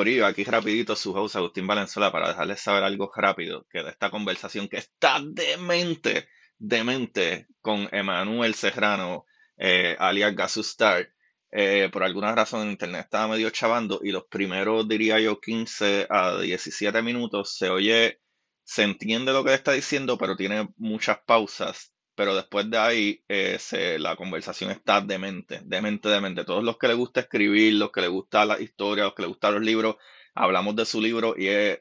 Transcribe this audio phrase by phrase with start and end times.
[0.00, 4.66] Aquí rapidito su host Agustín Valenzuela para dejarles saber algo rápido que de esta conversación
[4.66, 6.26] que está demente,
[6.56, 9.26] demente con Emanuel Serrano,
[9.58, 11.12] eh, alias Gasustar.
[11.52, 16.38] Eh, por alguna razón internet estaba medio chavando y los primeros, diría yo, 15 a
[16.38, 18.22] 17 minutos se oye,
[18.64, 21.92] se entiende lo que está diciendo, pero tiene muchas pausas.
[22.20, 26.44] Pero después de ahí eh, se, la conversación está demente, demente, demente.
[26.44, 29.30] Todos los que les gusta escribir, los que les gusta la historia, los que les
[29.30, 29.96] gustan los libros,
[30.34, 31.80] hablamos de su libro y es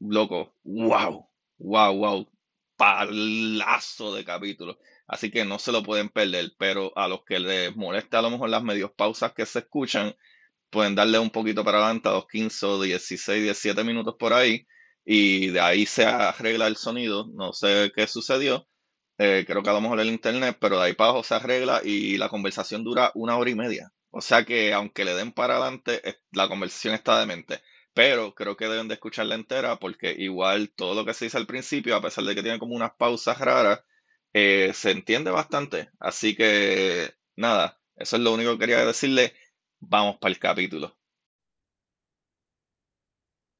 [0.00, 2.32] loco, wow, wow, wow,
[2.76, 4.78] palazo de capítulos.
[5.06, 8.30] Así que no se lo pueden perder, pero a los que les molesta a lo
[8.30, 10.16] mejor las medios pausas que se escuchan,
[10.70, 14.66] pueden darle un poquito para adelante a los 15 o 16, 17 minutos por ahí
[15.04, 17.26] y de ahí se arregla el sonido.
[17.34, 18.66] No sé qué sucedió.
[19.18, 21.80] Eh, creo que a lo mejor el internet, pero de ahí para abajo se arregla
[21.84, 23.92] y la conversación dura una hora y media.
[24.10, 27.60] O sea que aunque le den para adelante, la conversación está demente.
[27.94, 31.46] Pero creo que deben de escucharla entera porque igual todo lo que se dice al
[31.46, 33.80] principio, a pesar de que tiene como unas pausas raras,
[34.32, 35.90] eh, se entiende bastante.
[36.00, 39.34] Así que nada, eso es lo único que quería decirle.
[39.80, 40.96] Vamos para el capítulo.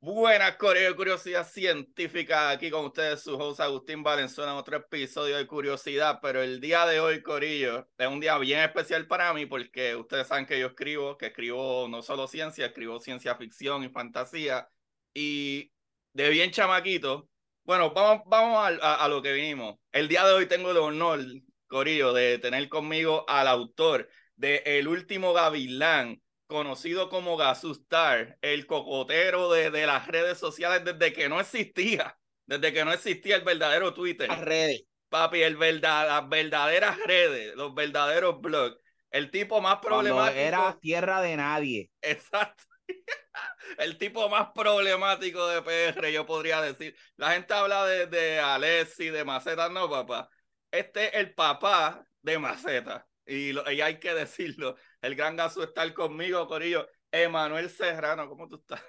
[0.04, 2.50] Buenas, Curiosidad Científica.
[2.50, 6.18] Aquí con ustedes su host Agustín Valenzuela en otro episodio de Curiosidad.
[6.20, 10.28] Pero el día de hoy, Corillo, es un día bien especial para mí porque ustedes
[10.28, 14.68] saben que yo escribo, que escribo no solo ciencia, escribo ciencia ficción y fantasía.
[15.14, 15.72] Y
[16.12, 17.30] de bien chamaquito,
[17.64, 19.76] bueno, vamos, vamos a, a, a lo que vinimos.
[19.90, 21.20] El día de hoy tengo el honor,
[21.66, 26.20] Corillo, de tener conmigo al autor de El último Gavilán,
[26.54, 32.16] conocido como Gasustar, el cocotero de, de, las redes sociales desde que no existía,
[32.46, 34.28] desde que no existía el verdadero Twitter.
[34.28, 34.84] Las redes.
[35.08, 38.78] Papi, el verdad, las verdaderas redes, los verdaderos blogs.
[39.10, 40.32] El tipo más problemático.
[40.32, 41.90] Cuando era tierra de nadie.
[42.00, 42.64] Exacto.
[43.78, 46.96] El tipo más problemático de PR, yo podría decir.
[47.16, 50.28] La gente habla de, de Alessi, de Maceta, no, papá.
[50.70, 53.06] Este es el papá de Maceta.
[53.26, 56.88] Y, lo, y hay que decirlo, el gran gaso estar conmigo, Corillo.
[57.12, 58.82] Emanuel Serrano, ¿cómo tú estás?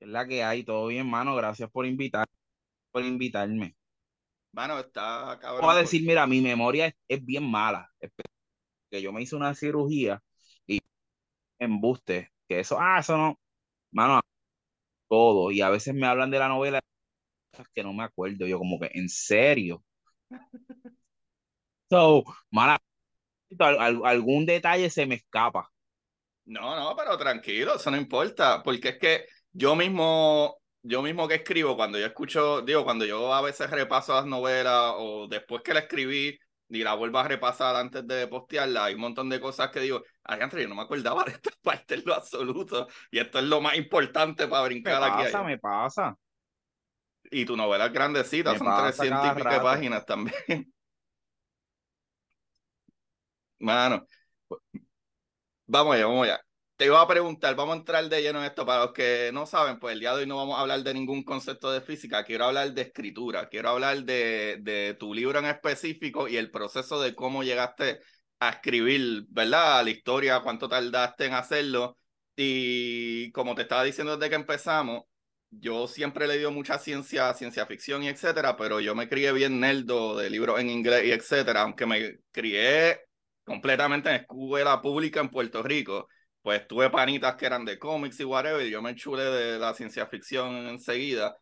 [0.00, 1.36] Es la que hay, todo bien, mano.
[1.36, 2.26] Gracias por invitar,
[2.90, 3.76] por invitarme.
[4.52, 5.62] Mano, está cabrón.
[5.62, 7.88] Voy a decir, mira, mi memoria es, es bien mala.
[8.00, 8.10] Es
[8.90, 10.20] que yo me hice una cirugía
[10.66, 10.80] y
[11.58, 13.38] embuste, que eso, ah, eso no,
[13.92, 14.20] mano,
[15.08, 15.52] todo.
[15.52, 16.80] Y a veces me hablan de la novela
[17.74, 18.46] que no me acuerdo.
[18.46, 19.84] Yo como que, ¿en serio?
[21.90, 22.80] So, mala,
[23.58, 25.70] algún detalle se me escapa.
[26.46, 31.36] No, no, pero tranquilo, eso no importa, porque es que yo mismo, yo mismo que
[31.36, 35.74] escribo, cuando yo escucho, digo, cuando yo a veces repaso las novelas o después que
[35.74, 39.70] la escribí y la vuelvo a repasar antes de postearla, hay un montón de cosas
[39.70, 43.38] que digo, ay, yo no me acordaba de esta parte en lo absoluto, y esto
[43.38, 45.24] es lo más importante para brincar me aquí.
[45.24, 46.16] Pasa, me pasa.
[47.30, 50.34] Y tu novela es grandecita, me son 300 y pico páginas también.
[53.60, 54.06] Mano,
[55.66, 56.40] vamos allá, vamos allá.
[56.76, 58.64] Te iba a preguntar, vamos a entrar de lleno en esto.
[58.64, 60.94] Para los que no saben, pues el día de hoy no vamos a hablar de
[60.94, 62.24] ningún concepto de física.
[62.24, 63.48] Quiero hablar de escritura.
[63.48, 68.00] Quiero hablar de, de tu libro en específico y el proceso de cómo llegaste
[68.38, 69.84] a escribir, ¿verdad?
[69.84, 71.98] La historia, cuánto tardaste en hacerlo.
[72.36, 75.02] Y como te estaba diciendo desde que empezamos,
[75.50, 79.60] yo siempre he leído mucha ciencia, ciencia ficción y etcétera, pero yo me crié bien
[79.60, 83.00] nerdo de libros en inglés y etcétera, aunque me crié
[83.50, 86.06] completamente en escuela pública en Puerto Rico,
[86.40, 89.74] pues tuve panitas que eran de cómics y whatever, y yo me chulé de la
[89.74, 91.36] ciencia ficción enseguida,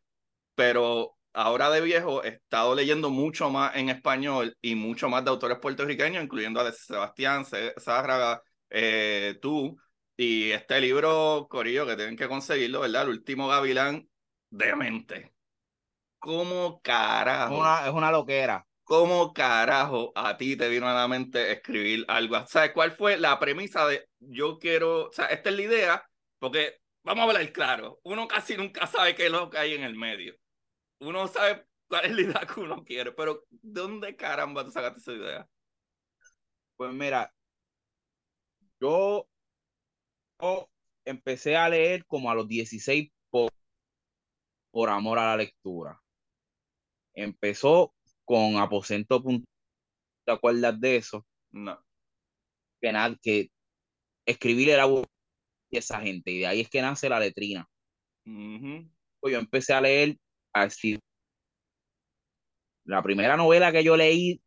[0.54, 5.30] pero ahora de viejo he estado leyendo mucho más en español y mucho más de
[5.30, 7.44] autores puertorriqueños, incluyendo a Sebastián,
[7.78, 8.40] Zárraga,
[8.70, 9.76] eh, tú,
[10.16, 13.02] y este libro, Corillo, que tienen que conseguirlo, ¿verdad?
[13.02, 14.08] El último Gavilán,
[14.48, 15.34] demente.
[16.18, 17.58] ¿Cómo carajo?
[17.58, 18.66] Una, es una loquera.
[18.88, 22.46] ¿Cómo carajo a ti te vino a la mente escribir algo?
[22.46, 26.78] ¿Sabes cuál fue la premisa de yo quiero, o sea, esta es la idea, porque
[27.04, 29.94] vamos a hablar claro, uno casi nunca sabe qué es lo que hay en el
[29.94, 30.34] medio.
[31.00, 35.12] Uno sabe cuál es la idea que uno quiere, pero ¿dónde caramba tú sacaste esa
[35.12, 35.48] idea?
[36.76, 37.30] Pues mira,
[38.80, 39.28] yo,
[40.40, 40.70] yo
[41.04, 43.50] empecé a leer como a los 16 por,
[44.70, 46.00] por amor a la lectura.
[47.12, 47.92] Empezó
[48.28, 49.22] con Aposento.
[50.24, 51.26] ¿Te acuerdas de eso?
[51.50, 51.82] No.
[52.78, 53.50] Que, nada, que
[54.26, 54.84] escribir era
[55.70, 57.66] esa gente, y de ahí es que nace la letrina.
[58.24, 60.18] Pues yo empecé a leer
[60.52, 61.00] a Steve.
[62.84, 64.40] La primera novela que yo leí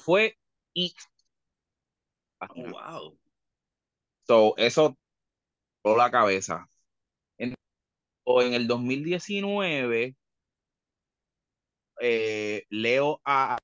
[0.00, 0.36] fue.
[2.40, 3.18] Oh, wow.
[4.26, 4.96] So, eso
[5.82, 6.66] por la cabeza.
[7.38, 7.54] En,
[8.24, 10.16] o en el 2019
[12.00, 13.58] eh, leo a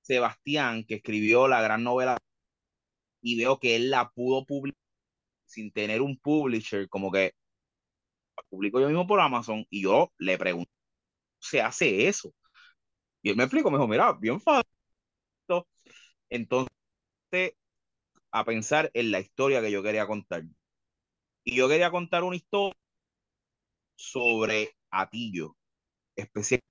[0.00, 2.16] Sebastián, que escribió la gran novela,
[3.20, 4.80] y veo que él la pudo publicar
[5.46, 7.32] sin tener un publisher, como que
[8.36, 10.70] la publico yo mismo por Amazon, y yo le pregunto,
[11.40, 12.32] ¿se hace eso?
[13.22, 14.70] Y él me explicó, me dijo, mira, bien fácil.
[16.30, 16.70] Entonces,
[18.30, 20.44] a pensar en la historia que yo quería contar.
[21.44, 22.76] Y yo quería contar una historia
[23.96, 25.56] sobre Atillo,
[26.16, 26.66] especialmente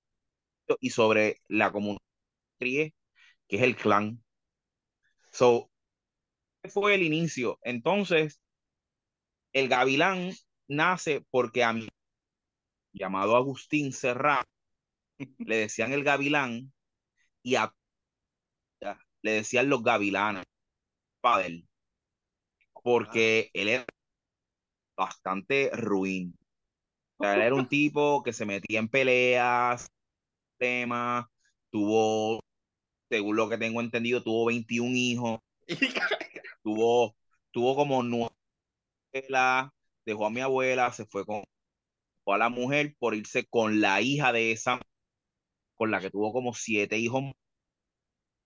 [0.80, 2.00] y sobre la comunidad
[2.58, 2.92] que
[3.48, 4.22] es el clan.
[5.30, 5.70] So,
[6.64, 7.58] fue el inicio.
[7.62, 8.40] Entonces,
[9.52, 10.32] el gavilán
[10.68, 11.88] nace porque a mi
[12.92, 14.42] llamado Agustín Serra
[15.38, 16.72] le decían el gavilán
[17.42, 17.72] y a
[19.22, 20.44] le decían los gavilanes
[21.20, 21.64] padre
[22.86, 23.84] porque él era
[24.96, 26.36] bastante ruin.
[27.18, 29.88] O sea, él era un tipo que se metía en peleas,
[30.58, 31.26] temas,
[31.70, 32.40] tuvo,
[33.10, 35.40] según lo que tengo entendido, tuvo 21 hijos,
[36.62, 37.16] tuvo,
[37.52, 38.34] tuvo como nueve,
[40.04, 41.44] dejó a mi abuela, se fue con
[42.26, 44.80] a la mujer por irse con la hija de esa,
[45.76, 47.22] con la que tuvo como siete hijos.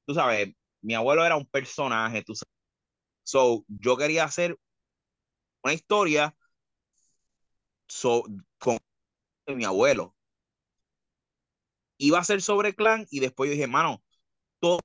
[0.07, 2.53] Tú sabes, mi abuelo era un personaje, tú sabes.
[3.23, 4.59] So, yo quería hacer
[5.63, 6.35] una historia
[8.59, 8.79] con
[9.57, 10.15] mi abuelo.
[12.03, 14.03] Iba a ser sobre clan y después yo dije, mano,
[14.59, 14.81] todas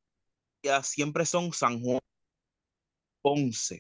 [0.84, 2.02] siempre son San Juan,
[3.22, 3.80] Ponce,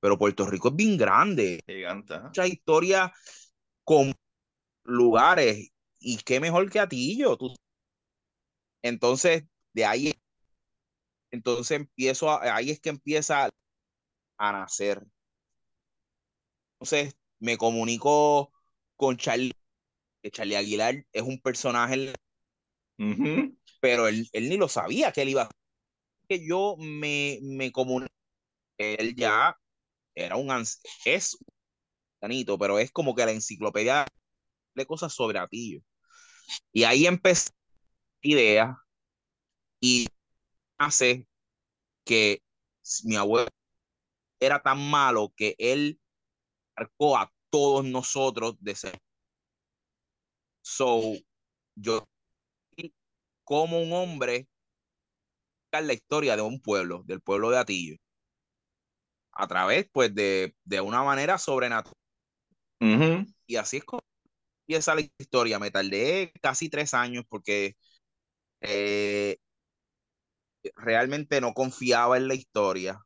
[0.00, 1.60] pero Puerto Rico es bien grande.
[1.66, 2.18] Gigante.
[2.18, 3.12] Mucha historia
[3.84, 4.14] con
[4.84, 5.68] lugares
[5.98, 7.36] y qué mejor que Atillo.
[7.36, 7.54] Tú.
[8.80, 9.44] Entonces,
[9.74, 10.14] de ahí,
[11.30, 13.50] entonces empiezo, a, ahí es que empieza
[14.38, 15.06] a nacer.
[16.78, 18.50] Entonces, me comunico
[18.96, 19.52] con Charlie,
[20.22, 22.14] que Charlie Aguilar es un personaje,
[23.80, 25.50] pero él, él, ni lo sabía que él iba a
[26.28, 28.12] que yo me, me comunico,
[28.78, 29.58] él ya
[30.14, 30.50] era un,
[31.04, 31.38] es
[32.20, 34.06] un pero es como que la enciclopedia
[34.74, 35.80] de cosas sobre Atillo.
[36.72, 37.50] Y ahí empecé
[38.22, 38.76] idea
[39.80, 40.06] y
[40.78, 41.26] hace
[42.04, 42.42] que
[43.04, 43.48] mi abuelo
[44.38, 45.98] era tan malo que él
[46.76, 48.98] marcó a todos nosotros de ser.
[50.62, 51.14] So,
[51.74, 52.06] yo
[53.50, 54.46] como un hombre
[55.72, 57.96] la historia de un pueblo, del pueblo de Atillo,
[59.32, 61.94] a través, pues, de, de una manera sobrenatural.
[63.46, 64.02] Y así es como
[64.66, 65.58] empieza la historia.
[65.58, 67.76] Me tardé casi tres años porque
[68.62, 69.38] eh,
[70.76, 73.00] realmente no confiaba en la historia.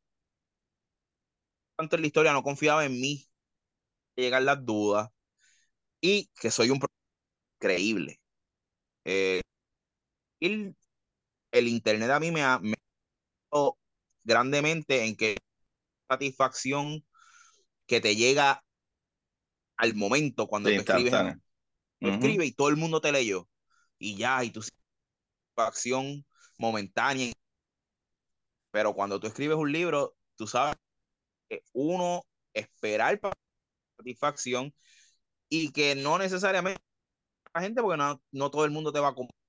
[1.76, 3.28] Tanto en la historia no confiaba en mí,
[4.16, 5.10] llegar las dudas
[6.00, 6.80] y que soy un
[7.58, 8.20] creíble.
[9.04, 9.42] Eh,
[10.46, 10.76] el,
[11.52, 12.74] el, internet a mí me ha, me
[14.24, 15.36] grandemente en que
[16.08, 17.04] satisfacción
[17.86, 18.64] que te llega
[19.76, 21.14] al momento cuando te escribes.
[22.00, 23.48] Escribe y todo el mundo te leyó.
[23.98, 26.26] Y ya, y tu satisfacción
[26.58, 27.32] momentánea.
[28.70, 30.74] Pero cuando tú escribes un libro, tú sabes
[31.48, 32.22] que uno
[32.52, 33.36] esperar para
[33.96, 34.74] satisfacción
[35.48, 36.82] y que no necesariamente
[37.54, 39.43] la gente, porque no, no todo el mundo te va a comprar,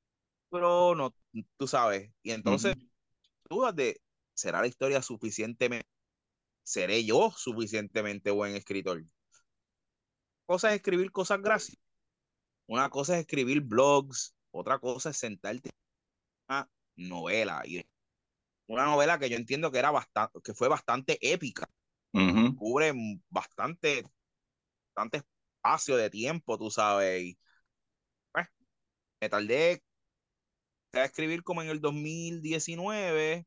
[0.55, 1.13] pero no,
[1.57, 2.09] tú sabes.
[2.23, 2.75] Y entonces,
[3.49, 3.99] dudas de,
[4.33, 5.85] ¿será la historia suficientemente,
[6.63, 9.03] seré yo suficientemente buen escritor?
[10.45, 11.77] Cosa es escribir cosas gracias.
[12.67, 15.71] Una cosa es escribir blogs, otra cosa es sentarte
[16.47, 17.61] una novela.
[17.65, 17.85] Y
[18.67, 21.69] una novela que yo entiendo que era bastante, que fue bastante épica.
[22.57, 22.93] Cubre
[23.29, 24.05] bastante
[24.95, 27.23] bastante espacio de tiempo, tú sabes.
[27.23, 27.39] Y,
[28.31, 28.47] pues,
[29.19, 29.83] me tardé
[31.01, 33.45] a escribir como en el 2019,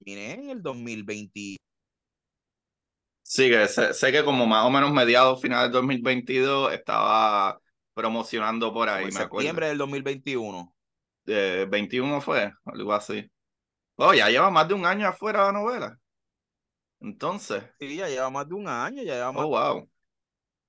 [0.00, 1.56] vine en el 2020.
[3.22, 7.58] Sí, que sé, que como más o menos mediados, finales del 2022, estaba
[7.94, 10.74] promocionando por ahí, en septiembre del 2021.
[11.26, 13.30] Eh, 21 fue, algo así.
[13.96, 15.98] Oh, ya lleva más de un año afuera la novela.
[17.00, 17.64] Entonces.
[17.78, 19.44] Sí, ya lleva más de un año, ya lleva más.
[19.44, 19.90] Oh, wow.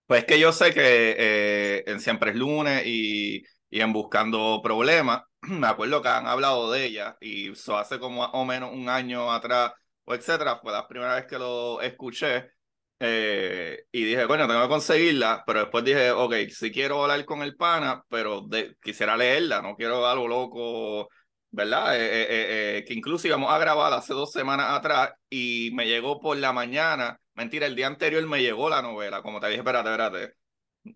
[0.06, 4.62] Pues es que yo sé que eh, en Siempre es lunes y, y, en Buscando
[4.64, 8.90] Problemas, me acuerdo que han hablado de ella y eso hace como o menos un
[8.90, 9.74] año atrás
[10.06, 12.52] o etcétera, fue la primera vez que lo escuché
[13.00, 17.42] eh, y dije, bueno, tengo que conseguirla, pero después dije, ok, si quiero hablar con
[17.42, 18.46] el pana, pero
[18.82, 21.10] quisiera leerla, no quiero algo loco,
[21.52, 21.96] ¿verdad?
[22.00, 26.38] Eh, eh, que incluso íbamos a grabar hace dos semanas atrás y me llegó por
[26.38, 30.34] la mañana, mentira, el día anterior me llegó la novela, como te dije, espérate, espérate,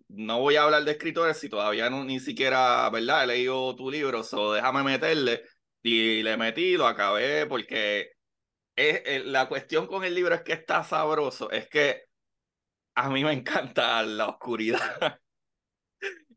[0.10, 3.24] no voy a hablar de escritores si todavía no, ni siquiera, ¿verdad?
[3.24, 5.44] He leído tu libro, so déjame meterle
[5.82, 8.12] y le metí, lo acabé porque
[8.76, 12.04] es, la cuestión con el libro es que está sabroso, es que
[12.96, 14.80] a mí me encanta la oscuridad.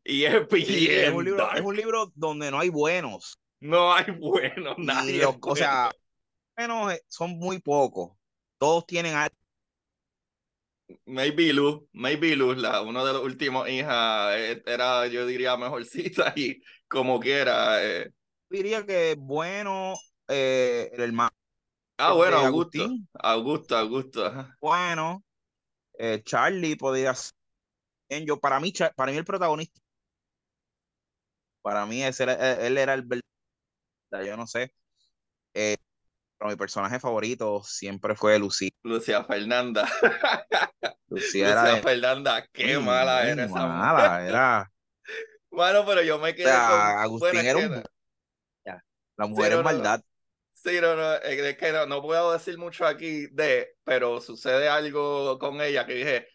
[0.03, 3.37] y es bien es, un libro, es un libro donde no hay buenos.
[3.59, 5.23] No hay buenos, nadie.
[5.25, 5.91] O sea,
[6.55, 8.17] buenos eh, son muy pocos.
[8.57, 9.40] Todos tienen algo.
[11.05, 16.33] Maybe Luz, Maybe Luz, la, uno de los últimos hijas, eh, era, yo diría, mejorcita
[16.35, 17.83] y como quiera.
[17.83, 18.11] Eh.
[18.49, 19.95] Diría que bueno,
[20.27, 21.31] el hermano
[22.03, 22.89] Ah, bueno, Augusto.
[23.13, 24.49] Augusto, Augusto.
[24.59, 25.23] Bueno,
[25.99, 27.35] eh, Charlie podía ser.
[28.25, 29.79] Yo, para mí, para mí el protagonista.
[31.61, 33.07] Para mí ese él era el
[34.25, 34.73] yo no sé.
[36.41, 38.71] Pero mi personaje favorito siempre fue Lucía.
[38.81, 39.87] Lucía Fernanda.
[41.07, 44.71] Lucía, Fernanda, qué mala era esa mala, era.
[45.51, 46.55] Bueno, pero yo me quedé con...
[46.55, 47.83] Agustín era un...
[49.17, 50.01] La mujer es maldad.
[50.51, 55.61] Sí, no, no, es que no, puedo decir mucho aquí de, pero sucede algo con
[55.61, 56.27] ella que dije,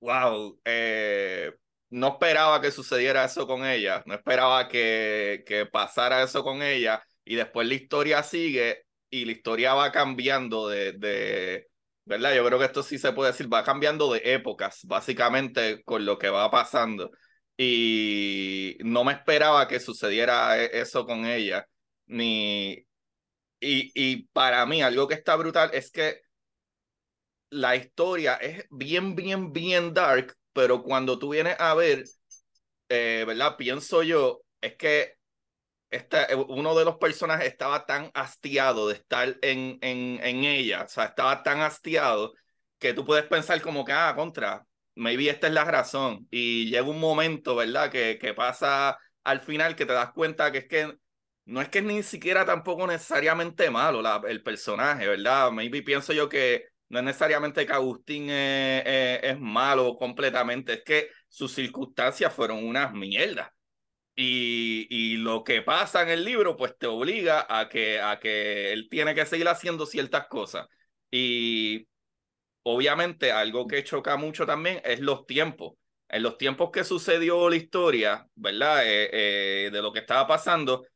[0.00, 1.52] wow, eh,
[1.90, 7.00] no esperaba que sucediera eso con ella, no esperaba que, que pasara eso con ella
[7.24, 11.68] y después la historia sigue y la historia va cambiando de, de,
[12.04, 12.34] ¿verdad?
[12.34, 16.18] Yo creo que esto sí se puede decir, va cambiando de épocas, básicamente con lo
[16.18, 17.10] que va pasando.
[17.56, 21.66] Y no me esperaba que sucediera e, eso con ella,
[22.06, 22.72] ni,
[23.60, 26.20] y, y para mí, algo que está brutal es que
[27.50, 32.04] la historia es bien, bien, bien dark, pero cuando tú vienes a ver,
[32.88, 33.56] eh, ¿verdad?
[33.56, 35.15] Pienso yo, es que
[35.90, 40.88] este, uno de los personajes estaba tan hastiado de estar en, en, en ella, o
[40.88, 42.34] sea, estaba tan hastiado
[42.78, 46.26] que tú puedes pensar como que, ah, contra, maybe esta es la razón.
[46.30, 47.90] Y llega un momento, ¿verdad?
[47.90, 50.96] Que, que pasa al final que te das cuenta que es que
[51.46, 55.50] no es que ni siquiera tampoco necesariamente malo la, el personaje, ¿verdad?
[55.52, 61.52] Maybe pienso yo que no es necesariamente que Agustín es, malo completamente, es que sus
[61.52, 63.50] circunstancias fueron unas mierdas.
[64.18, 68.72] Y, y, lo que pasa en el libro, pues te obliga a que, a que
[68.72, 70.66] él tiene que seguir haciendo ciertas cosas.
[71.10, 71.86] Y
[72.64, 75.74] obviamente algo que choca mucho también es los tiempos.
[76.08, 78.86] En los tiempos que sucedió la historia, ¿verdad?
[78.86, 79.10] Eh,
[79.66, 80.86] eh, de lo que estaba pasando,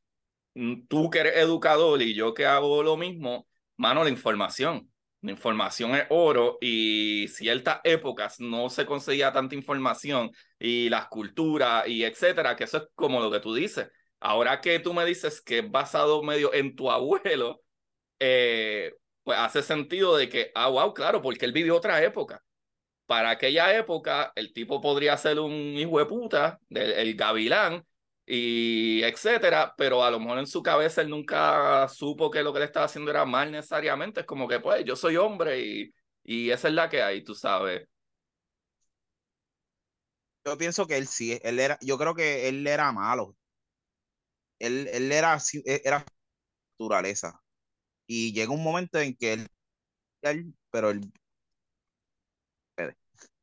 [0.54, 3.46] Mm, tú que eres educador y yo que hago lo mismo,
[3.76, 4.89] mano, la información.
[5.22, 11.86] La información es oro y ciertas épocas no se conseguía tanta información y las culturas
[11.86, 13.88] y etcétera, que eso es como lo que tú dices.
[14.18, 17.62] Ahora que tú me dices que es basado medio en tu abuelo,
[18.18, 22.42] eh, pues hace sentido de que, ah, wow, claro, porque él vivió otra época.
[23.06, 27.84] Para aquella época, el tipo podría ser un hijo de puta, del, el gavilán,
[28.32, 32.60] y etcétera, pero a lo mejor en su cabeza él nunca supo que lo que
[32.60, 36.50] le estaba haciendo era mal necesariamente, es como que pues yo soy hombre y, y
[36.50, 37.88] esa es la que hay, tú sabes.
[40.44, 43.36] Yo pienso que él sí, él era, yo creo que él era malo.
[44.60, 46.04] Él, él era, e, era
[46.78, 47.42] naturaleza.
[48.06, 49.48] Y llega un momento en que él,
[50.22, 51.12] él pero él,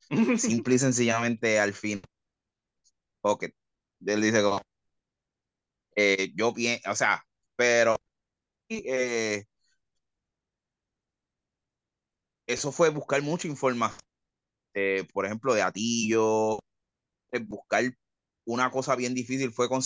[0.39, 2.01] simple y sencillamente al fin,
[3.22, 3.48] ok,
[4.06, 4.62] él dice como,
[5.98, 7.25] eh, yo bien, o sea,
[7.58, 7.98] pero
[8.70, 9.46] eh,
[12.48, 14.00] eso fue buscar mucha información,
[14.75, 16.60] eh, por ejemplo, de Atillo,
[17.48, 17.84] buscar
[18.46, 19.82] una cosa bien difícil fue con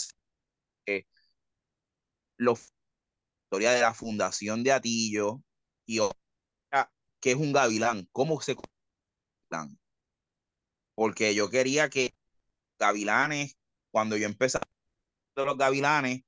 [2.37, 2.53] la
[3.45, 5.41] historia de la fundación de Atillo
[5.85, 5.99] y
[7.19, 8.55] que es un gavilán, cómo se
[10.95, 12.13] porque yo quería que
[12.79, 13.57] gavilanes,
[13.91, 14.27] cuando yo
[15.31, 16.23] empecé los gavilanes,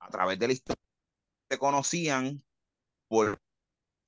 [0.00, 0.82] a través de la historia
[1.48, 2.42] se conocían
[3.08, 3.38] por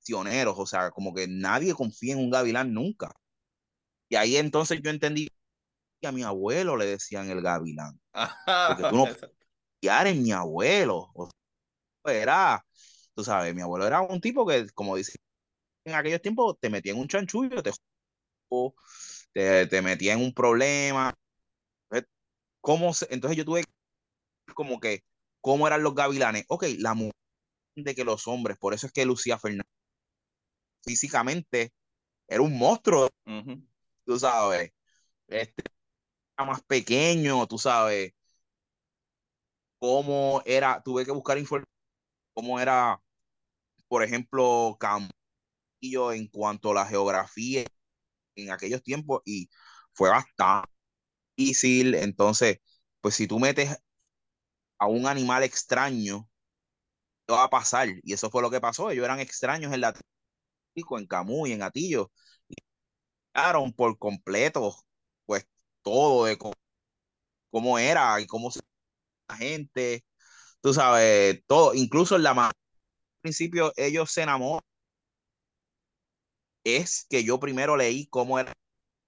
[0.05, 3.15] pioneros, o sea, como que nadie confía en un gavilán nunca.
[4.09, 5.29] Y ahí entonces yo entendí
[6.01, 7.99] que a mi abuelo le decían el gavilán.
[8.11, 9.05] Porque tú no
[9.81, 11.11] confiar en mi abuelo.
[11.13, 11.29] O
[12.03, 12.65] sea, era,
[13.13, 15.17] tú sabes, mi abuelo era un tipo que, como dice,
[15.85, 17.71] en aquellos tiempos te metía en un chanchullo, te,
[19.33, 21.13] te, te metía en un problema.
[22.61, 23.63] ¿Cómo se, entonces yo tuve
[24.53, 25.03] como que,
[25.41, 26.45] ¿cómo eran los gavilanes?
[26.47, 27.13] Ok, la mujer
[27.75, 29.65] de que los hombres, por eso es que Lucía Fernández
[30.83, 31.73] físicamente
[32.27, 33.09] era un monstruo,
[34.05, 34.71] tú sabes,
[35.27, 35.63] este,
[36.37, 38.13] era más pequeño, tú sabes,
[39.79, 41.69] cómo era, tuve que buscar información,
[42.33, 43.01] cómo era,
[43.87, 47.65] por ejemplo, Campillo en cuanto a la geografía
[48.35, 49.49] en aquellos tiempos y
[49.93, 50.69] fue bastante
[51.37, 52.59] difícil, entonces,
[53.01, 53.77] pues si tú metes
[54.79, 56.27] a un animal extraño,
[57.29, 59.93] va a pasar, y eso fue lo que pasó, ellos eran extraños en la
[60.75, 62.11] en Camus y en Atillo,
[62.49, 62.55] y
[63.75, 64.75] por completo,
[65.25, 65.45] pues
[65.81, 66.37] todo de
[67.51, 68.59] cómo, era y cómo se
[69.29, 70.05] la gente,
[70.61, 72.53] tú sabes, todo, incluso en la al
[73.21, 74.61] principio ellos se enamoran.
[76.63, 78.53] Es que yo primero leí cómo era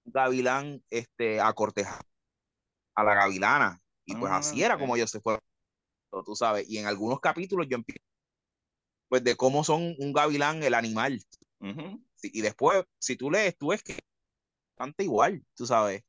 [0.04, 2.02] Gavilán este, a cortejar
[2.98, 3.80] a la gavilana.
[4.04, 5.40] Y pues así ah, era como ellos se fueron,
[6.24, 6.68] tú sabes.
[6.68, 8.02] Y en algunos capítulos yo empiezo,
[9.08, 11.20] pues de cómo son un gavilán, el animal.
[12.22, 13.98] y después, si tú lees, tú ves que es
[14.76, 16.04] bastante igual, tú sabes.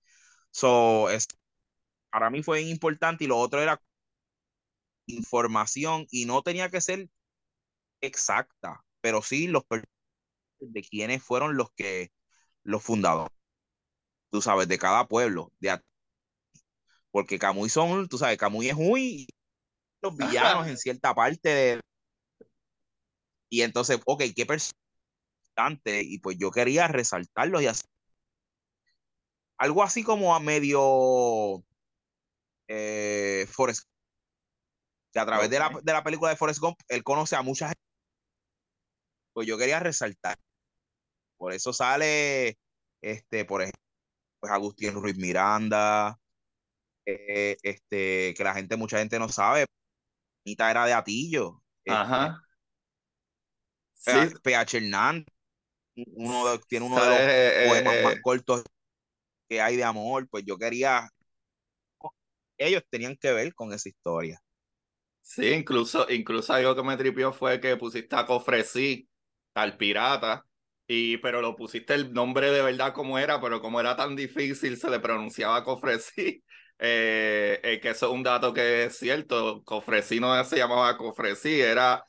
[0.51, 1.27] So, es,
[2.11, 3.81] para mí fue importante y lo otro era
[5.07, 7.09] información y no tenía que ser
[8.01, 9.63] exacta, pero sí los
[10.59, 12.11] de quienes fueron los que
[12.63, 13.35] los fundadores,
[14.29, 15.81] tú sabes, de cada pueblo, de
[17.11, 19.27] porque Camuy son, tú sabes, Camuy es muy
[20.01, 21.81] los villanos en cierta parte de
[23.51, 24.79] y entonces, ok, qué persona
[25.85, 27.83] y pues yo quería resaltarlos y así.
[29.57, 31.63] Algo así como a medio
[32.67, 33.83] eh, Forrest
[35.11, 37.67] que a través de, la, de la película de Forrest Gump, él conoce a mucha
[37.67, 37.81] gente.
[39.33, 40.37] Pues yo quería resaltar.
[41.37, 42.57] Por eso sale,
[43.01, 43.81] este, por ejemplo,
[44.39, 46.19] pues Agustín Ruiz Miranda,
[47.05, 49.65] eh, este, que la gente, mucha gente no sabe.
[50.45, 51.61] Anita era de Atillo.
[51.83, 52.41] Este, Ajá.
[53.93, 54.11] Sí.
[54.41, 55.25] PH Hernández,
[56.15, 58.63] uno tiene uno de los eh, poemas más eh, cortos
[59.49, 61.09] que hay de amor, pues yo quería,
[62.57, 64.39] ellos tenían que ver con esa historia.
[65.21, 69.07] Sí, incluso, incluso algo que me tripió fue que pusiste a Cofresí,
[69.55, 70.45] al pirata,
[70.87, 74.77] y, pero lo pusiste el nombre de verdad como era, pero como era tan difícil,
[74.77, 76.43] se le pronunciaba Cofresí.
[76.79, 79.63] Eh, eh, que eso es un dato que es cierto.
[79.63, 82.05] Cofresí no se llamaba Cofresí, era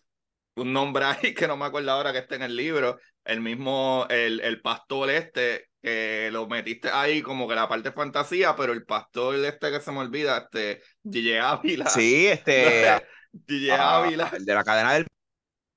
[0.55, 2.99] un nombre ahí que no me acuerdo ahora que está en el libro.
[3.25, 8.55] El mismo, el, el pastor este, que lo metiste ahí como que la parte fantasía,
[8.57, 11.89] pero el pastor este que se me olvida, este, Gille Ávila.
[11.89, 13.07] Sí, este.
[13.47, 14.31] Gille Ávila.
[14.35, 15.07] El de la cadena del.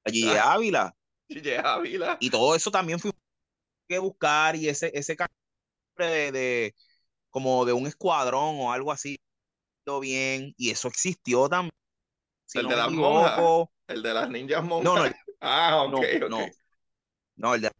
[0.05, 0.93] Gille Ávila.
[1.27, 2.17] Gille Ávila.
[2.19, 3.11] Y todo eso también fue
[3.87, 5.15] que buscar y ese, ese
[5.97, 6.75] de, de,
[7.33, 9.17] como de un escuadrón o algo así,
[9.99, 11.71] bien, y eso existió también.
[12.53, 14.83] el de las monjas, el de las ninjas monjas.
[14.83, 16.45] No, no, ah, ok, no,
[17.35, 17.71] no, el de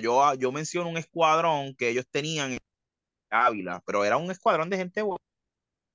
[0.00, 2.58] yo, yo menciono un escuadrón que ellos tenían en
[3.30, 5.02] Ávila, pero era un escuadrón de gente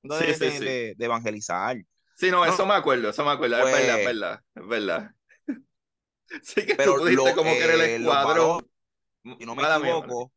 [0.02, 1.78] de, de, de, evangelizar.
[2.16, 5.12] Sí, no, eso me acuerdo, eso me acuerdo, es verdad, es pues verdad, es verdad.
[6.42, 8.68] Sí que pero tú pudiste como que era el eh, escuadrón.
[9.40, 10.33] si no me equivoco,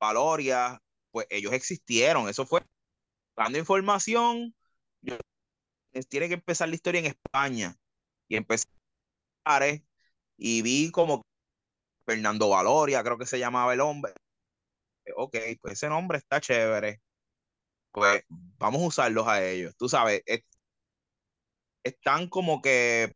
[0.00, 0.80] Valoria,
[1.10, 2.62] pues ellos existieron, eso fue
[3.36, 4.54] dando información,
[6.08, 7.76] tiene que empezar la historia en España
[8.28, 8.66] y empecé
[10.36, 11.22] y vi como
[12.06, 14.12] Fernando Valoria, creo que se llamaba el hombre.
[15.16, 17.00] Ok, pues ese nombre está chévere.
[17.92, 19.74] Pues vamos a usarlos a ellos.
[19.76, 20.22] Tú sabes,
[21.82, 23.12] están como que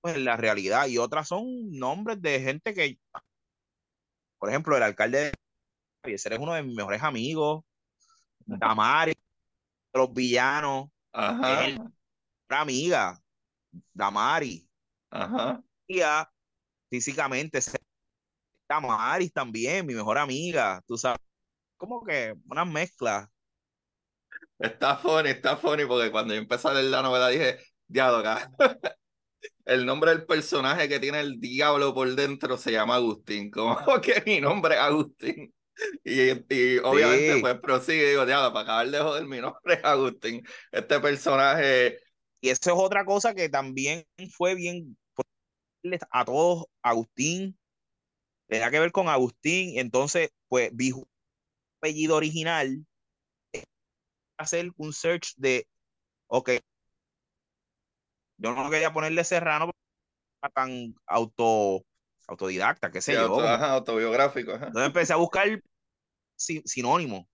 [0.00, 2.98] pues, en la realidad y otras son nombres de gente que,
[4.38, 5.34] por ejemplo, el alcalde
[6.04, 7.64] ese es uno de mis mejores amigos,
[8.46, 9.12] Damari,
[9.92, 11.66] los villanos, Ajá.
[12.48, 13.20] una amiga,
[13.92, 14.68] Damari.
[15.10, 15.62] Ajá.
[15.86, 16.00] Y
[16.88, 17.60] físicamente
[18.80, 21.18] Maris también, mi mejor amiga, tú sabes,
[21.76, 23.28] como que una mezcla.
[24.58, 27.58] Está funny, está funny, porque cuando yo empecé a leer la novela dije,
[27.88, 28.22] diablo,
[29.64, 34.22] el nombre del personaje que tiene el diablo por dentro se llama Agustín, como que
[34.24, 35.52] mi nombre es Agustín.
[36.04, 40.46] Y, y obviamente pues prosigue digo, diablo, para acabar de joder, mi nombre es Agustín.
[40.72, 41.98] Este personaje
[42.40, 44.04] Y eso es otra cosa que también
[44.36, 44.96] fue bien
[46.10, 47.58] a todos, Agustín,
[48.48, 50.92] tenía que ver con Agustín, entonces, pues, vi
[51.78, 52.84] apellido original,
[54.38, 55.66] hacer un search de,
[56.26, 56.50] ok,
[58.38, 59.70] yo no quería ponerle Serrano
[60.54, 61.84] tan auto,
[62.26, 63.40] autodidacta, qué sé yo.
[63.40, 64.52] autobiográfico.
[64.52, 65.62] Entonces empecé a buscar
[66.40, 67.28] sinónimo.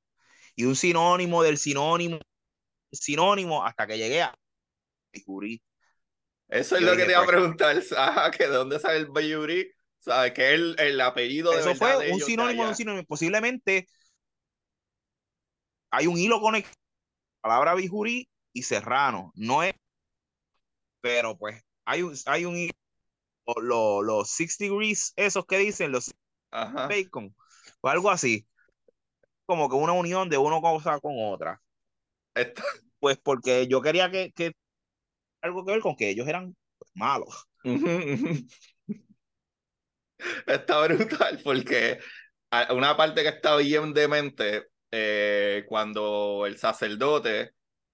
[0.54, 2.18] Y un sinónimo del sinónimo,
[2.92, 4.34] sinónimo, hasta que llegué a
[5.12, 5.62] Bayuri.
[6.48, 7.76] Eso es lo que te iba a preguntar,
[8.38, 10.32] que de dónde sale el Bayuri, ¿sabes?
[10.32, 13.06] Que es el, apellido de Eso fue un sinónimo de un sinónimo.
[13.06, 13.86] Posiblemente
[15.90, 16.76] hay un hilo conectado
[17.46, 19.32] palabra Bijuri y Serrano.
[19.36, 19.74] No es,
[21.00, 22.70] pero pues hay un, hay un
[23.62, 26.12] los, los six degrees, esos que dicen, los
[26.50, 27.34] bacon,
[27.80, 28.46] o algo así.
[29.46, 31.60] Como que una unión de una cosa con otra.
[32.98, 34.52] Pues porque yo quería que, que
[35.40, 36.56] algo que ver con que ellos eran
[36.94, 37.46] malos.
[40.46, 41.98] Está brutal porque
[42.70, 47.52] una parte que está bien demente eh, cuando el sacerdote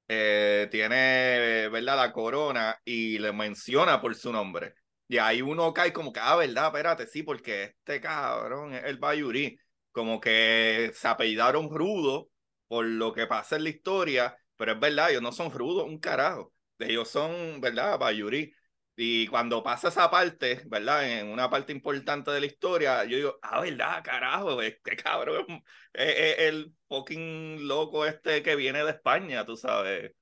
[0.08, 1.96] eh, tiene, ¿verdad?
[1.96, 4.74] La corona y le menciona por su nombre.
[5.08, 6.66] Y ahí uno cae como que, ah, ¿verdad?
[6.66, 9.58] Espérate, sí, porque este cabrón es el Bayuri.
[9.92, 12.30] Como que se apellidaron rudo
[12.68, 15.98] por lo que pasa en la historia, pero es verdad, ellos no son rudos, un
[15.98, 16.52] carajo.
[16.78, 17.98] Ellos son, ¿verdad?
[17.98, 18.54] Bayuri.
[18.96, 21.08] Y cuando pasa esa parte, ¿verdad?
[21.18, 24.02] En una parte importante de la historia, yo digo, ah, ¿verdad?
[24.04, 25.62] Carajo, qué cabrón.
[25.92, 30.12] Es, el fucking loco este que viene de España, tú sabes.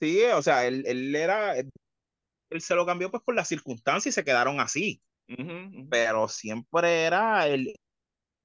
[0.00, 1.70] Sí, o sea, él, él era, él,
[2.60, 5.02] se lo cambió pues por las circunstancias y se quedaron así.
[5.90, 7.74] Pero siempre era el...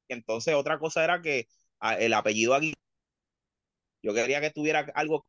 [0.09, 1.47] Entonces otra cosa era que
[1.79, 2.73] ah, el apellido aquí,
[4.03, 5.25] yo quería que tuviera algo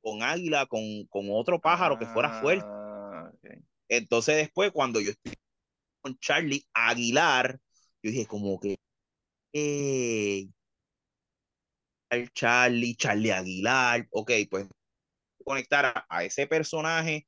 [0.00, 2.64] con águila, con, con otro pájaro que fuera fuerte.
[2.66, 3.30] Ah,
[3.88, 5.34] Entonces después cuando yo estoy
[6.00, 7.60] con Charlie Aguilar,
[8.02, 8.78] yo dije como que,
[12.10, 14.66] el Charlie, Charlie Aguilar, ok, pues
[15.44, 17.26] conectar a, ese personaje,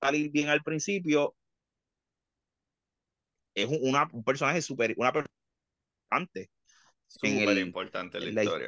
[0.00, 1.34] salir bien al principio,
[3.56, 6.50] es una, un personaje súper, una importante.
[7.08, 8.66] Súper importante en la, historia.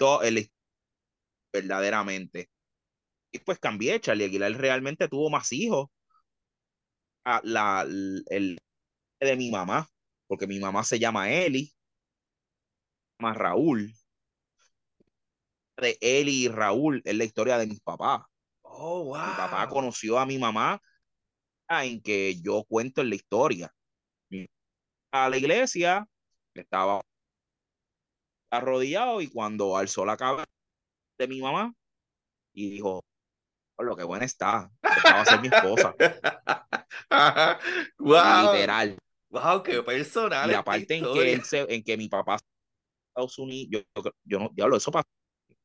[1.53, 2.51] verdaderamente.
[3.31, 5.89] Y pues cambié, Charlie Aguilar realmente tuvo más hijos.
[7.25, 8.59] A la, el
[9.21, 9.87] de mi mamá,
[10.27, 11.71] porque mi mamá se llama Eli,
[13.19, 13.93] más Raúl.
[15.77, 18.23] De Eli y Raúl es la historia de mis papás.
[18.63, 19.17] Oh, wow.
[19.19, 20.81] Mi papá conoció a mi mamá
[21.69, 23.75] en que yo cuento en la historia.
[25.13, 26.07] A la iglesia
[26.55, 27.01] estaba
[28.51, 30.47] arrodillado y cuando alzó la cabeza
[31.19, 31.73] de mi mamá
[32.53, 33.03] y dijo,
[33.79, 34.71] lo que buena está.
[34.83, 35.95] Estaba a ser mi esposa.
[37.99, 38.53] wow.
[38.53, 38.99] Literal.
[39.31, 40.51] Wow, qué personal.
[40.51, 42.39] Y aparte en que, él se, en que mi papá
[43.09, 45.09] Estados Unidos, yo, yo no, diablo, eso pasa.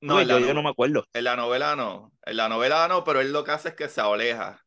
[0.02, 1.06] No, yo, yo, no me acuerdo.
[1.14, 2.12] En la novela no.
[2.26, 4.62] En la novela no, pero él lo que hace es que se aleja.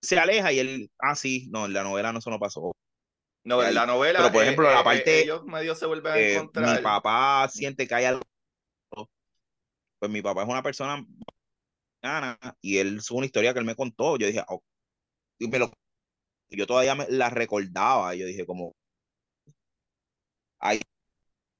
[0.00, 2.72] Se aleja y él, ah, sí, no, en la novela no, eso no pasó.
[3.46, 4.18] No, en la novela.
[4.18, 5.22] Pero por ejemplo, la eh, parte.
[5.22, 6.76] ellos medio se vuelven a encontrar.
[6.76, 8.22] Mi papá siente que hay algo.
[10.00, 11.06] Pues mi papá es una persona
[12.60, 14.18] y él es una historia que él me contó.
[14.18, 14.62] Yo dije, oh",
[15.38, 15.70] y me lo,
[16.50, 18.16] yo todavía me la recordaba.
[18.16, 18.74] Yo dije, como,
[20.58, 20.80] hay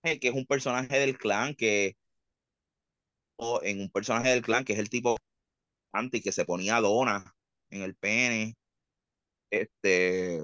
[0.02, 1.96] que es un personaje del clan que,
[3.62, 5.16] en un personaje del clan que es el tipo
[5.92, 7.32] anti que se ponía dona
[7.70, 8.56] en el pene.
[9.50, 10.42] Este.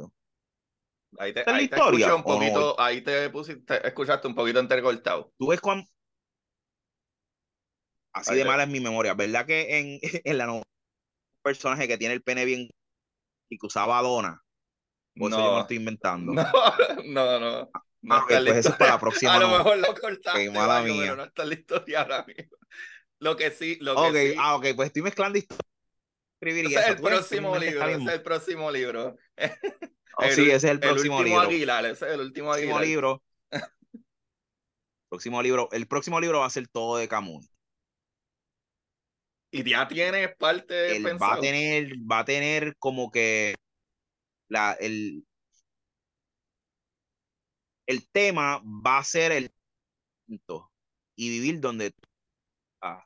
[1.19, 1.81] Ahí te, ahí te
[2.13, 5.33] un poquito, ahí te pusiste, escuchaste un poquito entrecortado.
[5.39, 5.85] Tú ves cuando
[8.13, 9.15] Así de mala es mi memoria.
[9.15, 12.69] ¿Verdad que en, en la novela un personaje que tiene el pene bien
[13.51, 14.43] y que usaba dona?
[15.15, 15.29] no.
[15.29, 16.33] eso yo me estoy inventando.
[17.05, 17.71] No, no, no.
[18.03, 19.35] no ah, pues eso es para la próxima.
[19.35, 21.03] A lo mejor lo cortaste, mala mía.
[21.03, 22.57] pero no está la historia ahora mismo.
[23.19, 24.37] Lo que sí, lo que sí.
[24.39, 25.72] Ah, ok, pues estoy mezclando historias.
[26.43, 29.17] Ese es el próximo libro, ese es el próximo libro.
[30.19, 31.41] Oh, sí, ese es el próximo el libro.
[31.41, 32.77] Aguilar, ese es el último Aguilar.
[32.77, 33.23] Próximo libro.
[35.09, 35.69] próximo libro.
[35.73, 37.49] El próximo libro va a ser todo de Camus.
[39.53, 43.55] Y ya tiene parte Él va a tener, va a tener como que
[44.49, 45.25] la, el,
[47.87, 49.51] el tema va a ser el
[51.17, 51.93] y vivir donde
[52.81, 53.05] ah,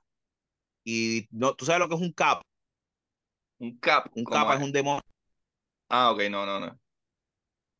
[0.84, 2.42] y no tú sabes lo que es un cap
[3.58, 5.02] un cap un cap es un demonio.
[5.88, 6.78] Ah ok no no no.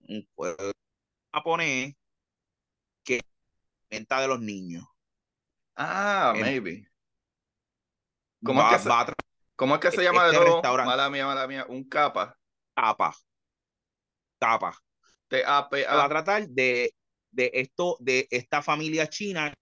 [0.08, 0.26] Un
[1.32, 1.94] japonés
[3.04, 3.20] que
[3.90, 4.84] venta de los niños.
[5.74, 6.88] Ah maybe.
[8.44, 9.14] ¿Cómo va, es que se, va
[9.56, 10.62] ¿cómo es que se llama de este nuevo?
[10.62, 11.66] Mala mía, mala mía.
[11.68, 12.36] Un capa.
[12.74, 13.16] tapa,
[14.38, 14.78] tapa.
[15.32, 16.94] va a tratar de,
[17.30, 19.52] de esto, de esta familia china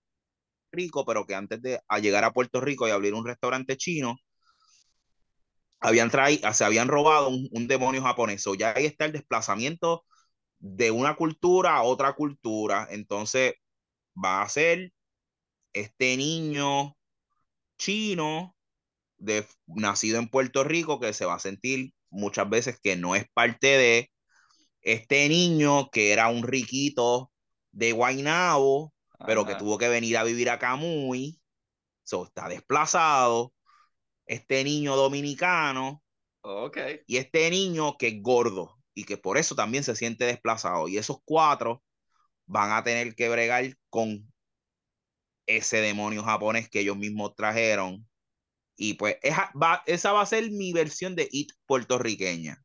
[0.74, 4.16] rico, pero que antes de a llegar a Puerto Rico y abrir un restaurante chino,
[5.84, 8.46] habían traído, se habían robado un, un demonio japonés.
[8.46, 10.04] O ya ahí está el desplazamiento
[10.58, 12.88] de una cultura a otra cultura.
[12.90, 13.54] Entonces
[14.16, 14.92] va a ser
[15.74, 16.96] este niño
[17.78, 18.56] chino
[19.18, 23.26] de, nacido en Puerto Rico que se va a sentir muchas veces que no es
[23.34, 24.10] parte de
[24.80, 27.30] este niño que era un riquito
[27.72, 28.94] de Guaynabo,
[29.26, 31.38] pero que tuvo que venir a vivir a Camuy,
[32.04, 33.53] so, está desplazado,
[34.26, 36.02] este niño dominicano
[37.06, 40.88] y este niño que es gordo y que por eso también se siente desplazado.
[40.88, 41.82] Y esos cuatro
[42.46, 44.32] van a tener que bregar con
[45.46, 48.08] ese demonio japonés que ellos mismos trajeron.
[48.76, 52.64] Y pues esa va, esa va a ser mi versión de It puertorriqueña.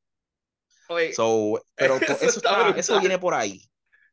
[0.90, 3.62] Oye, So, pero Eso eso, está eso viene por ahí.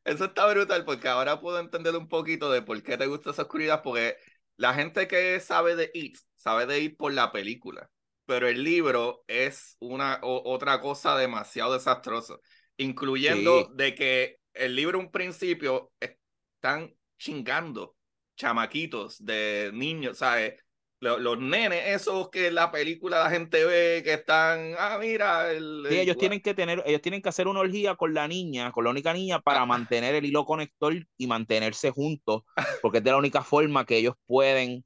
[0.03, 3.43] Eso está brutal porque ahora puedo entender un poquito de por qué te gusta esa
[3.43, 4.15] oscuridad, porque
[4.55, 7.89] la gente que sabe de It, sabe de It por la película,
[8.25, 12.35] pero el libro es una o- otra cosa demasiado desastrosa,
[12.77, 13.71] incluyendo Sí.
[13.75, 17.95] de que el libro un principio están chingando
[18.35, 20.55] chamaquitos de niños, ¿sabes?
[20.99, 25.51] Los, los nenes esos que en la película la gente ve que están, ah, mira,
[25.51, 28.27] el, Sí, el- ellos tienen que tener, ellos tienen que hacer una orgía con la
[28.27, 29.65] niña, con la única niña, para Ah.
[29.65, 32.43] mantener el hilo conector y mantenerse juntos,
[32.81, 34.83] porque es de la única forma que ellos pueden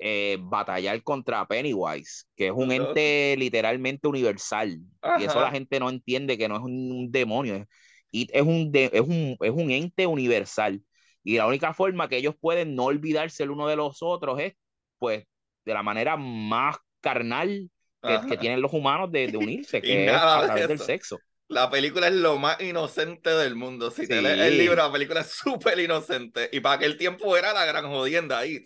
[0.00, 2.90] eh, batallar contra Pennywise, que es un Loco.
[2.90, 4.78] ente literalmente universal.
[5.18, 5.40] Y eso Ajá.
[5.40, 7.66] la gente no entiende que no es un, demonio, es,
[8.10, 10.82] y es, un de- es, un, es un ente universal.
[11.22, 14.54] Y la única forma que ellos pueden no olvidarse el uno de los otros es,
[14.98, 15.24] pues,
[15.64, 17.70] de la manera más carnal
[18.02, 18.26] que, Ajá.
[18.28, 21.20] que tienen los humanos de, de unirse, que es a de través del sexo.
[21.48, 23.90] La película es lo más inocente del mundo.
[23.90, 24.22] Si te Sí.
[24.22, 26.48] lees el libro, la película es súper inocente.
[26.52, 28.62] Y para aquel tiempo era la gran jodienda ahí.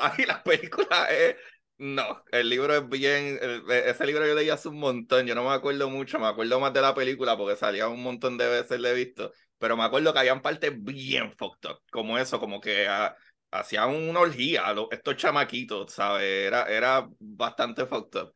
[0.18, 1.36] Y la película es.
[1.78, 3.38] No, el libro es bien.
[3.40, 5.26] el- ese libro yo leí hace un montón.
[5.26, 6.18] Yo no me acuerdo mucho.
[6.18, 9.32] Me acuerdo más de la película porque salía un montón de veces, le he visto.
[9.58, 11.80] Pero me acuerdo que habían partes bien fucked up.
[11.92, 13.16] Como eso, como que ah,
[13.50, 14.72] hacían una orgía.
[14.72, 16.24] lo- estos chamaquitos, ¿sabes?
[16.46, 18.34] Era, era bastante fucked up.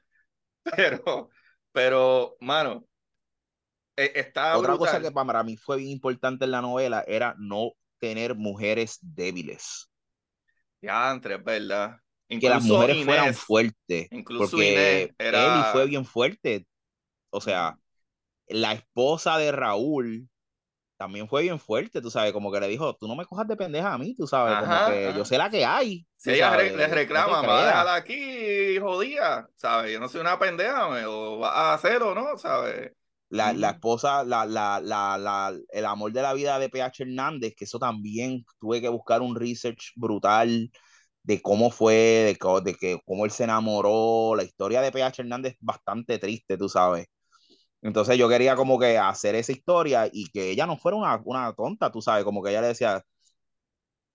[0.77, 1.31] Pero,
[1.73, 2.87] pero, mano.
[3.97, 7.73] eh, Está Otra cosa que para mí fue bien importante en la novela era no
[7.99, 9.91] tener mujeres débiles.
[10.83, 11.99] Ya, entre, es verdad.
[12.29, 14.09] Que las Incluso mujeres fueran fuertes.
[14.11, 16.67] incluso Porque Inés era- Eli fue bien fuerte.
[17.31, 17.79] O sea,
[18.49, 20.29] la esposa de Raúl
[20.99, 23.57] también fue bien fuerte, tú sabes, como que le dijo, tú no me cojas de
[23.57, 25.17] pendeja a mí, tú sabes, como que ajá.
[25.19, 26.07] yo sé la que hay.
[26.17, 27.67] Si ella re- sabes, le no reclama, te va a creas.
[27.67, 29.93] dejarla aquí jodida, ¿sabes?
[29.93, 32.93] Yo no soy una pendeja, me lo va a hacer o no, ¿sabes?
[33.33, 37.55] La, la esposa, la, la, la, la, el amor de la vida de PH Hernández,
[37.57, 40.71] que eso también tuve que buscar un research brutal
[41.25, 44.35] de cómo fue, de, que, cómo él se enamoró.
[44.37, 47.07] La historia de PH Hernández es bastante triste, tú sabes.
[47.83, 51.53] Entonces yo quería como que hacer esa historia y que ella no fuera una, una
[51.55, 53.05] tonta, tú sabes, como que ella le decía,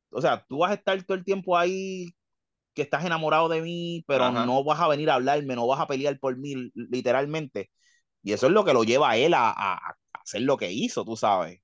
[0.09, 2.07] o sea, tú vas a estar todo el tiempo ahí
[2.73, 4.45] que estás enamorado de mí, pero Ajá.
[4.45, 7.71] no vas a venir a hablarme, no vas a pelear por mí, literalmente.
[8.27, 11.05] Y eso es lo que lo lleva a él a, a- hacer lo que hizo,
[11.05, 11.61] tú sabes.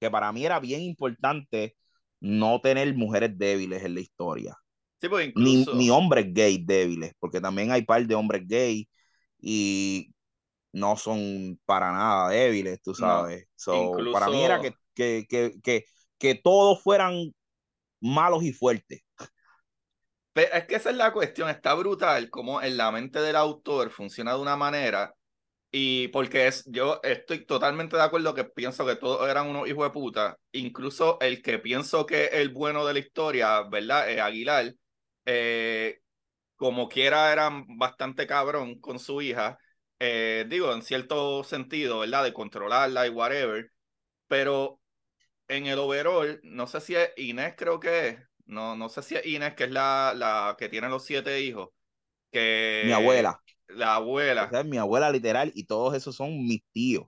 [0.00, 1.76] Que para mí era bien importante
[2.20, 4.56] no tener mujeres débiles en la historia.
[5.00, 8.86] Sí, pues Ni, incluso, ni hombres gays débiles, porque también hay par de hombres gays
[9.40, 10.14] y
[10.72, 13.46] no son para nada débiles, tú No, sabes.
[13.56, 15.84] So, para mí era que, que, que, que,
[16.18, 17.34] que todos fueran
[18.00, 19.02] malos y fuertes.
[20.32, 23.90] Pe- Es que esa es la cuestión, está brutal como en la mente del autor
[23.90, 25.14] funciona de una manera
[25.76, 29.84] y porque es, yo estoy totalmente de acuerdo que pienso que todos eran unos hijos
[29.84, 34.08] de puta, incluso el que pienso que es el bueno de la historia, ¿verdad?
[34.08, 34.72] Eh, Aguilar,
[35.24, 36.00] eh,
[36.54, 39.58] como quiera eran bastante cabrón con su hija,
[39.98, 42.22] eh, digo, en cierto sentido, ¿verdad?
[42.22, 43.72] De controlarla y whatever,
[44.28, 44.80] pero
[45.48, 48.18] en el overall, no sé si es Inés, creo que es.
[48.46, 51.70] No, no sé si es Inés, que es la, la que tiene los siete hijos.
[52.30, 53.40] Que Mi abuela.
[53.68, 54.44] La abuela.
[54.46, 57.06] Esa es mi abuela literal y todos esos son mis tíos.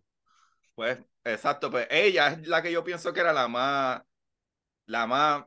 [0.74, 4.02] Pues, exacto, pues ella es la que yo pienso que era la más,
[4.86, 5.44] la más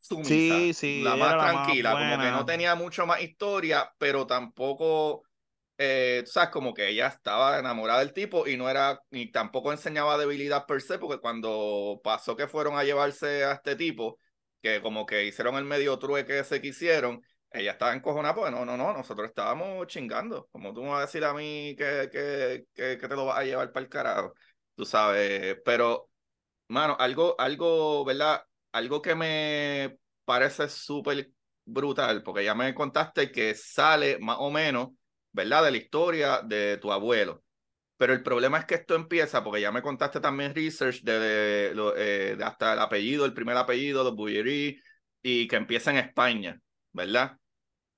[0.00, 3.22] sumisa, Sí, sí, la más era la más tranquila, como que no tenía mucho más
[3.22, 5.24] historia, pero tampoco,
[5.78, 10.16] eh, sabes, como que ella estaba enamorada del tipo y no era, ni tampoco enseñaba
[10.18, 14.18] debilidad per se, porque cuando pasó que fueron a llevarse a este tipo,
[14.62, 17.22] que como que hicieron el medio trueque que hicieron,
[17.54, 20.48] ella estaba encojonada porque no, no, no, nosotros estábamos chingando.
[20.52, 23.38] Como tú me vas a decir a mí que, que, que, que te lo vas
[23.38, 24.34] a llevar para el carajo,
[24.74, 25.56] tú sabes.
[25.64, 26.10] Pero,
[26.68, 28.42] mano, algo, algo, ¿verdad?
[28.72, 31.30] Algo que me parece súper
[31.64, 34.90] brutal, porque ya me contaste que sale más o menos,
[35.32, 35.64] ¿verdad?
[35.64, 37.42] De la historia de tu abuelo.
[37.96, 42.36] Pero el problema es que esto empieza, porque ya me contaste también research de, eh,
[42.36, 44.80] de, hasta el apellido, el primer apellido, los Bouillerie,
[45.22, 46.60] y que empieza en España,
[46.92, 47.38] ¿verdad?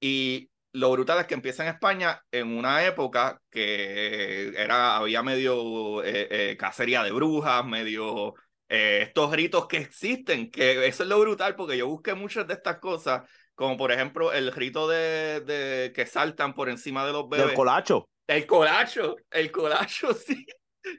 [0.00, 6.02] Y lo brutal es que empieza en España en una época que era, había medio
[6.02, 8.34] eh, eh, cacería de brujas, medio
[8.66, 12.80] estos ritos que existen, que eso es lo brutal, porque yo busqué muchas de estas
[12.80, 13.22] cosas,
[13.54, 17.46] como por ejemplo el rito de, de que saltan por encima de los bebés.
[17.46, 18.08] Del colacho.
[18.26, 20.46] El colacho, el colacho, sí.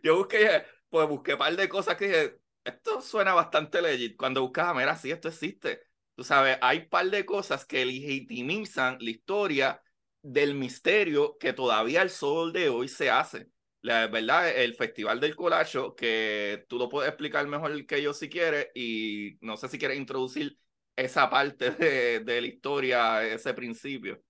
[0.03, 4.15] Yo busqué, pues busqué un par de cosas que dije, esto suena bastante legit.
[4.15, 5.81] Cuando buscaba, mira, sí, esto existe.
[6.15, 9.81] Tú sabes, hay un par de cosas que legitimizan la historia
[10.21, 13.49] del misterio que todavía el sol de hoy se hace.
[13.81, 18.29] La verdad, el Festival del Colacho, que tú lo puedes explicar mejor que yo si
[18.29, 20.57] quieres, y no sé si quieres introducir
[20.95, 24.21] esa parte de, de la historia, ese principio.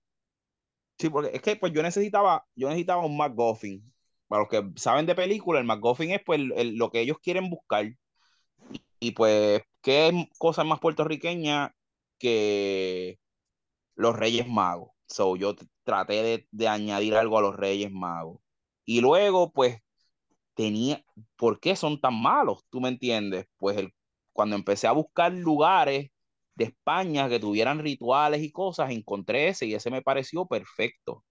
[0.98, 3.92] Sí, porque es que pues yo necesitaba, yo necesitaba un McGuffin.
[4.26, 7.86] Para los que saben de película, el McGuffin es pues lo que ellos quieren buscar.
[8.98, 11.75] Y, pues, ¿qué cosa más puertorriqueña
[12.18, 13.18] que
[13.96, 14.90] los Reyes Magos?
[15.06, 18.40] So, yo traté de, de añadir algo a los Reyes Magos.
[18.84, 19.78] Y luego, pues,
[20.54, 21.04] tenía,
[21.36, 22.64] ¿por qué son tan malos?
[22.70, 23.46] ¿Tú me entiendes?
[23.58, 23.92] Pues el,
[24.32, 26.10] cuando empecé a buscar lugares
[26.54, 31.24] de España que tuvieran rituales y cosas, encontré ese y ese me pareció perfecto.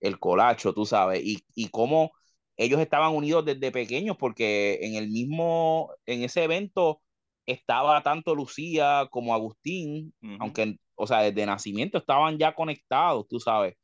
[0.00, 2.12] El colacho, tú sabes, y, y cómo
[2.56, 7.02] ellos estaban unidos desde pequeños, porque en el mismo, en ese evento
[7.46, 13.76] estaba tanto Lucía como Agustín, aunque, o sea, desde nacimiento estaban ya conectados, tú sabes.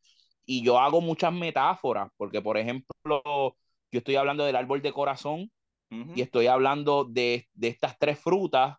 [0.44, 5.51] Y yo hago muchas metáforas, porque por ejemplo, yo estoy hablando del árbol de corazón
[5.90, 8.77] y estoy hablando de, de estas tres frutas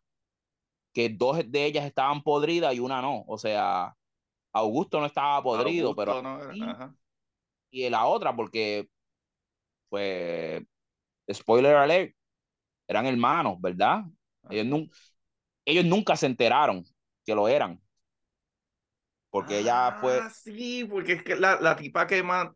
[0.94, 3.24] que dos de ellas estaban podridas y una no.
[3.28, 3.96] O sea,
[4.54, 6.22] Augusto no estaba podrido, pero...
[7.72, 8.90] Y la otra, porque,
[9.90, 10.64] pues,
[11.32, 12.16] spoiler alert,
[12.88, 14.04] eran hermanos, ¿verdad?
[14.50, 14.90] Ellos,
[15.66, 16.86] ellos nunca se enteraron
[17.26, 17.82] que lo eran.
[19.30, 20.20] Porque ella fue.
[20.20, 22.50] Ah, sí, porque es que la, la tipa que más.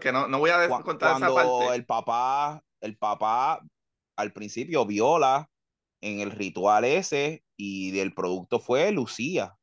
[0.00, 1.74] que no, no voy a contar esa parte.
[1.74, 3.62] El papá, el papá
[4.16, 5.50] al principio viola
[6.00, 9.54] en el ritual ese y del producto fue Lucía.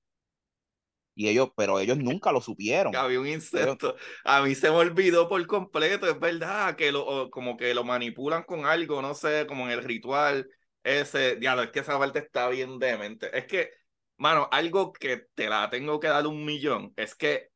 [1.15, 2.95] Y ellos, pero ellos nunca lo supieron.
[2.95, 3.95] Había un insecto.
[4.23, 8.43] A mí se me olvidó por completo, es verdad, que lo, como que lo manipulan
[8.43, 10.47] con algo, no sé, como en el ritual
[10.83, 11.35] ese.
[11.37, 13.35] Diablo, es que esa parte está bien demente.
[13.37, 13.71] Es que,
[14.17, 17.49] mano, algo que te la tengo que dar un millón es que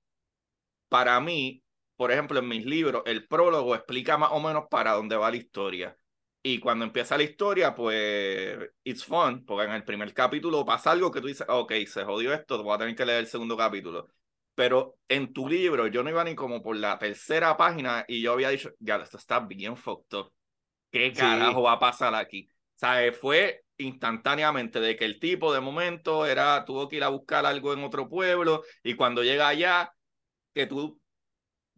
[0.89, 1.63] para mí,
[1.95, 5.37] por ejemplo, en mis libros, el prólogo explica más o menos para dónde va la
[5.37, 5.97] historia.
[6.43, 11.11] Y cuando empieza la historia, pues, it's fun, porque en el primer capítulo pasa algo
[11.11, 14.07] que tú dices, ok, se jodió esto, voy a tener que leer el segundo capítulo.
[14.55, 18.33] Pero en tu libro, yo no iba ni como por la tercera página y yo
[18.33, 20.33] había dicho, ya, esto está bien fucked up.
[20.89, 22.49] ¿Qué carajo va a pasar aquí?
[22.77, 27.45] Sea, fue instantáneamente de que el tipo de momento era, tuvo que ir a buscar
[27.45, 29.91] algo en otro pueblo y cuando llega allá,
[30.53, 30.99] que tú,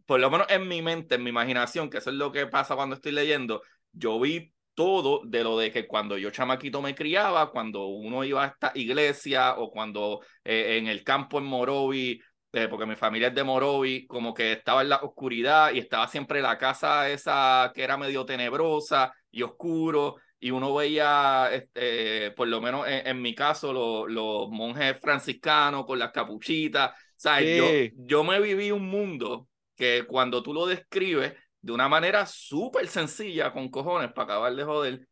[0.06, 2.76] por lo menos en mi mente, en mi imaginación, que eso es lo que pasa
[2.76, 7.50] cuando estoy leyendo, yo vi todo de lo de que cuando yo chamaquito me criaba,
[7.50, 12.20] cuando uno iba a esta iglesia o cuando eh, en el campo en Morovi,
[12.52, 16.08] eh, porque mi familia es de Morovi, como que estaba en la oscuridad y estaba
[16.08, 22.48] siempre la casa esa que era medio tenebrosa y oscuro y uno veía, este, por
[22.48, 23.72] lo menos en, mi caso,
[24.08, 26.92] los monjes franciscanos con las capuchitas.
[27.14, 27.58] ¿sabes?
[27.58, 27.66] Yo,
[28.06, 33.52] yo me viví un mundo que cuando tú lo describes, de una manera súper sencilla,
[33.52, 35.08] con cojones, para acabar de joder,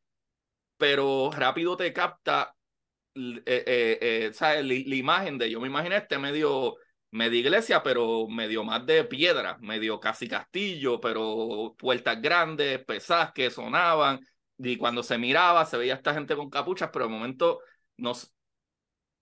[0.78, 2.54] pero rápido te capta
[3.18, 4.64] eh, eh, eh, ¿sabes?
[4.64, 6.76] La, imagen de, yo me imaginé este medio,
[7.10, 13.50] medio iglesia, pero medio más de piedra, medio casi castillo, pero puertas grandes, pesadas que
[13.50, 14.20] sonaban,
[14.58, 17.60] y cuando se miraba se veía esta gente con capuchas, pero de momento
[17.96, 18.12] no,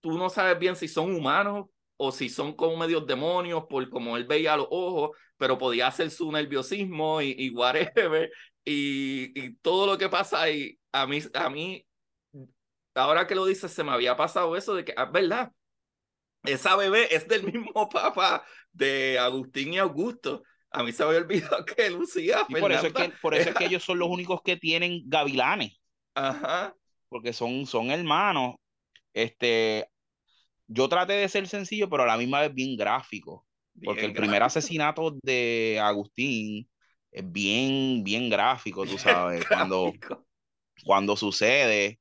[0.01, 1.67] tú no sabes bien si son humanos
[1.97, 6.11] o si son como medios demonios por como él veía los ojos, pero podía hacer
[6.11, 8.31] su nerviosismo y, y whatever,
[8.65, 11.85] y, y, todo lo que pasa ahí, a mí, a mí,
[12.95, 15.51] ahora que lo dices, se me había pasado eso de que, es ah, verdad,
[16.43, 20.43] esa bebé es del mismo papá de Agustín y Augusto.
[20.77, 22.45] A mí se me había olvidado que Lucía.
[22.47, 25.73] por, eso es que, por eso es que ellos son los únicos que tienen gavilanes.
[26.13, 26.75] Ajá.
[27.09, 28.55] Porque son, son hermanos.
[29.13, 29.89] Este,
[30.67, 33.45] yo traté de ser sencillo, pero a la misma vez bien gráfico.
[33.83, 36.67] Porque el primer asesinato de Agustín
[37.11, 39.45] es bien, bien gráfico, tú sabes.
[39.47, 39.93] Cuando,
[40.83, 41.99] cuando sucede,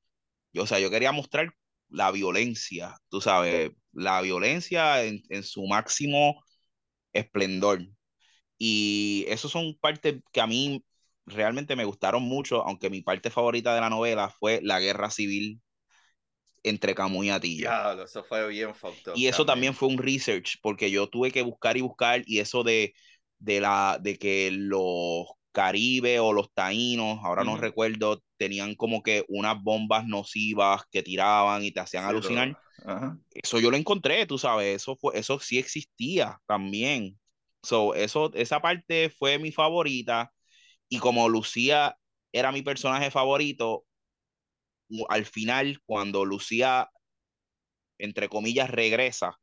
[0.53, 1.53] yo, o sea, yo quería mostrar
[1.89, 6.43] la violencia, tú sabes, la violencia en, en su máximo
[7.12, 7.81] esplendor.
[8.59, 10.84] Y eso son partes que a mí
[11.26, 15.61] realmente me gustaron mucho, aunque mi parte favorita de la novela fue la guerra civil
[16.62, 17.70] entre Camus y Atillo.
[18.02, 18.72] eso fue bien
[19.14, 19.74] Y eso también.
[19.74, 22.94] fue un research, porque yo tuve que buscar y buscar, y eso de,
[23.38, 29.24] de, la, de que los Caribe o los taínos, ahora no recuerdo, tenían como que
[29.28, 32.59] unas bombas nocivas que tiraban y te hacían alucinar.
[33.30, 37.18] Eso yo lo encontré, tú sabes, eso, fue, eso sí existía también.
[37.66, 40.32] So, eso, esa parte fue mi favorita.
[40.88, 41.96] Y como Lucía
[42.32, 43.84] era mi personaje favorito,
[45.08, 46.90] al final, cuando Lucía,
[47.98, 49.38] entre comillas, regresa,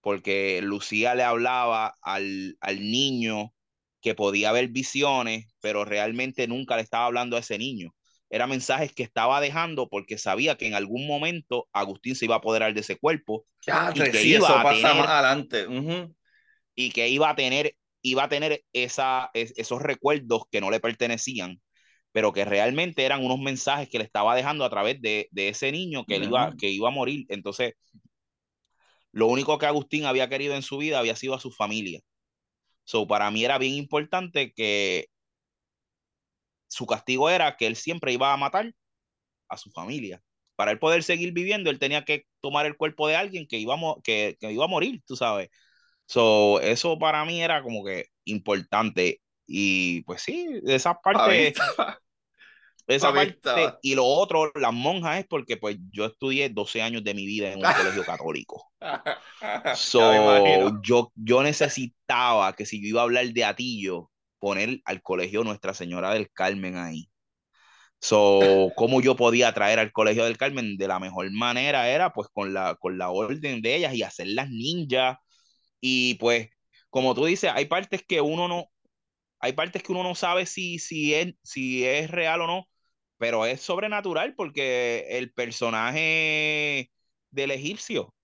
[0.00, 3.52] porque Lucía le hablaba al, al niño
[4.00, 7.94] que podía ver visiones, pero realmente nunca le estaba hablando a ese niño.
[8.28, 12.38] Eran mensajes que estaba dejando porque sabía que en algún momento Agustín se iba a
[12.38, 13.46] apoderar de ese cuerpo.
[13.94, 15.66] y que iba a tener, más adelante.
[16.76, 21.60] Y que iba a tener, iba a tener esa, esos recuerdos que no le pertenecían
[22.16, 25.70] pero que realmente eran unos mensajes que le estaba dejando a través de, de ese
[25.70, 27.26] niño que, él iba, que iba a morir.
[27.28, 27.74] Entonces,
[29.12, 32.00] lo único que Agustín había querido en su vida había sido a su familia.
[32.84, 35.08] So, para mí era bien importante que
[36.68, 38.72] su castigo era que él siempre iba a matar
[39.48, 40.22] a su familia.
[40.56, 43.74] Para él poder seguir viviendo, él tenía que tomar el cuerpo de alguien que iba
[43.74, 45.50] a, que, que iba a morir, tú sabes.
[46.06, 49.20] So, eso para mí era como que importante.
[49.46, 51.54] Y pues sí, de esas partes,
[52.86, 57.14] esa parte, y lo otro, las monjas, es porque pues yo estudié 12 años de
[57.14, 58.72] mi vida en un colegio católico.
[59.74, 65.42] so, yo, yo necesitaba que si yo iba a hablar de Atillo, poner al colegio
[65.42, 67.10] Nuestra Señora del Carmen ahí.
[68.00, 70.76] So, ¿cómo yo podía traer al colegio del Carmen?
[70.76, 74.48] De la mejor manera era pues con la, con la orden de ellas y hacerlas
[74.50, 75.16] ninjas.
[75.80, 76.50] Y pues,
[76.90, 78.70] como tú dices, hay partes que uno no,
[79.40, 82.68] hay partes que uno no sabe si, si, es, si es real o no,
[83.18, 86.90] pero es sobrenatural porque el personaje
[87.30, 88.14] del egipcio,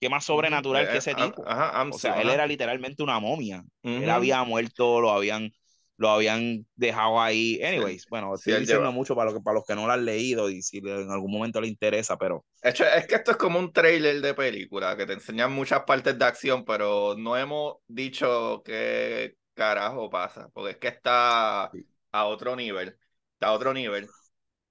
[0.00, 1.44] ¿qué más sobrenatural que eh, ese tipo?
[1.44, 3.62] o sea, él era literalmente una momia.
[3.82, 5.52] Él había muerto, lo habían,
[6.00, 7.62] lo habían dejado ahí.
[7.62, 10.78] Anyways, bueno, estoy diciendo mucho para, para los que no lo han leído y si
[10.78, 12.46] en algún momento le interesa, pero...
[12.62, 12.74] Es
[13.06, 16.64] que esto es como un trailer de película que te enseñan muchas partes de acción,
[16.64, 21.70] pero no hemos dicho qué carajo pasa, porque es que está
[22.12, 22.96] a otro nivel,
[23.34, 24.08] está a otro nivel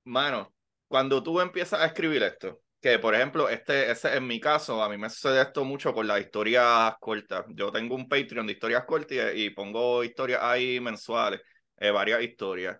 [0.03, 0.51] mano,
[0.87, 4.89] cuando tú empiezas a escribir esto, que por ejemplo, este, ese en mi caso, a
[4.89, 7.45] mí me sucede esto mucho con las historias cortas.
[7.49, 11.41] Yo tengo un Patreon de historias cortas y, pongo historias ahí mensuales,
[11.77, 12.79] eh, varias historias.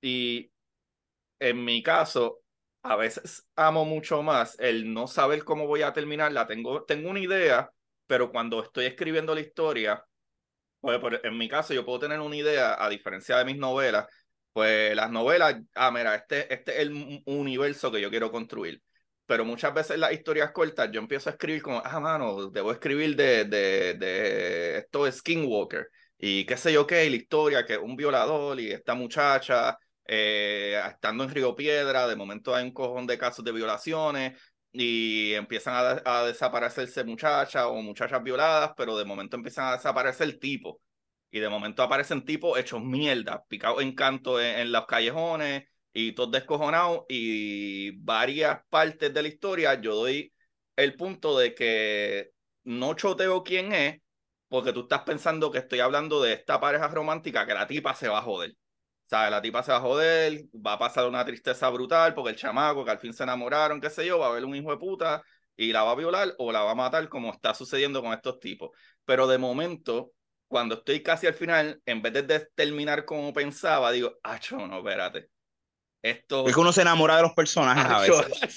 [0.00, 0.50] Y
[1.40, 2.40] en mi caso,
[2.82, 6.46] a veces amo mucho más el no saber cómo voy a terminarla.
[6.46, 7.70] Tengo, tengo una idea,
[8.06, 10.04] pero cuando estoy escribiendo la historia,
[10.80, 14.06] pues, en mi caso yo puedo tener una idea, a diferencia de mis novelas,
[14.52, 18.82] pues las novelas, ah, mira, este, este es el universo que yo quiero construir.
[19.28, 23.14] Pero muchas veces las historias cortas yo empiezo a escribir como, ah, mano, debo escribir
[23.16, 25.88] de, de, de esto es Skinwalker.
[26.18, 31.24] Y qué sé yo qué, la historia, que un violador y esta muchacha, eh, estando
[31.24, 34.40] en Río Piedra, de momento hay un cojón de casos de violaciones
[34.72, 35.74] y empiezan
[36.04, 40.80] a, a desaparecerse muchachas o muchachas violadas, pero de momento empiezan a desaparecer el tipo
[41.30, 46.30] y de momento aparecen tipos hechos mierda, picados en canto en, los callejones y todos
[46.30, 50.32] descojonados y varias partes de la historia yo doy
[50.76, 52.30] el punto de que
[52.64, 54.00] no choteo quién es
[54.48, 58.08] porque tú estás pensando que estoy hablando de esta pareja romántica que la tipa se
[58.08, 58.54] va a joder.
[59.06, 59.30] ¿Sabes?
[59.30, 62.84] La tipa se va a joder, va a pasar una tristeza brutal porque el chamaco
[62.84, 65.22] que al fin se enamoraron, qué sé yo, va a haber un hijo de puta
[65.56, 68.38] y la va a violar o la va a matar como está sucediendo con estos
[68.40, 68.70] tipos.
[69.04, 70.12] Pero de momento
[70.46, 75.28] cuando estoy casi al final, en vez de terminar como pensaba, digo, ah, no, espérate.
[76.02, 76.46] Esto...
[76.46, 78.56] Es que uno se enamora de los personajes a veces.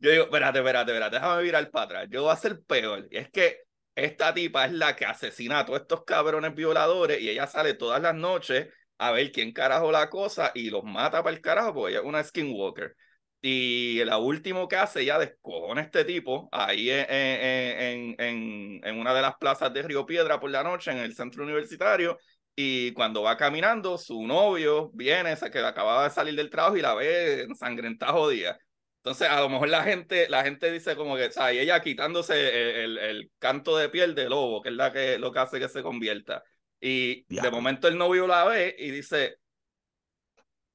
[0.00, 2.08] Yo digo, espérate, espérate, espérate, déjame virar para atrás.
[2.10, 3.08] Yo voy a ser peor.
[3.10, 3.60] Y es que
[3.94, 8.00] esta tipa es la que asesina a todos estos cabrones violadores y ella sale todas
[8.02, 8.68] las noches
[8.98, 12.06] a ver quién carajo la cosa y los mata para el carajo porque ella es
[12.06, 12.94] una skinwalker.
[13.40, 19.14] Y la último que hace, ya descojona este tipo ahí en, en, en, en, una
[19.14, 22.18] de las plazas de Río Piedra por la noche en el centro universitario.
[22.58, 26.94] Y cuando va caminando, su novio viene, que acababa de salir del trabajo y la
[26.94, 28.58] ve ensangrentada jodida.
[28.96, 31.56] Entonces, a lo mejor la gente, la gente dice como que, ¿sabes?
[31.56, 35.30] Y ella quitándose el, el, canto de piel de lobo, que es la que, lo
[35.30, 36.42] que hace que se convierta.
[36.80, 39.36] Y de momento el novio la ve y dice,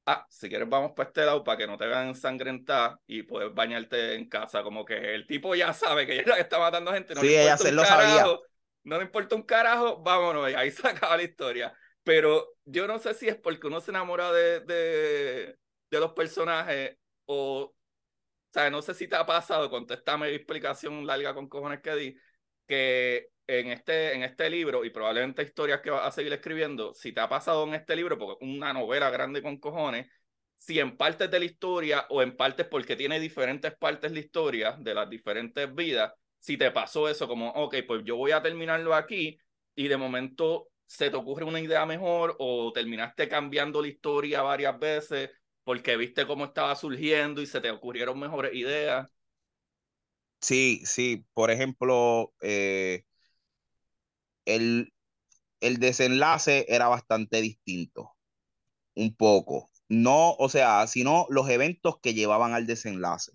[0.06, 3.54] ah, si quieres vamos para este lado para que no te vean ensangrentar y puedes
[3.54, 4.64] bañarte en casa.
[4.64, 7.16] Como que el tipo ya sabe que ella es la que está matando gente.
[7.16, 8.26] No sí, ella se lo sabía.
[8.84, 11.74] No le importa un carajo, vámonos, ahí se acaba la historia.
[12.04, 15.58] Pero yo no sé si es porque uno se enamora de, de,
[15.90, 17.74] de los personajes o
[18.50, 21.96] o sea, no sé si te ha pasado, contéstame mi explicación larga con cojones que
[21.96, 22.18] di,
[22.68, 27.14] que en este, en este libro, y probablemente historias que vas a seguir escribiendo, si
[27.14, 30.08] te ha pasado en este libro, porque una novela grande con cojones,
[30.58, 34.76] si en partes de la historia o en partes porque tiene diferentes partes la historia
[34.78, 36.12] de las diferentes vidas,
[36.42, 39.40] si te pasó eso como, ok, pues yo voy a terminarlo aquí
[39.76, 44.80] y de momento se te ocurre una idea mejor o terminaste cambiando la historia varias
[44.80, 45.32] veces
[45.66, 49.10] porque viste cómo estaba surgiendo y se te ocurrieron mejores ideas.
[50.42, 53.06] Sí, sí, por ejemplo, eh,
[54.46, 54.94] el,
[55.62, 58.14] el desenlace era bastante distinto,
[58.96, 59.72] un poco.
[59.90, 63.34] No, o sea, sino los eventos que llevaban al desenlace.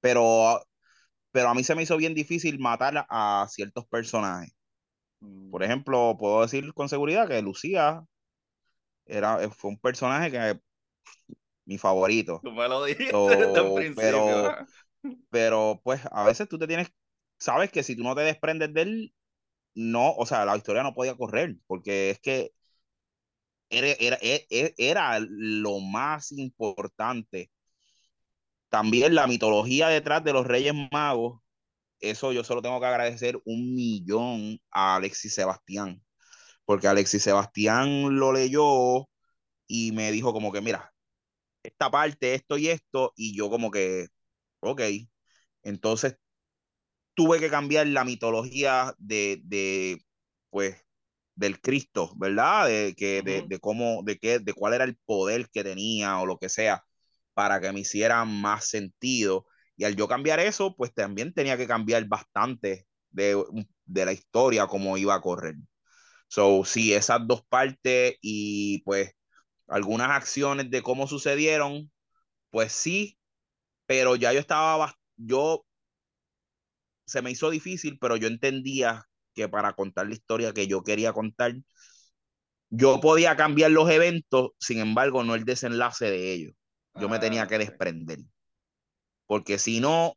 [0.00, 0.62] Pero,
[1.36, 4.56] pero a mí se me hizo bien difícil matar a ciertos personajes.
[5.20, 5.64] Por mm.
[5.64, 8.02] ejemplo, puedo decir con seguridad que Lucía
[9.04, 10.58] era, fue un personaje que
[11.66, 12.40] mi favorito.
[12.42, 14.02] Tú me lo dijiste desde un principio.
[14.02, 14.56] Pero,
[15.28, 16.90] pero pues a veces tú te tienes,
[17.38, 19.14] sabes que si tú no te desprendes de él,
[19.74, 22.52] no, o sea, la historia no podía correr, porque es que
[23.68, 27.50] era, era, e, e, era, lo más importante.
[28.76, 31.40] También la mitología detrás de los Reyes Magos,
[31.98, 36.04] eso yo solo tengo que agradecer un millón a Alexis Sebastián,
[36.66, 39.08] porque Alexis Sebastián lo leyó
[39.66, 40.92] y me dijo como que, mira,
[41.62, 44.08] esta parte, esto y esto, y yo como que,
[44.60, 44.82] ok,
[45.62, 46.18] entonces
[47.14, 50.04] tuve que cambiar la mitología de, de
[50.50, 50.76] pues,
[51.34, 52.66] del Cristo, ¿verdad?
[52.68, 56.26] De, que, de, de, cómo, de, qué, de cuál era el poder que tenía o
[56.26, 56.85] lo que sea,
[57.36, 59.46] para que me hiciera más sentido.
[59.76, 63.36] Y al yo cambiar eso, pues también tenía que cambiar bastante de,
[63.86, 65.56] de la historia, cómo iba a correr.
[66.28, 69.12] So, sí, esas dos partes y pues
[69.68, 71.92] algunas acciones de cómo sucedieron,
[72.50, 73.18] pues sí,
[73.86, 75.66] pero ya yo estaba, yo
[77.06, 81.12] se me hizo difícil, pero yo entendía que para contar la historia que yo quería
[81.12, 81.54] contar,
[82.70, 86.54] yo podía cambiar los eventos, sin embargo, no el desenlace de ellos.
[86.98, 88.18] Yo me tenía que desprender.
[89.26, 90.14] Porque si no,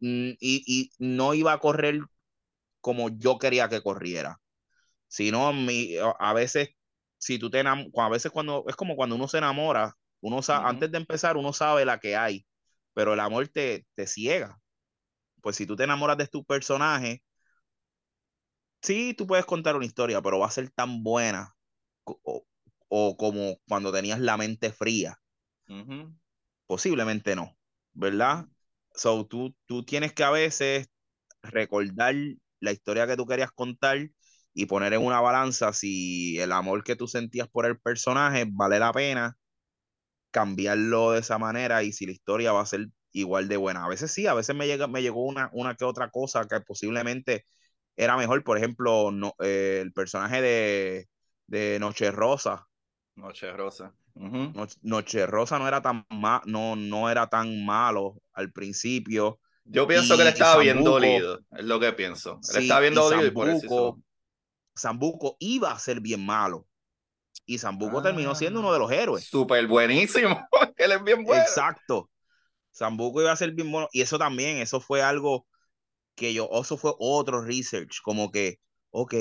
[0.00, 2.00] mm, y, y, no iba a correr
[2.80, 4.40] como yo quería que corriera.
[5.08, 5.52] Si no,
[6.18, 6.70] a veces
[7.24, 10.92] si tú te a veces cuando, es como cuando uno se enamora, uno sabe, antes
[10.92, 12.46] de empezar uno sabe la que hay,
[12.92, 14.60] pero el amor te, te ciega.
[15.42, 17.22] Pues si tú te enamoras de tu personaje,
[18.82, 21.54] sí, tú puedes contar una historia, pero va a ser tan buena
[22.04, 25.18] o, como cuando tenías la mente fría.
[26.66, 27.56] Posiblemente no,
[27.92, 28.46] ¿verdad?
[28.94, 30.88] So, tú, tú tienes que a veces
[31.42, 32.14] recordar
[32.60, 34.10] la historia que tú querías contar
[34.54, 38.78] y poner en una balanza si el amor que tú sentías por el personaje vale
[38.78, 39.36] la pena
[40.30, 43.84] cambiarlo de esa manera y si la historia va a ser igual de buena.
[43.84, 46.60] A veces sí, a veces me, llega, me llegó una, una que otra cosa que
[46.60, 47.44] posiblemente
[47.96, 48.42] era mejor.
[48.44, 51.08] Por ejemplo, no, eh, el personaje de,
[51.46, 52.66] de Noche Rosa.
[53.16, 53.94] Noche Rosa.
[54.14, 56.06] Noche, Rosa no era tan
[56.46, 59.40] no, no era tan malo al principio.
[59.64, 62.38] Yo pienso que él estaba bien dolido, es lo que pienso.
[62.54, 63.98] Él estaba bien dolido y por eso
[64.78, 66.66] Zambuco iba a ser bien malo.
[67.46, 69.24] Y Zambuco terminó siendo uno de los héroes.
[69.24, 70.46] Súper buenísimo.
[70.76, 71.42] Él es bien bueno.
[71.42, 72.10] Exacto.
[72.74, 73.88] Zambuco iba a ser bien bueno.
[73.92, 75.46] Y eso también, eso fue algo
[76.14, 78.60] que yo, eso fue otro research, como que,
[78.90, 79.14] ok,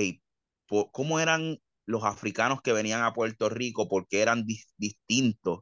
[0.91, 3.87] ¿cómo eran los africanos que venían a Puerto Rico?
[3.87, 4.45] Porque eran
[4.77, 5.61] distintos.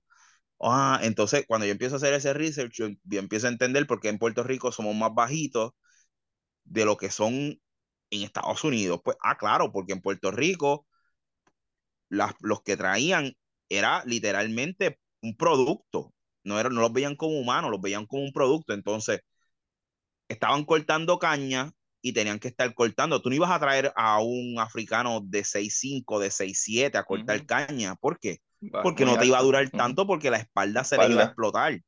[0.62, 4.00] Ah, entonces cuando yo empiezo a hacer ese research, yo, yo empiezo a entender por
[4.02, 5.72] qué en Puerto Rico somos más bajitos
[6.64, 7.34] de lo que son
[8.12, 10.88] en Estados Unidos, pues, ah, claro, porque en Puerto Rico
[12.10, 13.34] las, los que traían
[13.70, 16.14] era literalmente un producto,
[16.44, 19.22] no, era, no los veían como humanos, los veían como un producto, entonces
[20.28, 21.72] estaban cortando caña
[22.02, 23.22] y tenían que estar cortando.
[23.22, 27.96] Tú no ibas a traer a un africano de 6'5, de 6'7 a cortar caña,
[27.96, 28.40] ¿por qué?
[28.84, 31.80] porque no te iba a durar tanto porque la espalda se le iba a explotar.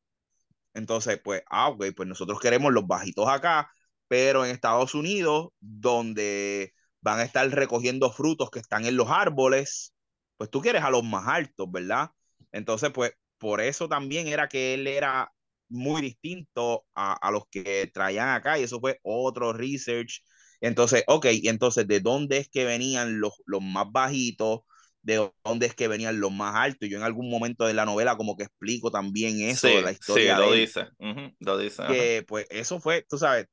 [0.73, 3.69] Entonces, pues, ah, ok, pues nosotros queremos los bajitos acá,
[4.07, 9.93] pero en Estados Unidos, donde van a estar recogiendo frutos que están en los árboles,
[10.37, 12.09] pues tú quieres a los más altos, ¿verdad?
[12.51, 15.31] Entonces, pues por eso también era que él era
[15.73, 20.23] muy distinto a, a, los que traían acá y eso fue otro research.
[20.61, 24.61] Entonces, ok, entonces, ¿de dónde es que venían los, los más bajitos?
[25.01, 26.87] ¿De dónde es que venían los más altos?
[26.87, 29.91] Yo en algún momento de la novela como que explico también eso, sí, de la
[29.91, 30.35] historia.
[30.35, 31.83] Sí, lo de dice, uh -huh, lo dice.
[31.87, 32.25] Que ajá.
[32.27, 33.47] pues eso fue, tú sabes,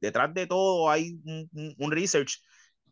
[0.00, 2.40] detrás de todo hay un, un research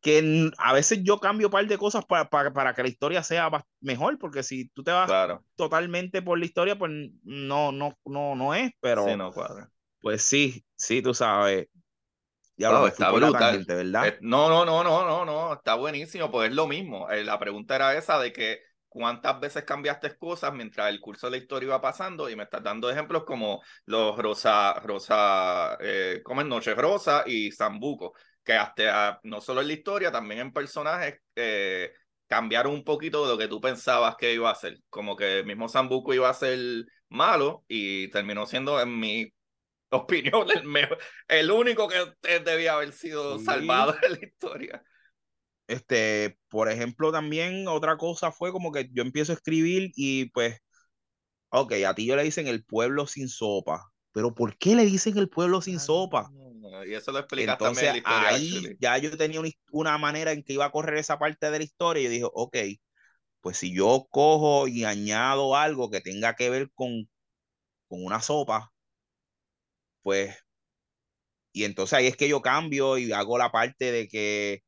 [0.05, 3.23] que a veces yo cambio un par de cosas para, para, para, que la historia
[3.23, 3.51] sea
[3.81, 5.43] mejor, porque si tú te vas claro.
[5.57, 6.93] totalmente por la historia, pues
[7.23, 9.71] no, no, no, no es, pero sí, no cuadra.
[10.03, 11.69] pues sí, sí, tú sabes.
[12.55, 13.65] Ya lo está brutal.
[13.67, 14.19] ¿verdad?
[14.21, 17.11] No, no, no, no, no, no, está buenísimo, pues es lo mismo.
[17.11, 21.31] Eh, la pregunta era esa de que cuántas veces cambiaste cosas mientras el curso de
[21.31, 26.43] la historia iba pasando y me estás dando ejemplos como los Rosa, Rosa, eh, como
[26.43, 28.13] en Noche Rosa y Zambuco
[28.45, 31.93] que hasta no solo en la historia, también en personajes eh,
[32.27, 34.81] cambiaron un poquito de lo que tú pensabas que iba a ser.
[34.91, 36.59] Como que el mismo Sambuco iba a ser
[37.09, 39.33] malo y terminó siendo, en mi
[39.91, 42.05] opinión, el, mejor, el único que
[42.41, 43.45] debía haber sido sí.
[43.45, 44.83] salvado en la historia.
[45.67, 50.59] Este, por ejemplo, también otra cosa fue como que yo empiezo a escribir y pues,
[51.49, 55.17] ok, a ti yo le dicen el pueblo sin sopa, pero ¿por qué le dicen
[55.17, 56.31] el pueblo sin sopa?
[56.87, 58.37] Y eso lo explicas Entonces, también en la historia.
[58.37, 58.77] ahí actually.
[58.81, 61.65] ya yo tenía una, una, manera en que iba a correr esa parte de la
[61.65, 62.57] historia y yo dije, ok,
[63.41, 67.09] pues si yo cojo y añado algo que tenga que ver con,
[67.89, 68.73] con una sopa,
[70.03, 70.37] pues,
[71.53, 74.63] y entonces ahí es que yo cambio y hago la parte de que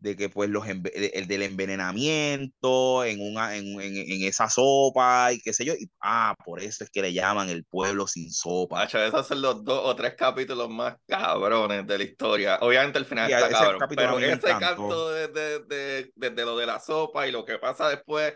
[0.00, 5.40] de que pues los el del envenenamiento en una en, en, en, esa sopa y
[5.40, 8.82] qué sé yo y ah por eso es que le llaman el pueblo sin sopa.
[8.82, 12.58] Hacho, esos son los dos o tres capítulos más cabrones de la historia.
[12.60, 16.66] Obviamente el final Sí, está cabrón pero ese canto desde de, de, de lo de
[16.66, 18.34] la sopa y lo que pasa después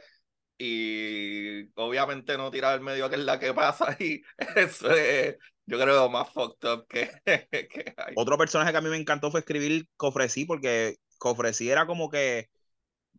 [0.58, 4.22] y obviamente no tirar al medio que es la que pasa y
[4.56, 5.36] eso es
[5.66, 7.08] yo creo lo más fucked up que,
[7.70, 8.14] que hay.
[8.16, 12.48] Otro personaje que a mí me encantó fue escribir Cofresí porque Cofresí era como que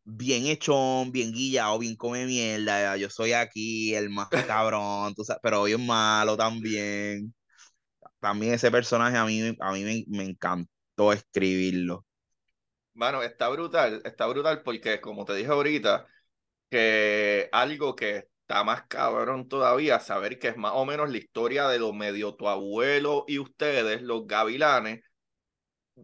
[0.06, 2.98] bien hechón, bien guillado, bien come mierda.
[2.98, 7.34] Yo soy aquí el más cabrón, tú sabes, pero bien malo también.
[8.20, 12.06] También ese personaje a mí, a mí me, me encantó escribirlo.
[12.96, 16.08] Mano, está brutal, está brutal porque como te dije ahorita,
[16.70, 21.68] que algo que está más cabrón todavía, saber que es más o menos la historia
[21.70, 25.02] de lo medio tu abuelo y ustedes, los gavilanes,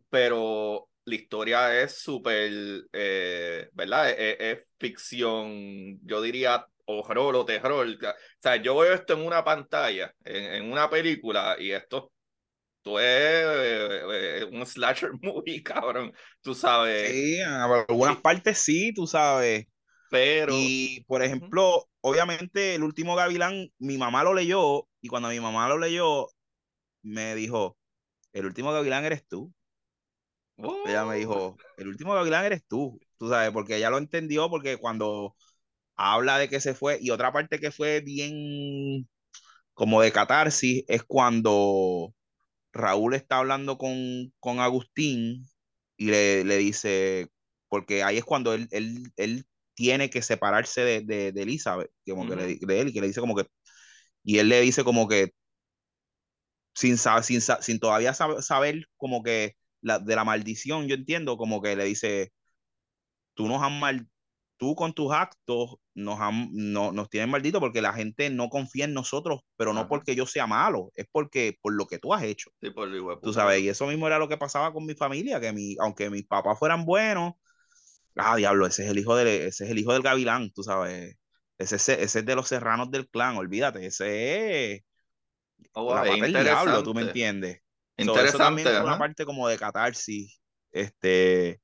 [0.09, 2.51] pero la historia es súper,
[2.93, 4.09] eh, ¿verdad?
[4.11, 7.87] Es, es, ficción, yo diría horror o terror.
[7.87, 12.11] O sea, yo veo esto en una pantalla, en, en una película, y esto,
[12.79, 16.13] esto es eh, un slasher movie, cabrón.
[16.41, 17.11] Tú sabes.
[17.11, 19.67] Sí, en algunas partes sí, tú sabes.
[20.09, 20.53] Pero.
[20.55, 21.87] Y, por ejemplo, uh -huh.
[22.01, 26.27] obviamente, el último Gavilán, mi mamá lo leyó, y cuando mi mamá lo leyó,
[27.03, 27.77] me dijo:
[28.33, 29.53] El último Gavilán eres tú.
[30.61, 30.83] Oh.
[30.85, 34.77] Ella me dijo, el último Gavilán eres tú, tú sabes, porque ella lo entendió, porque
[34.77, 35.35] cuando
[35.95, 39.07] habla de que se fue, y otra parte que fue bien
[39.73, 42.13] como de catarsis, es cuando
[42.73, 45.45] Raúl está hablando con, con Agustín
[45.97, 47.29] y le, le, dice,
[47.69, 49.45] porque ahí es cuando él, él, él
[49.75, 52.29] tiene que separarse de, de, de Elizabeth, como uh -huh.
[52.29, 53.45] que le, de él, y que le dice como que,
[54.23, 55.31] y él le dice como que,
[56.73, 61.61] sin, sin, sin todavía saber, saber como que la, de la maldición, yo entiendo, como
[61.61, 62.31] que le dice,
[63.33, 64.07] tú nos has mal,
[64.57, 68.85] tú con tus actos nos, han, no, nos tienes maldito porque la gente no confía
[68.85, 69.89] en nosotros, pero no Ajá.
[69.89, 72.51] porque yo sea malo, es porque por lo que tú has hecho.
[72.61, 75.39] Sí, por lo tú sabes, y eso mismo era lo que pasaba con mi familia,
[75.39, 77.33] que mi, aunque mis papás fueran buenos,
[78.15, 81.15] ah, diablo, ese es el hijo de, ese es el hijo del gavilán, tú sabes.
[81.57, 84.83] Ese, ese, ese es de los serranos del clan, olvídate, ese es
[85.73, 87.61] oh, la pata del diablo, tú me entiendes.
[87.99, 88.31] Interesante.
[88.31, 90.39] So, eso también es una parte como de catarsis.
[90.71, 91.61] Este,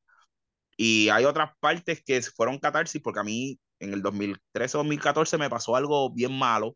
[0.78, 5.50] y hay otras partes que fueron catarsis porque a mí en el 2013 2014 me
[5.50, 6.76] pasó algo bien malo.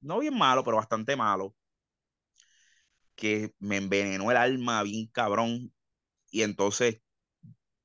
[0.00, 1.54] No bien malo, pero bastante malo.
[3.14, 5.72] Que me envenenó el alma bien cabrón.
[6.30, 7.00] Y entonces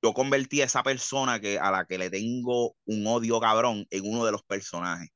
[0.02, 4.10] yo convertí a esa persona que, a la que le tengo un odio cabrón en
[4.10, 5.10] uno de los personajes.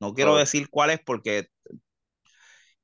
[0.00, 0.38] No quiero oh.
[0.38, 1.48] decir cuál es porque...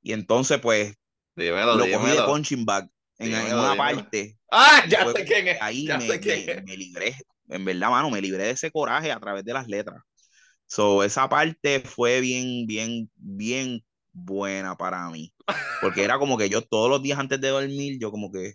[0.03, 0.95] Y entonces pues
[1.37, 3.77] Dímelo, lo cogí de punching bag en, dímelo, en una dímelo.
[3.77, 4.39] parte.
[4.51, 5.59] Ah, ya sé quién es.
[5.61, 6.65] Ahí ya me, sé quién me, es.
[6.65, 7.17] me, libré,
[7.49, 10.03] en verdad, mano, me libré de ese coraje a través de las letras.
[10.67, 15.33] So, esa parte fue bien, bien, bien buena para mí.
[15.81, 18.55] Porque era como que yo todos los días antes de dormir, yo como que,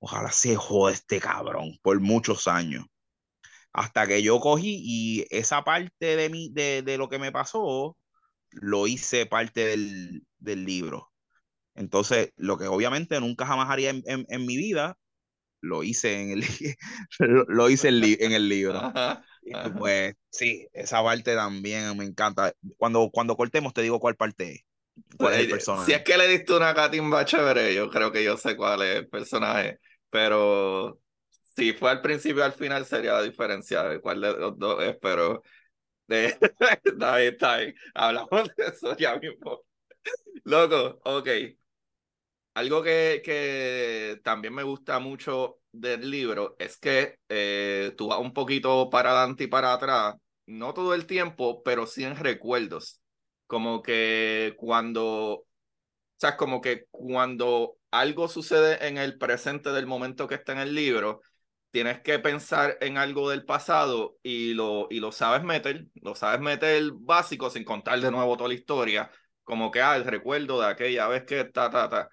[0.00, 2.86] ojalá se jode este cabrón por muchos años.
[3.72, 7.96] Hasta que yo cogí y esa parte de, mí, de, de lo que me pasó,
[8.50, 11.12] lo hice parte del, del libro.
[11.74, 14.96] Entonces, lo que obviamente nunca jamás haría en, en, mi vida,
[15.60, 16.44] lo hice en el,
[17.48, 18.92] lo, hice en, el libro.
[19.78, 22.52] pues sí, esa parte también me encanta.
[22.76, 24.60] Cuando, cuando cortemos te digo cuál parte es.
[25.18, 25.86] Cuál es el personaje.
[25.86, 28.96] Si es que le diste una catimba chévere, yo creo que yo sé cuál es
[28.96, 29.80] el personaje.
[30.10, 31.00] Pero
[31.56, 34.96] si fue al principio al final sería la diferencia de cuál de los dos es,
[35.00, 35.42] pero
[36.06, 36.26] de...
[36.84, 37.74] está bien, está bien.
[37.94, 39.62] Hablamos de eso ya mismo.
[40.44, 41.28] Loco, ok.
[42.54, 48.32] Algo que, que también me gusta mucho del libro es que eh, tú vas un
[48.32, 50.14] poquito para adelante y para atrás,
[50.46, 53.00] no todo el tiempo, pero sí en recuerdos.
[53.48, 55.46] Como que cuando, o
[56.18, 60.74] sea, como que cuando algo sucede en el presente del momento que está en el
[60.74, 61.20] libro,
[61.70, 66.40] tienes que pensar en algo del pasado y lo, y lo sabes meter, lo sabes
[66.40, 69.10] meter básico sin contar de nuevo toda la historia,
[69.44, 72.08] como que, ah, el recuerdo de aquella vez que ta, ta, ta.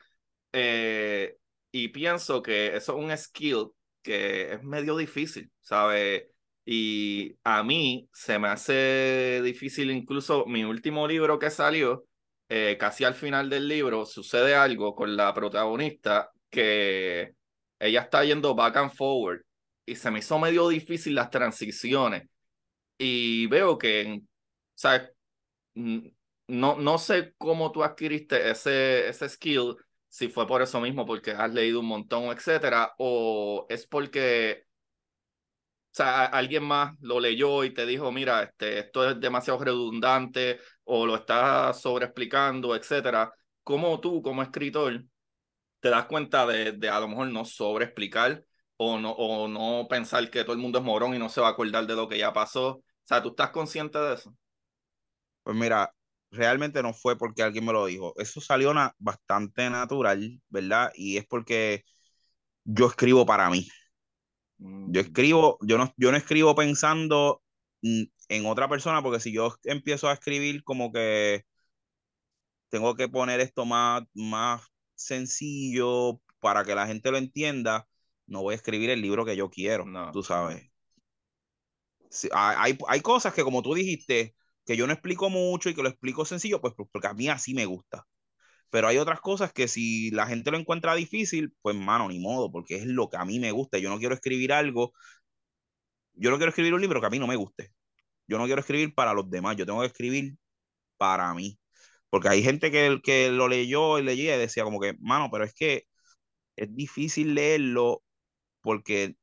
[0.53, 1.37] Eh,
[1.71, 3.67] y pienso que eso es un skill
[4.01, 6.23] que es medio difícil, ¿sabes?
[6.65, 12.05] Y a mí se me hace difícil incluso mi último libro que salió,
[12.49, 17.33] eh, casi al final del libro, sucede algo con la protagonista que
[17.79, 19.41] ella está yendo back and forward
[19.85, 22.23] y se me hizo medio difícil las transiciones.
[22.97, 24.21] Y veo que,
[24.75, 25.09] ¿sabes?
[25.75, 29.75] No, no sé cómo tú adquiriste ese, ese skill,
[30.11, 34.65] si fue por eso mismo, porque has leído un montón, etcétera, o es porque,
[35.91, 40.59] o sea, alguien más lo leyó y te dijo, mira, este, esto es demasiado redundante,
[40.83, 43.33] o lo estás sobreexplicando, etcétera.
[43.63, 45.03] ¿Cómo tú, como escritor,
[45.79, 48.43] te das cuenta de, de a lo mejor no sobreexplicar
[48.77, 51.47] o no, o no pensar que todo el mundo es morón y no se va
[51.49, 52.69] a acordar de lo que ya pasó.
[52.77, 54.35] O sea, ¿tú estás consciente de eso?
[55.43, 55.93] Pues mira,
[56.31, 58.13] realmente no fue porque alguien me lo dijo.
[58.17, 60.91] Eso salió bastante natural, ¿verdad?
[60.95, 61.83] Y es porque
[62.63, 63.67] yo escribo para mí.
[64.57, 64.67] Yo
[65.01, 65.05] mm.
[65.05, 67.43] escribo, yo no, yo no escribo pensando
[67.81, 71.43] en otra persona, porque si yo empiezo a escribir como que
[72.69, 74.61] tengo que poner esto más, más
[74.95, 77.87] sencillo para que la gente lo entienda,
[78.27, 80.11] no voy a escribir el libro que yo quiero, no.
[80.11, 80.71] tú sabes.
[82.31, 84.35] hay, hay cosas que, como tú dijiste,
[84.65, 87.53] que yo no explico mucho y que lo explico sencillo, pues porque a mí así
[87.53, 88.05] me gusta.
[88.69, 92.51] Pero hay otras cosas que si la gente lo encuentra difícil, pues mano, ni modo,
[92.51, 93.79] porque es lo que a mí me gusta.
[93.79, 94.93] Yo no quiero escribir algo,
[96.13, 97.71] yo no quiero escribir un libro que a mí no me guste.
[98.27, 100.35] Yo no quiero escribir para los demás, yo tengo que escribir
[100.97, 101.59] para mí.
[102.09, 105.45] Porque hay gente que, que lo leyó y leía y decía como que, mano, pero
[105.45, 105.85] es que
[106.55, 108.03] es difícil leerlo
[108.61, 109.15] porque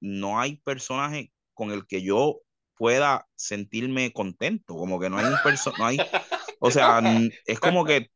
[0.00, 2.40] no hay personaje con el que yo
[2.76, 5.98] pueda sentirme contento, como que no hay un personaje, no hay,
[6.60, 7.00] o sea,
[7.46, 8.10] es como que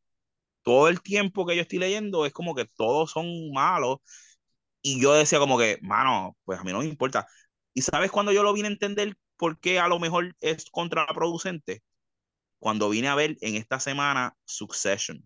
[0.63, 3.99] todo el tiempo que yo estoy leyendo es como que todos son malos
[4.83, 7.27] y yo decía como que, mano, pues a mí no me importa.
[7.75, 11.83] ¿Y sabes cuando yo lo vine a entender por qué a lo mejor es contraproducente?
[12.59, 15.23] Cuando vine a ver en esta semana Succession.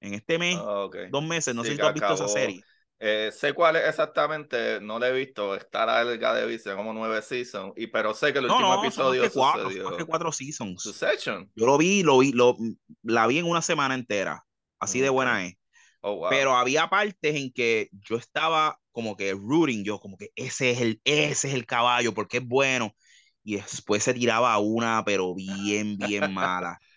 [0.00, 2.62] En este mes, ah, dos meses, no sé si tú has visto esa serie.
[3.00, 7.22] Eh, sé cuál es exactamente, no lo he visto, está larga de vista, como nueve
[7.22, 10.06] seasons, y, pero sé que el último episodio son cuatro, sucedió.
[10.06, 10.82] cuatro seasons.
[10.82, 11.48] Succession.
[11.54, 12.56] Yo lo vi, lo vi, lo,
[13.02, 14.44] la vi en una semana entera,
[14.80, 15.54] así de buena es.
[16.00, 20.72] Oh, pero había partes en que yo estaba como que rooting, yo como que ese
[20.72, 22.94] es el, ese es el caballo, porque es bueno.
[23.44, 26.78] Y después se tiraba una, pero bien, bien mala.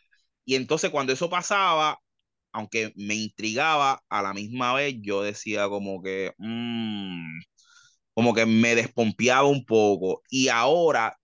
[0.43, 1.99] Y entonces cuando eso pasaba,
[2.53, 7.39] aunque me intrigaba, a la misma vez yo decía como que, mm",
[8.13, 10.23] como que me despompeaba un poco.
[10.29, 11.17] Y ahora,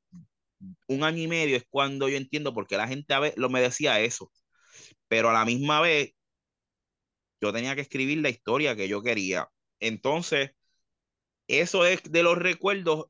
[0.87, 3.61] un año y medio es cuando yo entiendo por qué la gente a veces me
[3.61, 4.31] decía eso.
[5.09, 6.13] Pero a la misma vez,
[7.41, 9.49] yo tenía que escribir la historia que yo quería.
[9.79, 10.51] Entonces,
[11.47, 13.07] eso es de los recuerdos,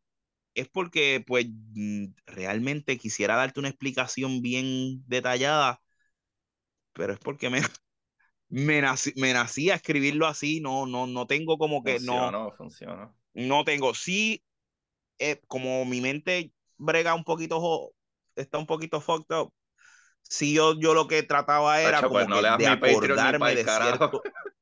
[0.56, 5.82] es porque pues mm, realmente quisiera darte una explicación bien detallada,
[6.94, 7.62] pero es porque me,
[8.50, 12.32] me nací, me nací a escribirlo así, no, no, no tengo como que no.
[12.32, 13.14] No, funciona.
[13.34, 13.94] No tengo.
[13.94, 14.44] Sí,
[15.20, 17.92] eh, como mi mente brega un poquito,
[18.36, 19.54] está un poquito fucked up.
[20.24, 24.22] Sí, yo, yo lo que trataba era como pues, de acordarme de, cierto,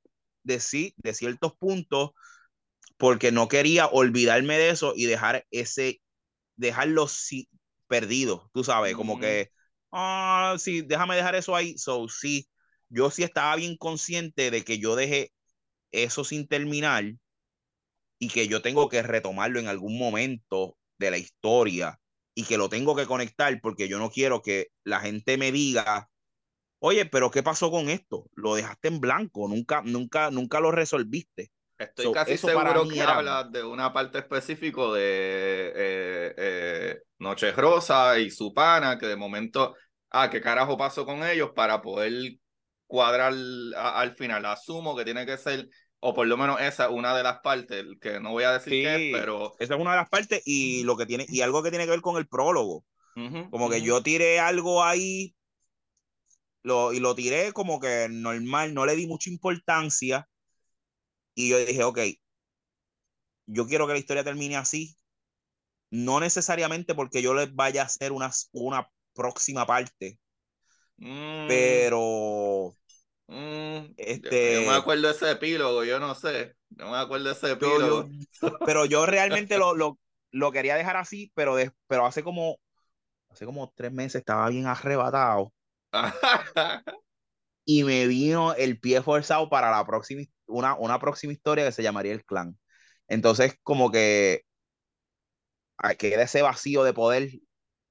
[0.43, 2.11] de, sí, de ciertos puntos,
[2.97, 6.01] porque no quería olvidarme de eso y dejar ese,
[6.55, 7.49] dejarlo sí,
[7.87, 9.51] perdido, tú sabes, como que,
[9.91, 11.77] ah, sí, déjame dejar eso ahí.
[11.77, 12.47] So, sí,
[12.89, 15.31] yo sí estaba bien consciente de que yo dejé
[15.91, 17.05] eso sin terminar
[18.19, 21.99] y que yo tengo que retomarlo en algún momento de la historia
[22.33, 26.09] y que lo tengo que conectar porque yo no quiero que la gente me diga,
[26.79, 28.29] oye, pero ¿qué pasó con esto?
[28.35, 31.51] Lo dejaste en blanco, nunca, nunca, nunca lo resolviste.
[31.77, 38.31] Estoy casi seguro que hablas de una parte específica de eh, eh, Noche Rosa y
[38.31, 39.75] su pana, que de momento,
[40.11, 42.37] ah, ¿qué carajo pasó con ellos para poder
[42.95, 43.33] cuadrar
[43.75, 44.45] al final?
[44.45, 45.69] Asumo que tiene que ser,
[45.99, 49.09] o por lo menos esa una de las partes, que no voy a decir qué
[49.11, 49.53] pero...
[49.59, 51.91] Esa es una de las partes y lo que tiene, y algo que tiene que
[51.91, 52.85] ver con el prólogo.
[53.51, 55.35] como que yo tiré algo ahí
[56.63, 60.27] lo, y lo tiré como que normal, no le di mucha importancia
[61.35, 61.99] y yo dije, ok,
[63.45, 64.95] yo quiero que la historia termine así,
[65.91, 70.19] no necesariamente porque yo les vaya a hacer una, una próxima parte,
[70.97, 71.47] mm.
[71.47, 72.75] pero...
[73.27, 73.93] Mm.
[73.97, 77.51] Este, yo, me acuerdo de ese epílogo, yo no sé, no me acuerdo de ese
[77.51, 78.07] epílogo.
[78.65, 79.97] pero yo realmente lo, lo,
[80.31, 81.55] lo, quería dejar así, pero,
[81.87, 82.59] pero hace como
[83.29, 85.51] hace como tres meses estaba bien arrebatado.
[87.65, 91.83] y me vino el pie forzado para la próxima una, una próxima historia que se
[91.83, 92.57] llamaría El Clan.
[93.07, 94.43] Entonces, como que
[95.97, 97.29] queda ese vacío de poder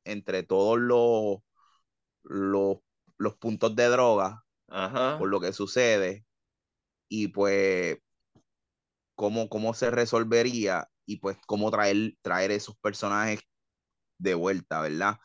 [0.04, 1.38] entre todos los,
[2.22, 2.78] los,
[3.18, 4.43] los puntos de droga
[5.18, 6.24] por lo que sucede
[7.08, 7.98] y pues
[9.14, 13.40] cómo, cómo se resolvería y pues cómo traer, traer esos personajes
[14.18, 15.16] de vuelta, ¿verdad?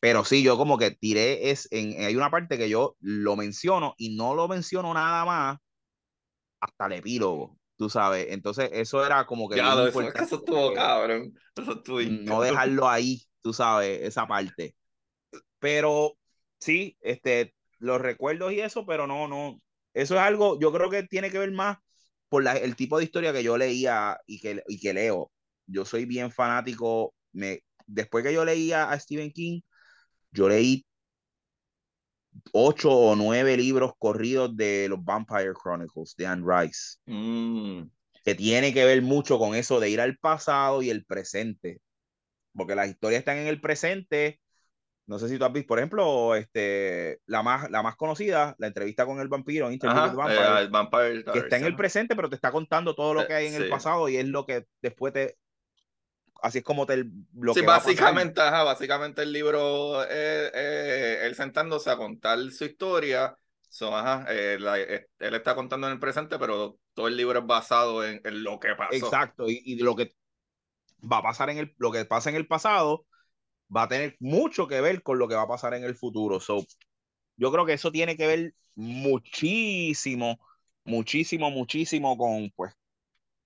[0.00, 3.94] Pero sí, yo como que tiré, es, en, hay una parte que yo lo menciono
[3.98, 5.58] y no lo menciono nada más
[6.60, 8.26] hasta el epílogo, tú sabes.
[8.30, 9.56] Entonces, eso era como que.
[9.56, 11.34] Ya, eso, estuvo cabrón.
[12.26, 14.74] no dejarlo ahí, tú sabes, esa parte.
[15.58, 16.16] Pero
[16.58, 19.60] sí, este, los recuerdos y eso, pero no, no.
[19.94, 21.78] Eso es algo, yo creo que tiene que ver más
[22.28, 25.32] por la, el tipo de historia que yo leía y que, y que leo.
[25.66, 27.14] Yo soy bien fanático.
[27.32, 29.60] Me, después que yo leía a Stephen King,
[30.30, 30.86] yo leí
[32.52, 36.98] ocho o nueve libros corridos de los Vampire Chronicles de Anne Rice.
[37.06, 37.90] Mm.
[38.24, 41.80] Que tiene que ver mucho con eso de ir al pasado y el presente.
[42.52, 44.39] Porque las historias están en el presente.
[45.10, 48.68] No sé si tú has visto, por ejemplo, este, la, más, la más conocida, la
[48.68, 52.52] entrevista con el vampiro, eh, el Vampire, que está en el presente, pero te está
[52.52, 55.36] contando todo lo eh, que hay en el pasado y es lo que después te,
[56.42, 57.04] así es como te
[57.34, 63.36] lo sí, básicamente, ajá, básicamente el libro eh, eh, él sentándose a contar su historia.
[63.68, 64.58] So, ajá, eh,
[65.18, 68.76] él está contando en el presente, pero todo el libro es basado en, lo que
[68.76, 68.94] pasó.
[68.94, 70.14] Exacto, y, y, lo que
[71.00, 73.06] va a pasar en el, lo que pasa en el pasado
[73.74, 76.40] va a tener mucho que ver con lo que va a pasar en el futuro.
[76.40, 76.64] So,
[77.36, 80.38] yo creo que eso tiene que ver muchísimo,
[80.84, 82.74] muchísimo, muchísimo con, pues,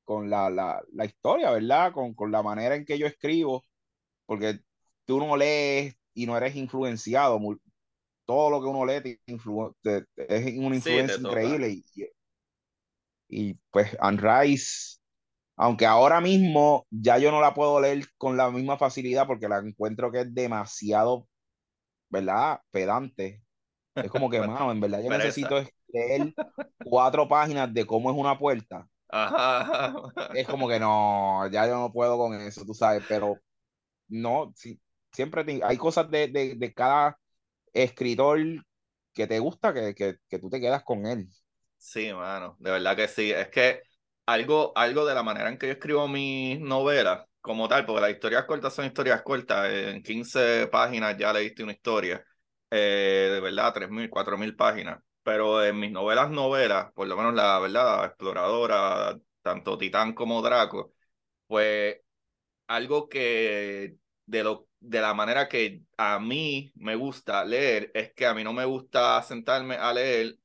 [0.05, 1.93] con la, la, la historia, ¿verdad?
[1.93, 3.65] Con, con, la manera en que yo escribo,
[4.27, 4.61] porque
[5.05, 7.41] tú no lees y no eres influenciado.
[8.27, 11.71] todo lo que uno lee te es una influencia increíble.
[11.71, 11.85] Y,
[13.29, 14.99] y, pues Anne Rice,
[15.57, 19.59] aunque ahora mismo ya yo no la puedo leer con la misma facilidad porque la
[19.59, 21.29] encuentro que es demasiado,
[22.09, 22.61] ¿verdad?
[22.71, 23.43] Pedante.
[23.95, 26.35] Es como que, mano, en verdad yo necesito leer
[26.85, 28.89] cuatro páginas de cómo es una puerta
[30.35, 33.39] es como que no, ya yo no puedo con eso, tú sabes, pero
[34.09, 34.81] no, sí,
[35.13, 37.19] siempre hay cosas de, de, cada
[37.73, 38.41] escritor
[39.13, 41.29] que te gusta que, que, que, tú te quedas con él.
[41.79, 43.31] Sí, mano, de verdad que sí.
[43.31, 43.83] Es que
[44.27, 48.11] algo, algo de la manera en que yo escribo mis novelas, como tal, porque las
[48.13, 52.25] historias cortas son historias cortas, en 15 páginas ya leíste una historia,
[52.71, 57.59] eh, de verdad, 3.000, 4.000 páginas pero en mis novelas novelas, por lo menos la
[57.59, 60.93] verdad, exploradora, tanto Titán como Draco,
[61.47, 61.99] pues
[62.69, 63.97] algo que
[64.27, 68.45] de, lo, de la manera que a mí me gusta leer es que a mí
[68.45, 70.37] no me gusta sentarme a leer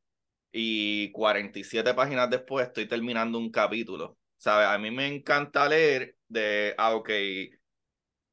[0.51, 4.17] y 47 páginas después estoy terminando un capítulo.
[4.37, 4.67] ¿Sabes?
[4.67, 7.09] A mí me encanta leer de, ah, ok,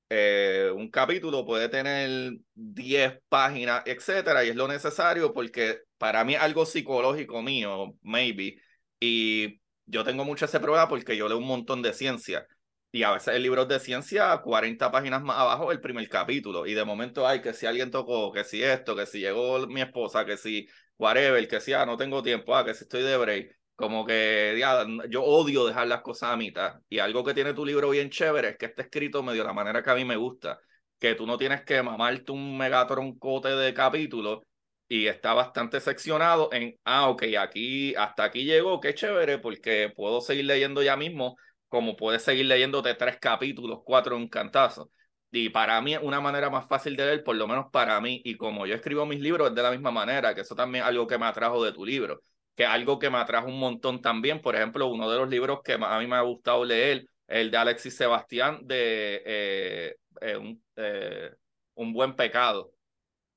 [0.09, 6.35] eh, un capítulo puede tener 10 páginas, etcétera, y es lo necesario porque para mí
[6.35, 8.57] es algo psicológico mío, maybe,
[9.01, 12.47] y yo tengo mucha esa prueba porque yo leo un montón de ciencia.
[12.93, 16.67] Y a veces el libro de ciencia, 40 páginas más abajo, el primer capítulo.
[16.67, 19.83] Y de momento hay que si alguien tocó, que si esto, que si llegó mi
[19.83, 20.67] esposa, que si
[20.99, 23.57] whatever, que si ah, no tengo tiempo, ah, que si estoy de break.
[23.75, 26.81] Como que ya, yo odio dejar las cosas a mitad.
[26.89, 29.53] Y algo que tiene tu libro bien chévere es que está escrito medio de la
[29.53, 30.59] manera que a mí me gusta.
[30.99, 34.41] Que tú no tienes que mamarte un megatroncote de capítulos
[34.89, 40.21] y está bastante seccionado en, ah, ok, aquí, hasta aquí llegó, qué chévere, porque puedo
[40.21, 41.37] seguir leyendo ya mismo,
[41.69, 44.91] como puedes seguir leyéndote tres capítulos, cuatro en cantazo.
[45.39, 48.23] Y para mí es una manera más fácil de leer, por lo menos para mí.
[48.25, 50.89] Y como yo escribo mis libros, es de la misma manera, que eso también es
[50.89, 52.23] algo que me atrajo de tu libro,
[52.55, 54.41] que algo que me atrajo un montón también.
[54.41, 57.57] Por ejemplo, uno de los libros que a mí me ha gustado leer, el de
[57.59, 61.31] Alexis Sebastián, de eh, eh, un, eh,
[61.75, 62.73] un, buen pecado.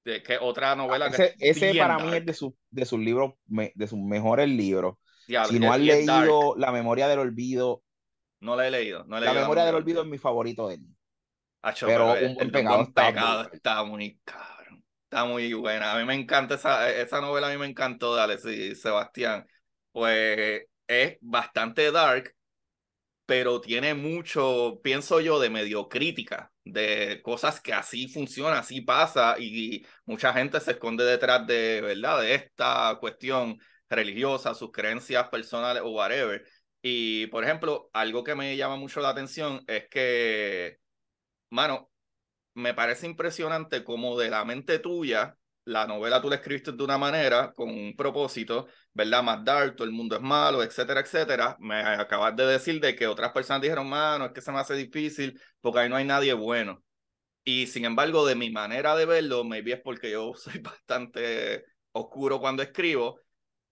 [0.06, 3.34] De, que otra novela ese, que ese para mí es de, su, de sus libros,
[3.46, 4.96] de sus mejores libros.
[5.28, 7.84] si no has leído La memoria del olvido,
[8.40, 9.04] no la he leído.
[9.04, 10.82] No he la memoria del olvido es mi favorito de él
[11.82, 12.52] pero un buen
[12.94, 14.84] pecado, está, muy cabrón.
[15.04, 15.94] Está muy buena.
[15.94, 19.46] A mí me encanta esa, esa novela, a mí me encantó, dale, sí, Sebastián.
[19.92, 22.34] Pues es bastante dark,
[23.26, 29.36] pero tiene mucho, pienso yo, de medio crítica, de cosas que así funciona, así pasa,
[29.40, 32.22] y mucha gente se esconde detrás de, ¿verdad?
[32.22, 36.44] De esta cuestión religiosa, sus creencias personales o whatever.
[36.82, 40.78] Y, por ejemplo, algo que me llama mucho la atención es que
[41.50, 41.90] mano,
[42.56, 46.98] me parece impresionante como de la mente tuya, la novela tú la escribiste de una
[46.98, 49.24] manera, con un propósito, ¿verdad?
[49.24, 51.56] Más dark, el mundo es malo, etcétera, etcétera.
[51.60, 54.74] Me acabas de decir de que otras personas dijeron, mano, es que se me hace
[54.76, 56.84] difícil porque ahí no hay nadie bueno.
[57.44, 62.40] Y sin embargo, de mi manera de verlo, maybe es porque yo soy bastante oscuro
[62.40, 63.20] cuando escribo,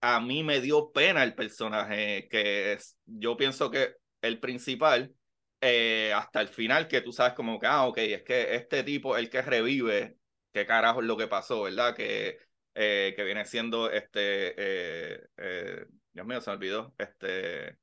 [0.00, 5.14] a mí me dio pena el personaje que es, yo pienso que el principal,
[5.60, 9.16] eh, hasta el final que tú sabes como que, ah, ok, es que este tipo,
[9.16, 10.16] el que revive,
[10.52, 11.94] qué carajo es lo que pasó, ¿verdad?
[11.94, 12.38] Que,
[12.74, 17.76] eh, que viene siendo este, eh, Dios mío, se me olvidó, este...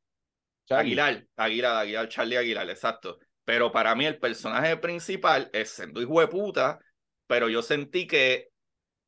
[0.70, 3.20] Aguilar, Aguilar, Aguilar, Charlie Aguilar, exacto.
[3.44, 6.80] Pero para mí el personaje principal es siendo hijo de puta,
[7.28, 8.50] pero yo sentí que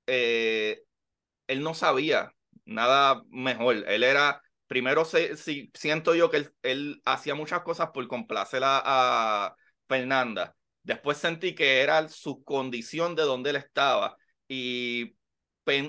[0.06, 2.32] él no sabía
[2.66, 3.84] nada mejor.
[3.88, 9.56] Él era primero si, siento yo que él, hacía muchas cosas por complacer a,
[9.88, 10.54] Fernanda.
[10.84, 14.18] Después sentí que era su condición de donde él estaba.
[14.48, 15.16] Y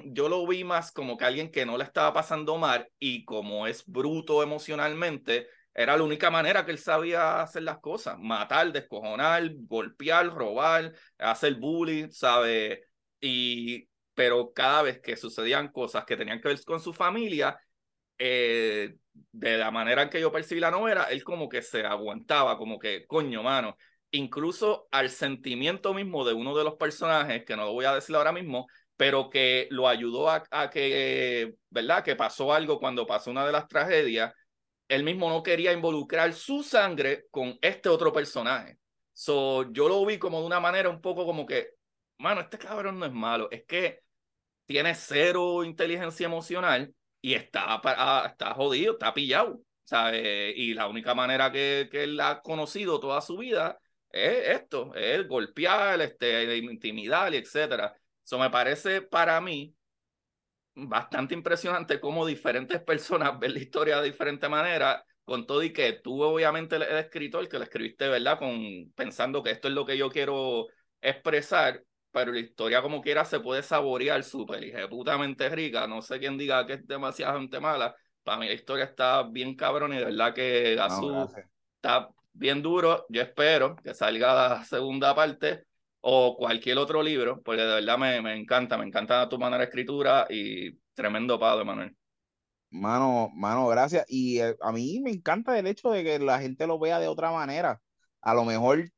[0.06, 3.66] yo lo vi más como que alguien que no le estaba pasando mal y como
[3.66, 8.18] es bruto emocionalmente, era la única manera que él sabía hacer las cosas.
[8.18, 12.84] Matar, descojonar, golpear, robar, hacer bullying, ¿sabe?
[13.20, 17.56] Y, pero cada vez que sucedían cosas que tenían que ver con su familia,
[18.18, 18.96] eh,
[19.32, 22.78] de la manera en que yo percibí la novela, él como que se aguantaba, como
[22.78, 23.76] que, coño, mano,
[24.10, 28.16] incluso al sentimiento mismo de uno de los personajes, que no lo voy a decir
[28.16, 28.66] ahora mismo,
[28.96, 32.02] pero que lo ayudó a, que, ¿verdad?
[32.02, 34.32] Que pasó algo cuando pasó una de las tragedias,
[34.88, 38.78] él mismo no quería involucrar su sangre con este otro personaje.
[39.12, 41.70] So, yo lo vi como de una manera un poco como que,
[42.18, 44.00] mano, este cabrón no es malo, es que
[44.66, 50.54] tiene cero inteligencia emocional y está, ah, está jodido, está pillado, ¿sabes?
[50.56, 53.78] Y la única manera que, que él ha conocido toda su vida
[54.10, 57.94] es esto, es golpear, este, intimidar, etcétera.
[58.24, 59.74] Eso me parece para mí
[60.74, 65.92] bastante impresionante cómo diferentes personas ven la historia de diferente manera, con todo y que
[65.92, 68.38] tú obviamente el escritor que lo escribiste, ¿verdad?
[68.38, 70.66] Con, pensando que esto es lo que yo quiero
[71.00, 71.82] expresar,
[72.18, 75.86] pero la historia como quiera se puede saborear súper putamente rica.
[75.86, 77.94] No sé quién diga que es demasiado gente mala.
[78.24, 81.28] Para mí la historia está bien cabrón y de verdad que Gazú
[81.76, 83.06] está bien duro.
[83.08, 85.62] Yo espero que salga la segunda parte
[86.00, 89.64] o cualquier otro libro, porque de verdad me, me encanta, me encanta tu manera de
[89.66, 91.96] escritura y tremendo padre, Manuel.
[92.70, 94.04] Mano, mano, gracias.
[94.08, 97.06] Y eh, a mí me encanta el hecho de que la gente lo vea de
[97.06, 97.80] otra manera.
[98.20, 98.90] A lo mejor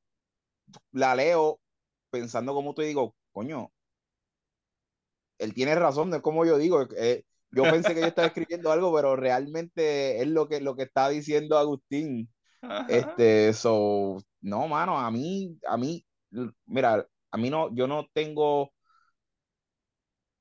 [0.92, 1.60] la leo
[2.10, 3.72] pensando como te digo, coño,
[5.38, 6.86] él tiene razón, no es como yo digo.
[6.96, 10.84] Eh, yo pensé que yo estaba escribiendo algo, pero realmente es lo que, lo que
[10.84, 12.28] está diciendo Agustín.
[12.88, 16.04] Este, so, no, mano, a mí, a mí,
[16.66, 18.72] mira, a mí no, yo no tengo,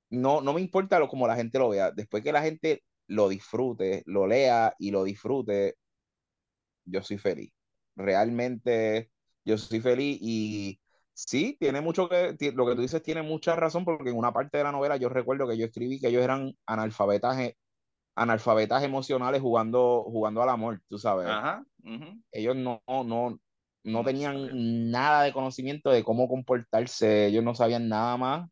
[0.10, 1.92] no, no me importa lo, como la gente lo vea.
[1.92, 5.76] Después que la gente lo disfrute, lo lea y lo disfrute,
[6.86, 7.52] yo soy feliz.
[7.96, 9.12] Realmente,
[9.46, 10.80] yo soy feliz y
[11.28, 14.58] Sí, tiene mucho que, lo que tú dices tiene mucha razón, porque en una parte
[14.58, 17.58] de la novela yo recuerdo que yo escribí que ellos eran analfabetas, e,
[18.16, 21.28] analfabetas emocionales jugando, jugando al amor, tú sabes.
[22.32, 23.38] Ellos no, no,
[23.84, 28.50] no tenían nada de conocimiento de cómo comportarse, ellos no sabían nada más,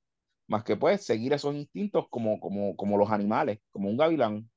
[0.48, 4.50] más que pues seguir esos instintos como, como, como los animales, como un gavilán.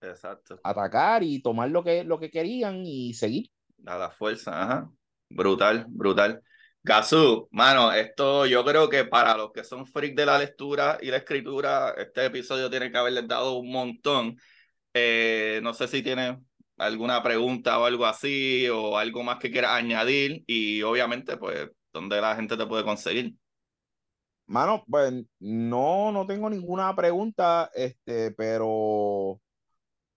[0.00, 0.60] Exacto.
[0.62, 3.50] Atacar y tomar lo que, lo que querían y seguir.
[3.86, 4.90] A la fuerza, ajá.
[5.28, 6.42] Brutal, brutal.
[6.86, 11.06] Gazú, mano, esto yo creo que para los que son freaks de la lectura y
[11.10, 14.38] la escritura, este episodio tiene que haberles dado un montón.
[14.94, 16.36] Eh, no sé si tienes
[16.78, 22.20] alguna pregunta o algo así, o algo más que quieras añadir, y obviamente, pues, ¿Dónde
[22.20, 23.34] la gente te puede conseguir?
[24.48, 29.40] Mano, pues no, no tengo ninguna pregunta, este, pero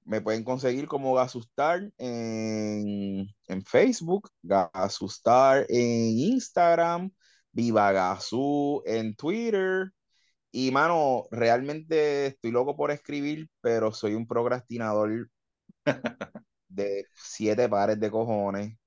[0.09, 7.11] me pueden conseguir como Gasustar en, en Facebook, Gasustar en Instagram,
[7.51, 9.91] Viva Gasú en Twitter.
[10.51, 15.29] Y mano, realmente estoy loco por escribir, pero soy un procrastinador
[16.69, 18.77] de siete pares de cojones.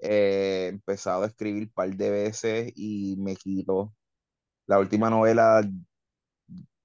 [0.00, 3.94] he empezado a escribir un par de veces y me quito.
[4.66, 5.62] La última novela,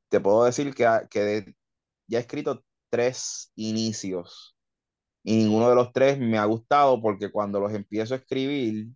[0.10, 1.56] te puedo decir que, que
[2.08, 4.58] ya he escrito tres inicios
[5.24, 8.88] y ninguno de los tres me ha gustado porque cuando los empiezo a escribir,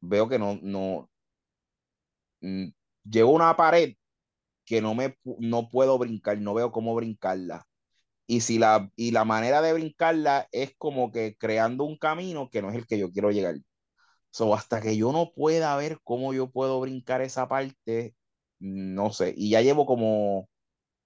[0.00, 1.10] veo que no, no,
[2.40, 2.68] mm,
[3.04, 3.94] llego a una pared
[4.66, 7.66] que no me no puedo brincar, no veo cómo brincarla.
[8.28, 12.62] Y si la y la manera de brincarla es como que creando un camino que
[12.62, 13.56] no es el que yo quiero llegar.
[14.32, 18.16] So, hasta que yo no pueda ver cómo yo puedo brincar esa parte,
[18.60, 19.34] no sé.
[19.36, 20.50] Y ya llevo como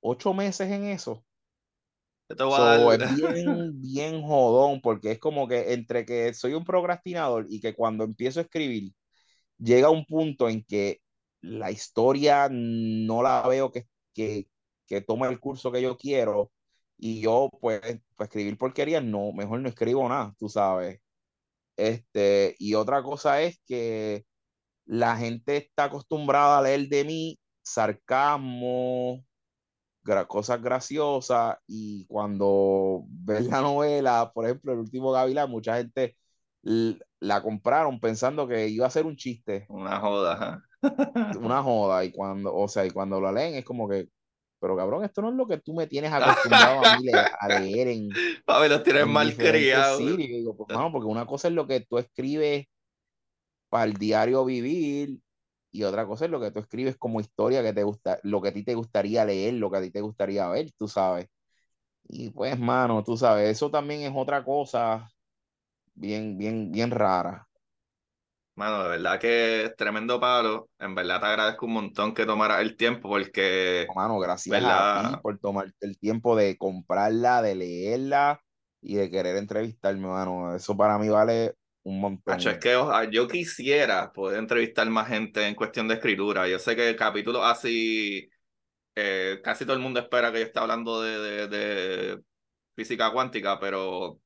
[0.03, 1.26] ocho meses en eso.
[2.49, 7.61] So, es bien, bien jodón, porque es como que entre que soy un procrastinador y
[7.61, 8.93] que cuando empiezo a escribir,
[9.59, 11.01] llega un punto en que
[11.43, 14.49] la historia no la veo que, que,
[14.87, 16.53] que toma el curso que yo quiero
[16.99, 17.81] y yo pues,
[18.17, 21.01] pues escribir porquerías, no, mejor no escribo nada, tú sabes.
[21.77, 24.27] Este, y otra cosa es que
[24.87, 29.26] la gente está acostumbrada a leer de mí sarcasmo,
[30.27, 36.17] cosas graciosas y cuando ves la novela, por ejemplo, el último Gavilán, mucha gente
[37.21, 39.67] la compraron pensando que iba a ser un chiste.
[39.69, 40.63] Una joda.
[41.41, 44.09] Una joda y cuando, o sea, y cuando lo leen es como que,
[44.61, 47.89] pero cabrón, esto no es lo que tú me tienes acostumbrado a mí a leer
[47.89, 48.09] en.
[48.61, 49.99] ver, los tienes mal criado.
[49.99, 52.67] Sí, pues, porque una cosa es lo que tú escribes
[53.69, 55.19] para el diario vivir
[55.77, 58.49] y otra cosa es lo que tú escribes como historia que te gusta, lo que
[58.49, 61.29] a ti te gustaría leer, lo que a ti te gustaría ver, tú sabes.
[62.09, 65.07] Y pues, mano, tú sabes, eso también es otra cosa
[65.95, 67.47] bien, bien, bien rara.
[68.55, 70.71] Mano, de verdad que es tremendo palo.
[70.79, 73.87] En verdad te agradezco un montón que tomaras el tiempo porque...
[73.95, 78.41] mano, gracias a ti por tomar el tiempo de comprarla, de leerla
[78.81, 80.55] y de querer entrevistarme, mano.
[80.55, 81.55] Eso para mí vale
[81.87, 82.37] un montón.
[82.37, 82.77] es que
[83.13, 86.49] yo quisiera poder entrevistar más gente en cuestión de escritura.
[86.49, 88.29] Yo sé que el capítulo así,
[88.97, 92.21] eh, casi todo el mundo espera que yo esté hablando de, de,
[92.75, 94.19] física cuántica, pero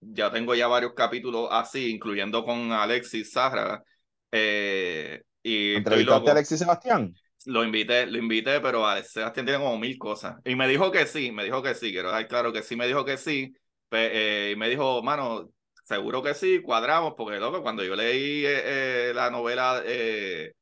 [0.00, 3.84] ya tengo ya varios capítulos así, incluyendo con Alexis Zahra.
[4.32, 7.14] Eh, y ¿Entrevistaste a Alexis Sebastián?
[7.44, 10.36] Lo invité, lo invité, pero Alexis Sebastián tiene como mil cosas.
[10.42, 12.86] Y me dijo que sí, me dijo que sí, quiero dejar claro que sí, me
[12.86, 13.52] dijo que sí.
[13.90, 15.50] Eh, y me dijo, mano,
[15.84, 20.54] Seguro que sí, cuadramos, porque loco, cuando yo leí eh, eh, la novela, eh,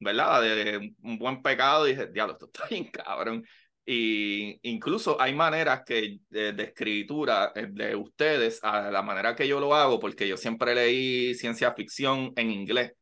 [0.00, 0.42] ¿verdad?
[0.42, 3.44] De Un buen pecado, dije, diablo, esto está bien cabrón.
[3.84, 9.74] Y incluso hay maneras que de, escritura de ustedes a la manera que yo lo
[9.74, 12.92] hago, porque yo siempre leí ciencia ficción en inglés.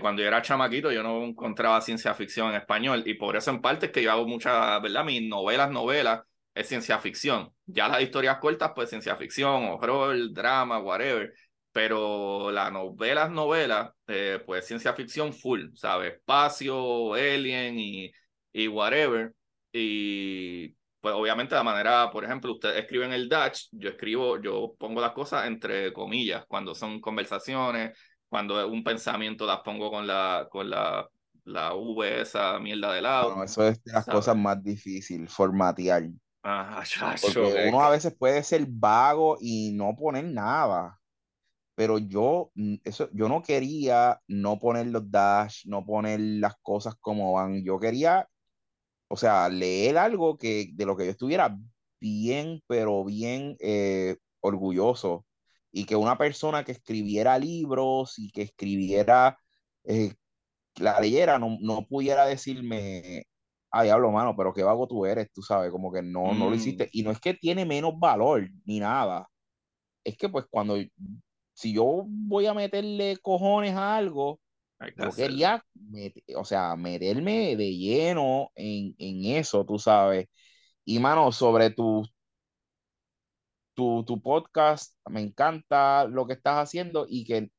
[0.00, 3.62] cuando yo era chamaquito, yo no encontraba ciencia ficción en español, y por eso en
[3.62, 5.04] parte es que yo hago muchas, ¿verdad?
[5.04, 6.20] Mis novelas, novelas,
[6.60, 7.50] es ciencia ficción.
[7.66, 11.32] Ya las historias cortas, pues ciencia ficción, horror, drama, whatever.
[11.72, 16.14] Pero las novelas, novelas, eh, pues ciencia ficción full, ¿sabes?
[16.14, 18.10] Espacio, alien y,
[18.52, 19.32] y whatever.
[19.72, 25.00] Y pues obviamente la manera, por ejemplo, ustedes escriben el Dutch, yo escribo, yo pongo
[25.00, 27.96] las cosas entre comillas, cuando son conversaciones,
[28.28, 31.08] cuando es un pensamiento las pongo con la, con la,
[31.44, 33.28] la V, esa mierda de lado.
[33.30, 36.02] Bueno, eso es de las cosas más difíciles, formatear.
[36.42, 36.82] Ah,
[37.20, 40.98] Porque uno a veces puede ser vago y no poner nada.
[41.74, 46.94] Pero yo, mm, eso, yo no quería no poner los dash, no poner las cosas
[47.00, 47.64] como van.
[47.64, 48.28] Yo quería,
[49.08, 51.56] o sea, leer algo que de lo que yo estuviera
[52.00, 55.26] bien, pero bien eh, orgulloso.
[55.72, 59.38] Y que una persona que escribiera libros y que escribiera,
[59.84, 60.14] eh,
[60.76, 63.26] la leyera, no, no pudiera decirme,
[63.70, 66.56] ah, diablo, mano, pero qué vago tú eres, tú sabes, como que no, no lo
[66.56, 66.86] hiciste.
[66.86, 66.88] Mm.
[66.92, 69.28] Y no es que tiene menos valor ni nada.
[70.04, 70.76] Es que pues cuando,
[71.54, 74.40] si yo voy a meterle cojones a algo,
[74.96, 75.64] yo quería,
[76.36, 80.26] o sea, meterme de lleno en, en, eso, tú sabes.
[80.84, 82.06] Y mano, sobre tu,
[83.74, 87.50] tu, tu podcast, me encanta lo que estás haciendo y que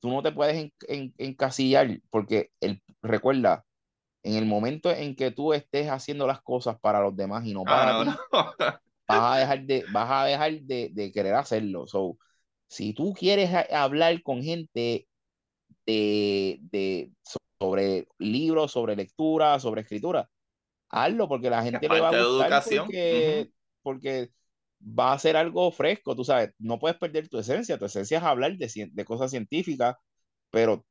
[0.00, 0.72] tú no te puedes
[1.18, 3.64] encasillar, porque el, recuerda,
[4.22, 7.64] en el momento en que tú estés haciendo las cosas para los demás y no
[7.64, 8.10] para ti,
[9.08, 11.86] vas a dejar de, vas a dejar de, de querer hacerlo.
[11.86, 12.18] So,
[12.68, 15.08] si tú quieres hablar con gente
[15.86, 17.10] de, de,
[17.58, 20.28] sobre libros, sobre lectura, sobre escritura.
[20.90, 23.50] Hazlo porque la gente le va a gustar porque,
[23.82, 24.30] porque
[24.80, 28.24] va a ser algo fresco, tú sabes, no puedes perder tu esencia, tu esencia es
[28.24, 29.96] hablar de, de cosas científicas,
[30.50, 30.84] pero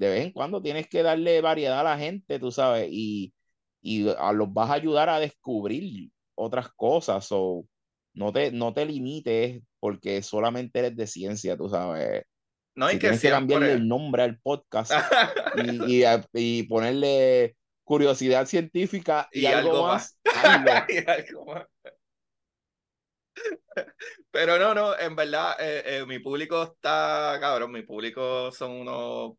[0.00, 3.34] de vez en cuando tienes que darle variedad a la gente, tú sabes, y,
[3.82, 7.66] y a los vas a ayudar a descubrir otras cosas, o
[8.14, 12.24] no te, no te limites porque solamente eres de ciencia, tú sabes.
[12.74, 14.92] No hay que tienes que cambiarle el nombre al podcast
[15.86, 16.02] y,
[16.32, 20.18] y, ponerle curiosidad científica y, algo, más.
[20.88, 21.66] y algo más.
[24.30, 29.34] Pero no, no, en verdad, eh, eh, mi público está, cabrón, mi público son unos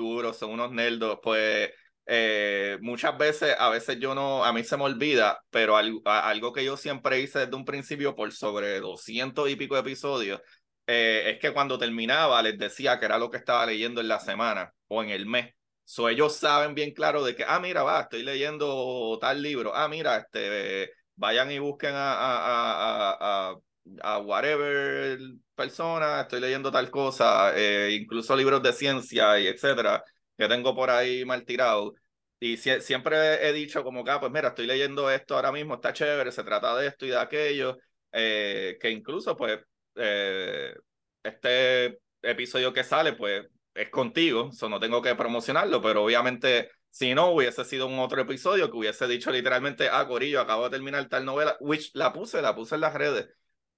[0.00, 1.70] duros, son unos nerdos, pues
[2.06, 6.64] eh, muchas veces, a veces yo no, a mí se me olvida, pero algo, que
[6.64, 10.40] yo siempre hice desde un principio por sobre 200 y pico episodios,
[10.86, 14.72] es que cuando terminaba les decía que era lo que estaba leyendo en la semana
[14.88, 15.54] o en el mes.
[15.84, 19.88] So ellos saben bien claro de que, ah, mira, va, estoy leyendo tal libro, ah,
[19.88, 20.90] mira, este
[21.20, 23.56] vayan y busquen a, a, a,
[24.02, 25.18] a, whatever
[25.60, 30.02] persona, estoy leyendo tal cosa, eh, incluso libros de ciencia y etcétera,
[30.36, 31.94] que tengo por ahí mal tirado.
[32.40, 35.92] Y siempre he dicho como que, ah, pues mira, estoy leyendo esto ahora mismo, está
[35.92, 37.76] chévere, se trata de esto y de aquello,
[38.12, 39.60] eh, que incluso pues
[39.96, 40.74] eh,
[41.22, 47.14] este episodio que sale pues es contigo, eso no tengo que promocionarlo, pero obviamente si
[47.14, 51.06] no, hubiese sido un otro episodio que hubiese dicho literalmente, ah, Corillo, acabo de terminar
[51.08, 53.28] tal novela, which la puse, la puse en las redes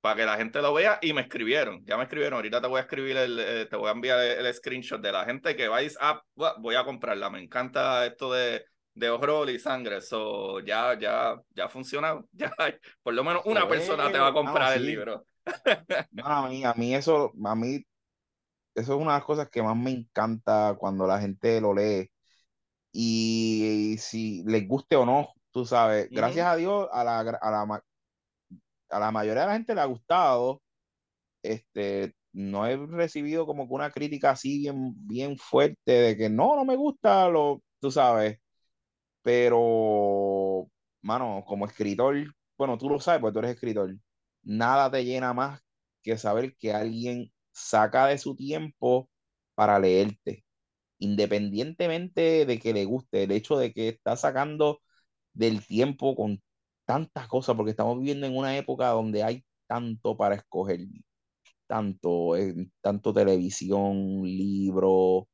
[0.03, 2.79] para que la gente lo vea y me escribieron, ya me escribieron, ahorita te voy
[2.79, 5.97] a escribir, el, eh, te voy a enviar el, screenshot de la gente que vais
[6.01, 8.65] a, voy a comprarla, me encanta esto de,
[8.95, 12.53] de horror y sangre, eso ya, ya, ya ha funcionado, ya
[13.01, 15.25] por lo menos una persona te va a comprar el libro.
[16.25, 17.87] a mí, a mí eso, a mí,
[18.75, 22.11] eso es una de las cosas que más me encanta cuando la gente lo lee,
[22.91, 27.85] y, si les guste o no, tú sabes, gracias a Dios, a la, a la,
[28.93, 30.63] a la mayoría de la gente le ha gustado.
[31.43, 36.57] Este, no he recibido como que una crítica así bien, bien fuerte de que no,
[36.57, 38.39] no me gusta, lo, tú sabes.
[39.23, 40.69] Pero,
[41.03, 42.17] mano, como escritor,
[42.59, 43.97] bueno, tú lo sabes porque tú eres escritor,
[44.43, 45.61] nada te llena más
[46.03, 49.11] que saber que alguien saca de su tiempo
[49.55, 50.45] para leerte
[50.99, 54.81] independientemente de que le guste, el hecho de que está sacando
[55.35, 56.43] del tiempo con
[56.93, 60.81] tantas cosas, porque estamos viviendo en una época donde hay tanto para escoger,
[61.67, 62.35] tanto,
[62.83, 65.25] tanto televisión, libros.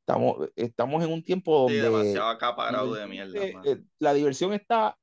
[0.00, 1.82] Estamos, estamos en un tiempo donde.
[1.82, 3.38] demasiado acaparado de mierda.
[3.64, 4.96] Eh, la diversión está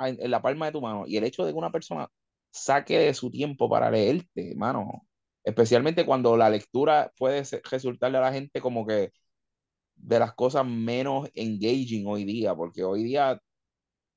[0.00, 1.04] en, la palma de tu mano.
[1.06, 2.08] Y el hecho de que una persona
[2.50, 5.06] saque de su tiempo para leerte, mano,
[5.42, 9.12] especialmente cuando la lectura puede resultarle a la gente como que
[9.94, 13.38] de las cosas menos engaging hoy día, porque hoy día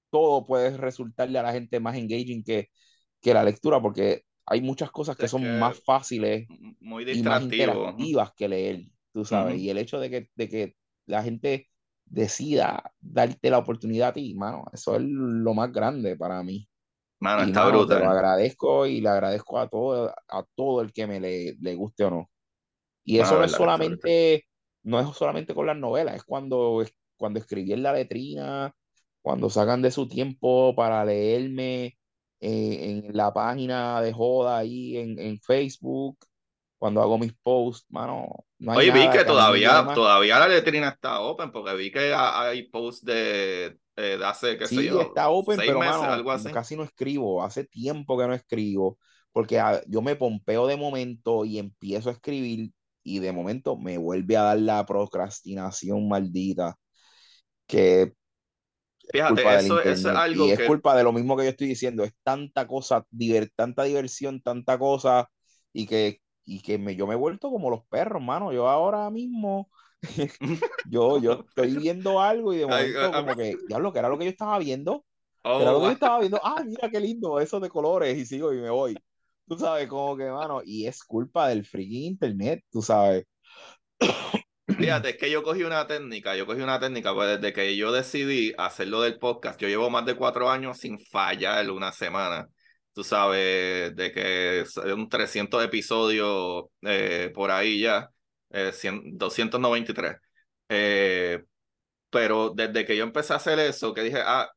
[0.10, 2.70] todo puede resultarle a la gente más engaging que,
[3.22, 6.48] que la lectura, porque hay muchas cosas que son más fáciles
[6.80, 10.76] muy y más interactivas que leer, tú sabes, y el hecho de que, de que
[11.06, 11.68] la gente
[12.06, 16.68] decida darte la oportunidad a ti, mano, eso es lo más grande para mí.
[17.20, 18.00] Mano, está brutal.
[18.00, 21.76] Te lo agradezco y le agradezco a todo, a todo el que me le, le
[21.76, 22.30] guste o no.
[23.04, 24.46] Y eso no es solamente
[24.84, 26.84] no es solamente con las novelas, es cuando,
[27.18, 28.74] cuando escribí en la letrina,
[29.28, 31.98] cuando sacan de su tiempo para leerme
[32.40, 36.18] eh, en la página de joda ahí en, Facebook,
[36.78, 38.46] cuando hago mis posts, mano.
[38.58, 42.70] No hay Oye, vi que todavía, todavía la letrina está open, porque vi que hay
[42.70, 45.82] posts de, de hace, qué sé yo, está open, pero
[46.54, 48.98] casi no escribo, hace tiempo que no escribo,
[49.34, 52.72] porque ah, yo me pompeo de momento y empiezo a escribir
[53.04, 56.78] y de momento me vuelve a dar la procrastinación maldita
[57.68, 58.14] que
[59.12, 60.38] es culpa del internet.
[60.38, 63.06] y es culpa de lo mismo que yo estoy diciendo, es tanta cosa,
[63.56, 65.30] tanta diversión, tanta cosa
[65.74, 69.10] y que, y que me, yo me he vuelto como los perros, mano, yo ahora
[69.10, 69.70] mismo
[70.90, 74.26] yo, yo estoy viendo algo y de momento como que, lo que era lo que
[74.26, 75.06] yo estaba viendo,
[75.44, 75.92] era lo que yo oh.
[75.92, 78.98] estaba viendo, ah, mira qué lindo, eso de colores y sigo y me voy.
[79.48, 83.26] Tú sabes, como que, mano, y es culpa del freaking internet, tú sabes.
[84.76, 87.92] Fíjate, es que yo cogí una técnica, yo cogí una técnica, pues desde que yo
[87.92, 92.48] decidí hacerlo del podcast, yo llevo más de cuatro años sin fallar una semana.
[92.94, 98.10] Tú sabes, de que son 300 episodios eh, por ahí ya,
[98.50, 98.72] eh,
[99.14, 100.18] 293.
[100.70, 101.44] Eh,
[102.10, 104.50] pero desde que yo empecé a hacer eso, que dije, ah,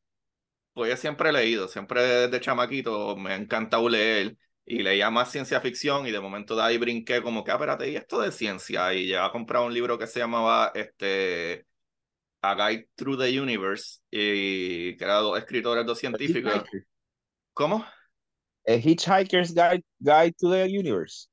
[0.72, 4.36] pues yo siempre he leído, siempre desde chamaquito me ha encantado leer
[4.70, 7.90] y leía más ciencia ficción y de momento de ahí brinqué como que, ah, espérate,
[7.90, 8.94] ¿y esto de ciencia?
[8.94, 11.66] Y llegué a comprar un libro que se llamaba este,
[12.40, 16.62] A Guide Through the Universe y que era dos escritores, dos científicos.
[17.52, 17.84] ¿Cómo?
[18.64, 21.26] A Hitchhiker's Guide, Guide to the Universe.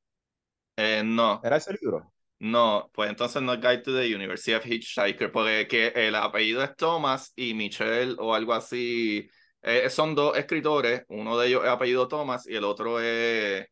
[0.75, 1.39] Eh, no.
[1.43, 2.11] ¿Era ese libro?
[2.39, 6.63] No, pues entonces no es Guide to the Universe, es Hitchhiker, porque que el apellido
[6.63, 9.29] es Thomas y Michelle o algo así.
[9.69, 13.67] Eh, son dos escritores, uno de ellos es apellido Thomas y el otro es.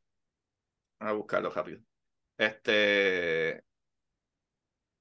[1.00, 1.80] a buscarlo rápido.
[2.38, 3.64] Este.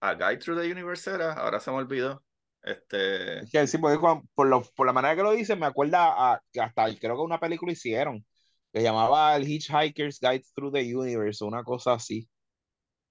[0.00, 2.24] A Guide Through the Universe era, ahora se me olvidó.
[2.62, 3.40] Este.
[3.40, 3.98] Es que sí, porque
[4.34, 7.22] por, lo, por la manera que lo dice, me acuerda a, que hasta creo que
[7.22, 8.24] una película hicieron
[8.72, 12.28] que llamaba el Hitchhiker's Guide Through the Universe, una cosa así.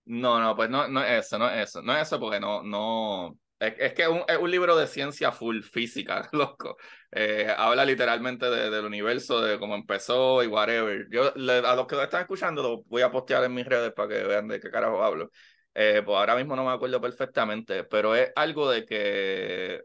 [0.06, 2.64] No, no, pues no, no es eso, no es eso, no es eso porque no,
[2.64, 3.38] no,
[3.68, 6.78] es, es que un, es un, libro de ciencia full física, loco.
[7.12, 11.08] Eh, habla literalmente de, del universo, de cómo empezó y whatever.
[11.10, 14.10] Yo a los que lo están escuchando lo voy a postear en mis redes para
[14.10, 15.30] que vean de qué carajo hablo.
[15.76, 19.82] Eh, pues ahora mismo no me acuerdo perfectamente, pero es algo de que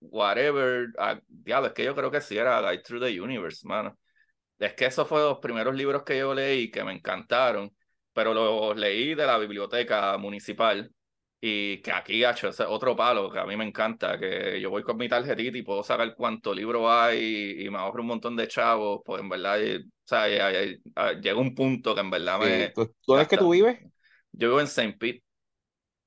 [0.00, 3.98] whatever, ah, diablo, es que yo creo que sí era Guide Through the Universe, mano.
[4.58, 7.74] Es que esos fueron los primeros libros que yo leí que me encantaron,
[8.12, 10.90] pero los leí de la biblioteca municipal
[11.40, 14.82] y que aquí ha hecho otro palo que a mí me encanta, que yo voy
[14.82, 18.48] con mi tarjetita y puedo saber cuánto libro hay y, me ahorro un montón de
[18.48, 20.28] chavos, pues en verdad, o sea,
[21.14, 22.72] llega un punto que en verdad me...
[23.06, 23.78] ¿Dónde es que tú vives?
[24.32, 24.96] Yo vivo en St.
[24.98, 25.22] Pete,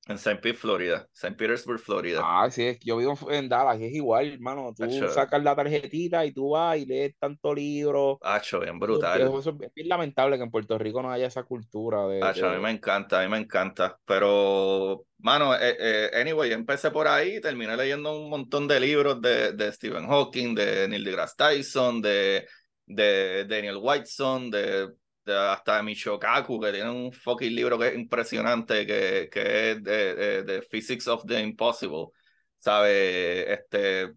[0.06, 0.36] en St.
[0.40, 1.36] Pete, Florida, St.
[1.36, 2.20] Petersburg, Florida.
[2.24, 4.72] Ah, sí, yo vivo en Dallas, es igual, hermano.
[4.76, 8.18] Tú sacas la tarjetita y tú vas y lees tanto libro.
[8.22, 9.20] Acho, bien brutal.
[9.20, 12.22] Eso, es bien lamentable que en Puerto Rico no haya esa cultura de.
[12.22, 13.98] Acho, a mí me encanta, a mí me encanta.
[14.04, 19.52] Pero, mano, eh, eh, anyway, empecé por ahí, terminé leyendo un montón de libros de,
[19.52, 22.46] de Stephen Hawking, de Neil deGrasse Tyson, de,
[22.86, 24.88] de Daniel Whiteson, de
[25.34, 30.62] hasta de Michokaku, que tiene un fucking libro que es impresionante, que, que es de,
[30.70, 32.08] Physics of the Impossible.
[32.58, 33.52] ¿Sabe?
[33.52, 34.12] Este,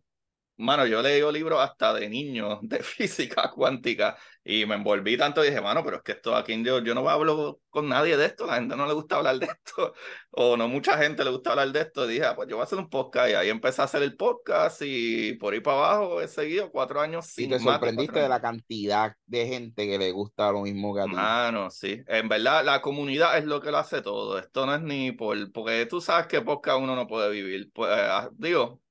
[0.58, 5.48] mano, yo leí libros hasta de niños de física cuántica y me envolví tanto y
[5.48, 8.46] dije, mano, pero es que esto aquí yo, yo no hablo con nadie de esto,
[8.46, 9.94] la gente no le gusta hablar de esto,
[10.32, 12.06] o no mucha gente le gusta hablar de esto.
[12.06, 14.04] Y dije, ah, pues yo voy a hacer un podcast y ahí empecé a hacer
[14.04, 17.46] el podcast y por ahí para abajo he seguido cuatro años sin.
[17.46, 21.06] Y te sorprendiste de la cantidad de gente que le gusta lo mismo que a
[21.06, 21.12] ti.
[21.12, 22.04] Mano, sí.
[22.08, 24.38] En verdad, la comunidad es lo que lo hace todo.
[24.38, 25.52] Esto no es ni por.
[25.54, 27.72] Porque tú sabes que podcast uno no puede vivir.
[27.74, 28.82] Pues, ah, digo,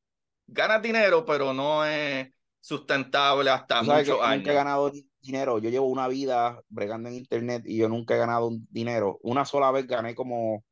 [0.47, 4.39] ganas dinero, pero no es sustentable hasta muchos años.
[4.39, 4.93] Nunca he ganado
[5.23, 5.59] dinero.
[5.59, 9.19] Yo llevo una vida bregando en internet y yo nunca he ganado un dinero.
[9.23, 10.65] Una sola vez gané como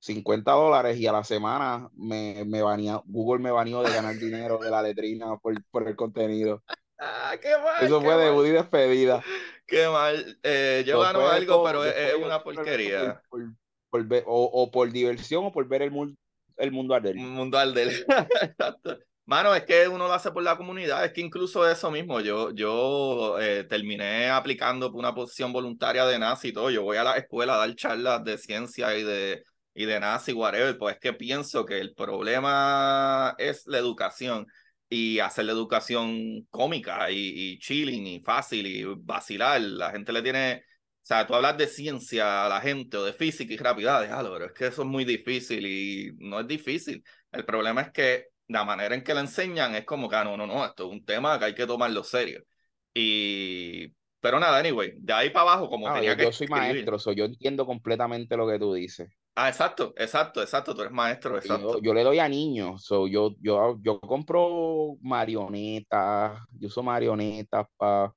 [0.00, 2.60] 50 dólares y a la semana me, me
[3.06, 6.62] Google me baneó de ganar dinero de la letrina por, por el contenido.
[6.96, 9.20] Ah, qué mal, Eso fue de Buddy despedida.
[9.66, 10.38] Qué mal.
[10.44, 13.20] Eh, yo gano algo, pero es, una porquería.
[13.28, 16.16] Por, o, o, por diversión o por ver el,
[16.56, 17.16] el mundo arder.
[17.16, 18.06] Mundo arder.
[18.42, 18.98] Exacto.
[19.26, 22.50] Mano, es que uno lo hace por la comunidad, es que incluso eso mismo, yo,
[22.52, 27.04] yo eh, terminé aplicando por una posición voluntaria de nazi y todo, yo voy a
[27.04, 29.42] la escuela a dar charlas de ciencia y de,
[29.72, 34.46] y de nazi, whatever, pues es que pienso que el problema es la educación
[34.90, 40.20] y hacer la educación cómica y, y chilling y fácil y vacilar, la gente le
[40.22, 40.64] tiene...
[41.02, 44.32] O sea, tú hablas de ciencia a la gente o de física y rápida, déjalo,
[44.32, 47.02] pero es que eso es muy difícil y no es difícil.
[47.30, 50.36] El problema es que la manera en que la enseñan es como que, ah, no,
[50.36, 52.44] no, no, esto es un tema que hay que tomarlo serio.
[52.92, 56.24] Y, pero nada, anyway, de ahí para abajo, como tenía yo, que.
[56.24, 59.10] Yo soy maestro, so yo entiendo completamente lo que tú dices.
[59.36, 61.80] Ah, exacto, exacto, exacto, tú eres maestro, exacto.
[61.82, 68.14] Yo, le doy a niños, so yo, yo, yo compro marionetas, yo uso marionetas para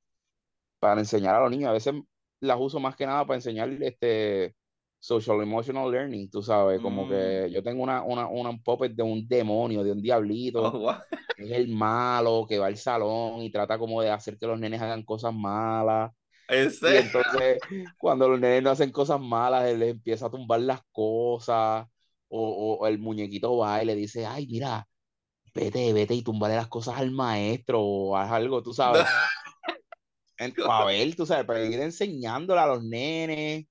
[0.79, 1.69] para enseñar a los niños.
[1.69, 1.95] A veces
[2.39, 4.55] las uso más que nada para enseñar este
[4.99, 7.09] social emotional learning, tú sabes, como mm.
[7.09, 10.97] que yo tengo una, una, una puppet de un demonio, de un diablito, oh,
[11.37, 14.81] es el malo que va al salón y trata como de hacer que los nenes
[14.81, 16.11] hagan cosas malas.
[16.49, 17.59] Entonces,
[17.97, 21.85] cuando los nenes no hacen cosas malas, él les empieza a tumbar las cosas,
[22.29, 24.87] o, o el muñequito va y le dice, ay, mira,
[25.53, 29.05] vete, vete y tumbarle las cosas al maestro, o haz algo, tú sabes.
[30.67, 33.65] a ver, tú sabes, para ir enseñándole a los nenes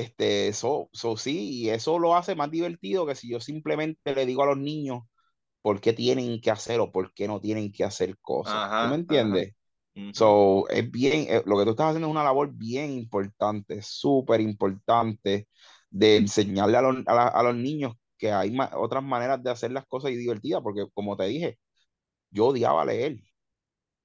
[0.00, 4.26] este, eso, eso sí, y eso lo hace más divertido que si yo simplemente le
[4.26, 5.02] digo a los niños
[5.62, 8.84] por qué tienen que hacer o por qué no tienen que hacer cosas.
[8.84, 9.54] ¿Tú me entiendes?
[10.12, 14.42] So, es bien, eh, lo que tú estás haciendo es una labor bien importante, súper
[14.42, 15.48] importante
[15.90, 20.10] de enseñarle a los, a, los niños que hay otras maneras de hacer las cosas
[20.10, 21.58] y divertidas, porque como te dije,
[22.30, 23.20] yo odiaba leer,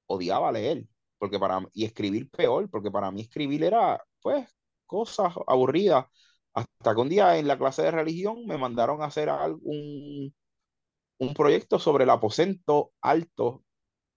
[0.07, 0.85] odiaba leer.
[1.17, 4.47] porque para y escribir peor, porque para mí escribir era, pues,
[4.91, 6.05] cosas aburridas.
[6.53, 9.29] Hasta que un día en la clase de religión me mandaron a hacer
[9.61, 10.35] un,
[11.17, 13.63] un proyecto sobre el aposento alto.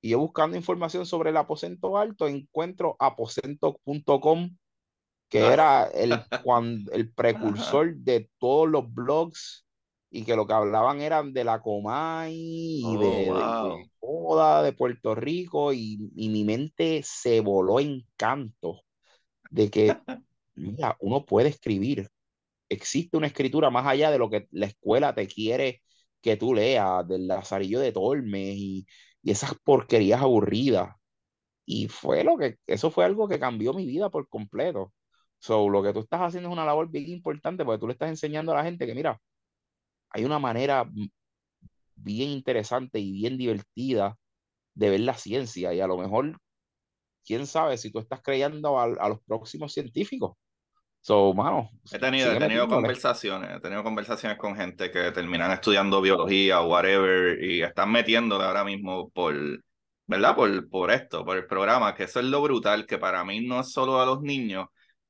[0.00, 4.56] Y yo buscando información sobre el aposento alto, encuentro aposento.com,
[5.28, 5.52] que ah.
[5.52, 6.10] era el,
[6.44, 9.64] cuando, el precursor de todos los blogs
[10.10, 13.30] y que lo que hablaban eran de la Comay y de,
[14.00, 18.80] oh, de, de Puerto Rico y, y, mi mente se voló en canto
[19.50, 19.96] de que,
[20.54, 22.08] mira, uno puede escribir.
[22.68, 25.82] Existe una escritura más allá de lo que la escuela te quiere
[26.22, 28.86] que tú leas, del Lazarillo de Tormes y,
[29.24, 30.94] esas porquerías aburridas.
[31.66, 34.94] Y fue lo que, eso fue algo que cambió mi vida por completo.
[35.38, 38.10] So, lo que tú estás haciendo es una labor bien importante porque tú le estás
[38.10, 39.20] enseñando a la gente que, mira,
[40.10, 40.88] hay una manera
[41.96, 44.16] bien interesante y bien divertida
[44.74, 46.38] de ver la ciencia y a lo mejor,
[47.24, 50.36] quién sabe si tú estás creyendo a, los próximos científicos.
[51.04, 56.00] So, mano, he tenido, he tenido conversaciones, he tenido conversaciones con gente que terminan estudiando
[56.00, 59.34] biología o whatever y están metiéndole ahora mismo por,
[60.06, 60.34] ¿verdad?
[60.34, 63.60] Por, por esto, por el programa, que eso es lo brutal, que para mí no
[63.60, 64.68] es solo a los niños,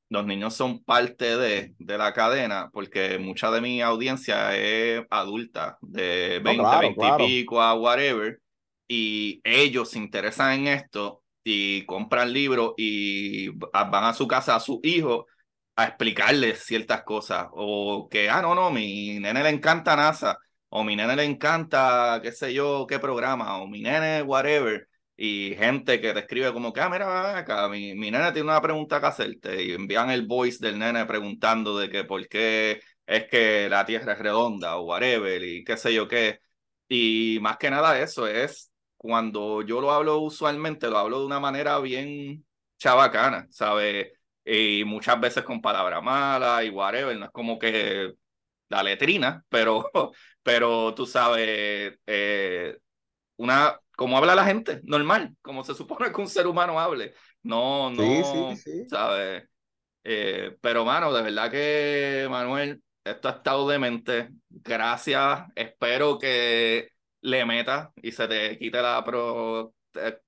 [0.08, 5.78] los niños son parte de, de, la cadena, porque mucha de mi audiencia es adulta,
[5.80, 8.40] de 20, 20 y pico a whatever,
[8.88, 14.60] y ellos se interesan en esto y compran libros y van a su casa a
[14.60, 15.26] su hijo
[15.76, 20.38] a explicarles ciertas cosas, o que, ah, no, no, mi nene le encanta NASA,
[20.68, 25.54] o mi nene le encanta, qué sé yo, qué programa, o mi nene, whatever y
[25.56, 29.00] gente que te escribe como que, ah, mira, acá, mi, mi nene tiene una pregunta
[29.00, 33.68] que hacerte y envían el voice del nene preguntando de que por qué es que
[33.68, 36.40] la Tierra es redonda o whatever y qué sé yo qué.
[36.88, 41.40] Y más que nada eso es cuando yo lo hablo usualmente, lo hablo de una
[41.40, 42.44] manera bien
[42.78, 44.08] chabacana, ¿sabes?
[44.44, 48.12] Y muchas veces con palabras malas y whatever, no es como que
[48.68, 49.90] la letrina, pero,
[50.42, 52.78] pero tú sabes, eh,
[53.36, 57.14] una como habla la gente, normal, como se supone que un ser humano hable.
[57.42, 59.44] No, no, sí, sí, ¿sabes?
[60.02, 64.30] Eh, pero, mano, de verdad que, Manuel, esto ha estado demente.
[64.48, 65.44] Gracias.
[65.54, 66.88] Espero que
[67.20, 69.02] le metas y se te quite la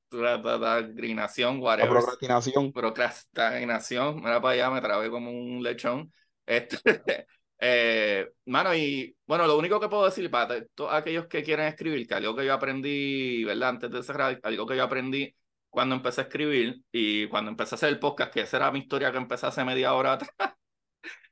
[0.08, 1.92] procrastinación, whatever.
[1.92, 2.72] La procrastinación.
[2.72, 4.16] Procrastinación.
[4.16, 6.12] Mira para allá, me trabé como un lechón.
[6.44, 6.76] Este,
[7.58, 12.06] eh, mano, y bueno, lo único que puedo decir para todos aquellos que quieren escribir,
[12.06, 13.70] que algo que yo aprendí, ¿verdad?
[13.70, 15.34] Antes de cerrar, algo que yo aprendí
[15.76, 18.78] cuando empecé a escribir y cuando empecé a hacer el podcast, que esa era mi
[18.80, 20.30] historia que empecé hace media hora atrás,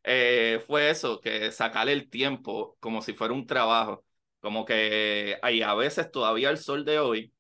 [0.04, 4.04] eh, fue eso, que sacarle el tiempo como si fuera un trabajo.
[4.40, 7.32] Como que hay a veces todavía el sol de hoy,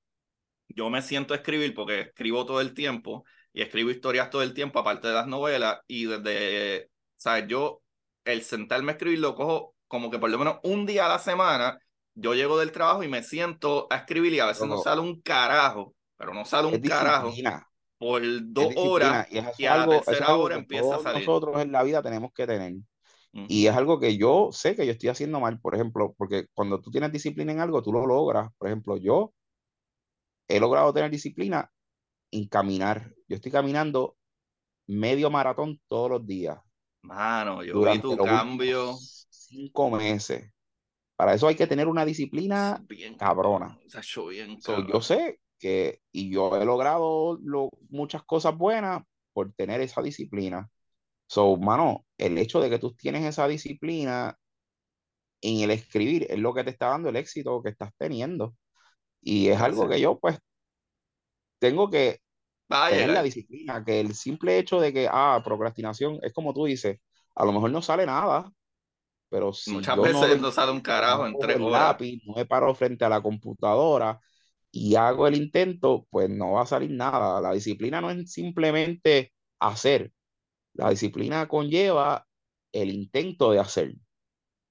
[0.74, 4.54] yo me siento a escribir porque escribo todo el tiempo y escribo historias todo el
[4.54, 7.46] tiempo, aparte de las novelas, y desde, ¿sabes?
[7.48, 7.82] Yo
[8.24, 11.18] el sentarme a escribir lo cojo como que por lo menos un día a la
[11.18, 11.78] semana,
[12.14, 15.20] yo llego del trabajo y me siento a escribir y a veces no, sale un
[15.20, 17.32] carajo, pero no sale un carajo
[17.98, 18.22] por
[18.52, 21.26] dos horas y, a la tercera hora empieza a salir.
[21.26, 22.74] Nosotros en la vida tenemos que tener.
[23.32, 26.80] Y es algo que yo sé que yo estoy haciendo mal, por ejemplo, porque cuando
[26.80, 28.48] tú tienes disciplina en algo, tú lo logras.
[28.58, 29.32] Por ejemplo, yo
[30.54, 31.70] he logrado tener disciplina
[32.30, 33.12] en caminar.
[33.28, 34.16] Yo estoy caminando
[34.86, 36.58] medio maratón todos los días.
[37.02, 38.96] Mano, yo vi tu cambio.
[38.98, 40.50] Cinco meses.
[41.16, 43.78] Para eso hay que tener una disciplina bien, cabrona.
[44.28, 44.58] bien,
[44.92, 47.38] yo sé que, y yo he logrado
[47.88, 49.02] muchas cosas buenas
[49.32, 50.70] por tener esa disciplina.
[51.26, 54.38] So, mano, el hecho de que tú tienes esa disciplina
[55.40, 58.54] en el escribir es lo que te está dando el éxito que estás teniendo.
[59.24, 60.38] Y es algo que yo, pues,
[61.58, 62.20] tengo que
[62.68, 67.00] Vaya, la disciplina, que el simple hecho de que, ah, procrastinación, es como tú dices,
[67.34, 68.52] a lo mejor no sale nada,
[69.30, 71.82] pero si Muchas veces no, sale un carajo en tres horas.
[71.88, 74.20] Lápiz, no me paro frente a la computadora
[74.70, 77.40] y hago el intento, pues no va a salir nada.
[77.40, 80.12] La disciplina no es simplemente hacer,
[80.74, 82.26] la disciplina conlleva
[82.72, 83.94] el intento de hacer.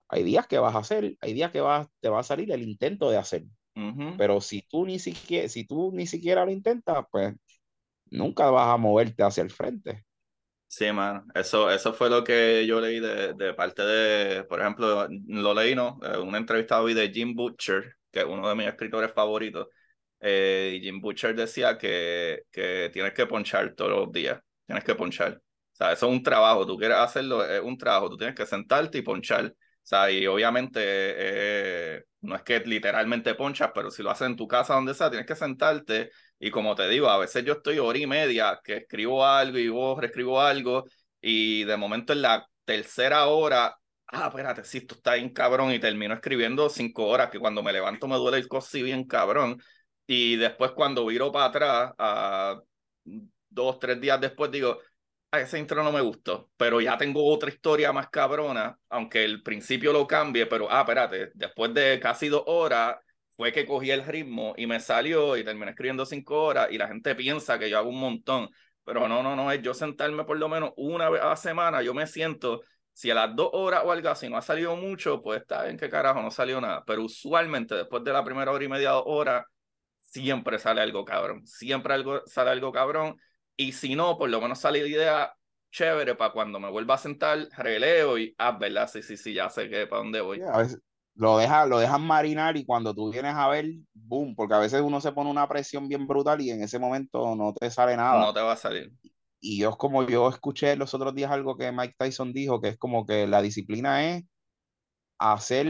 [0.10, 2.62] Hay días que vas a hacer, hay días que vas, te va a salir el
[2.62, 3.46] intento de hacer.
[4.16, 7.36] Pero si tú ni siquiera, si tú ni siquiera lo intentas, pues
[8.12, 10.06] nunca vas a moverte hacia el frente.
[10.68, 15.08] Sí, man, eso, eso fue lo que yo leí de, de parte de, por ejemplo,
[15.28, 16.00] lo leí, ¿no?
[16.02, 19.68] Eh, una entrevista hoy de Jim Butcher, que es uno de mis escritores favoritos.
[20.20, 24.96] Eh, y Jim Butcher decía que, que tienes que ponchar todos los días, tienes que
[24.96, 25.34] ponchar.
[25.36, 28.46] O sea, eso es un trabajo, tú quieres hacerlo, es un trabajo, tú tienes que
[28.48, 29.54] sentarte y ponchar.
[29.84, 34.48] Sea, y obviamente eh, no es que literalmente ponchas, pero si lo haces en tu
[34.48, 36.12] casa, donde sea, tienes que sentarte.
[36.40, 39.68] Y como te digo, a veces yo estoy hora y media que escribo algo y
[39.70, 40.86] vos reescribo algo,
[41.22, 43.76] y de momento en la tercera hora,
[44.08, 47.74] ah, espérate, si esto está bien cabrón, y termino escribiendo cinco horas, que cuando me
[47.74, 49.62] levanto me duele el cosí bien cabrón.
[50.08, 52.60] Y después cuando viro para atrás, a
[53.50, 54.80] dos, tres días después, digo,
[55.42, 59.92] ese intro no me gustó, pero ya tengo otra historia más cabrona, aunque el principio
[59.92, 62.98] lo cambie, pero, ah, espérate, después de casi dos horas
[63.36, 66.88] fue que cogí el ritmo y me salió y terminé escribiendo cinco horas y la
[66.88, 68.50] gente piensa que yo hago un montón,
[68.84, 71.82] pero no, no, no, es yo sentarme por lo menos una vez a la semana,
[71.82, 72.62] yo me siento,
[72.94, 75.78] si a las dos horas o algo así no ha salido mucho, pues está bien
[75.78, 79.04] que carajo, no salió nada, pero usualmente después de la primera hora y media, dos
[79.08, 79.46] horas,
[80.02, 83.18] siempre sale algo cabrón, siempre algo, sale algo cabrón
[83.58, 85.34] y si no, por lo menos sale de idea
[85.72, 88.90] chévere para cuando me vuelva a sentar, releo y, ah, ¿verdad?
[88.92, 90.42] Sí, sí, sí, ya sé que para dónde voy.
[90.42, 90.80] a veces
[91.16, 95.00] lo dejas lo marinar y cuando tú vienes a ver, boom, porque a veces uno
[95.00, 98.20] se pone una presión bien brutal y en ese momento no te sale nada.
[98.20, 98.92] No te va a salir.
[99.40, 102.70] Y yo es como yo escuché los otros días algo que Mike Tyson dijo, que
[102.70, 104.24] es como que la disciplina es
[105.20, 105.68] hacer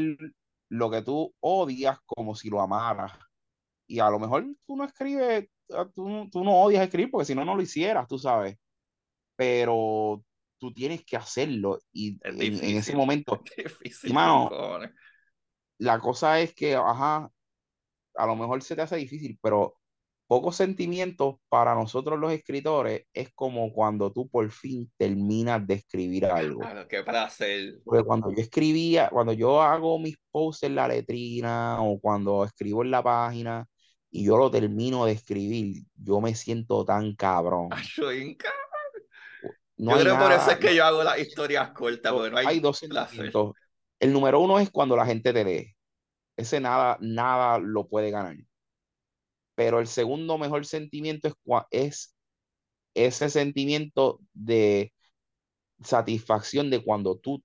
[0.69, 3.11] lo que tú odias como si lo amaras.
[3.85, 5.49] Y a lo mejor tú no escribes
[5.93, 8.57] tú, tú no odias escribir porque si no, no lo hicieras, tú sabes.
[9.35, 10.23] Pero
[10.57, 14.13] tú tienes que hacerlo y en, ese momento, difícil,
[15.79, 17.29] la cosa es que, ajá,
[18.15, 19.75] a lo mejor se te hace difícil, pero
[20.27, 26.25] pocos sentimientos para nosotros los escritores es como cuando tú por fin terminas de escribir
[26.25, 26.61] algo.
[26.61, 27.81] Claro, qué placer.
[27.83, 32.83] Porque cuando yo escribía, cuando yo hago mis posts en la letrina o cuando escribo
[32.83, 33.67] en la página,
[34.15, 37.69] y yo lo termino de escribir, yo me siento tan cabrón.
[39.75, 42.45] No yo creo por eso es que yo hago las historias cortas, porque no hay,
[42.45, 43.55] hay dos sentimientos.
[43.99, 45.75] El número uno es cuando la gente te lee.
[46.37, 48.37] Ese nada, nada lo puede ganar.
[49.55, 51.35] Pero el segundo mejor sentimiento es,
[51.71, 52.15] es
[52.93, 54.93] ese sentimiento de
[55.83, 57.43] satisfacción de cuando tú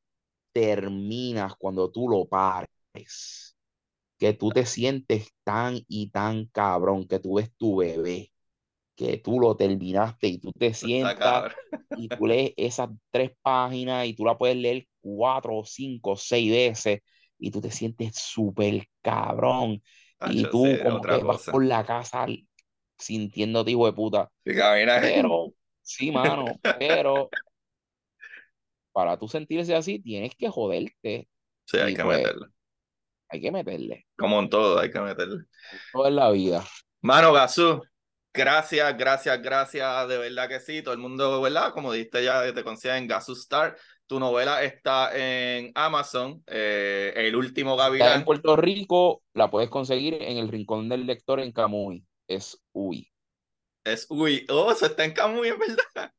[0.52, 3.47] terminas, cuando tú lo pares
[4.18, 8.32] que tú te sientes tan y tan cabrón, que tú ves tu bebé,
[8.96, 11.54] que tú lo terminaste y tú te sientas
[11.96, 17.00] y tú lees esas tres páginas y tú la puedes leer cuatro, cinco, seis veces
[17.38, 19.80] y tú te sientes súper cabrón.
[20.28, 22.26] y tú como que vas por la casa
[22.98, 24.30] sintiéndote hijo de puta.
[24.44, 27.30] Pero, sí, mano, pero
[28.92, 31.28] para tú sentirse así tienes que joderte.
[31.66, 32.48] Sí, hay que pues, meterlo
[33.28, 34.06] hay que meterle.
[34.16, 35.44] Como en todo, hay que meterle.
[35.92, 36.64] Todo en la vida.
[37.00, 37.82] Mano, Gazú,
[38.32, 40.82] gracias, gracias, gracias, de verdad que sí.
[40.82, 41.72] Todo el mundo, ¿verdad?
[41.72, 43.76] Como dijiste ya, te conocía en Gazú Star.
[44.06, 48.20] Tu novela está en Amazon, eh, El último Gavilán.
[48.20, 52.04] en Puerto Rico, la puedes conseguir en el Rincón del Lector en Camuy.
[52.26, 53.10] Es Uy.
[53.84, 54.46] Es Uy.
[54.48, 56.10] Oh, eso está en Camuy, ¿es verdad?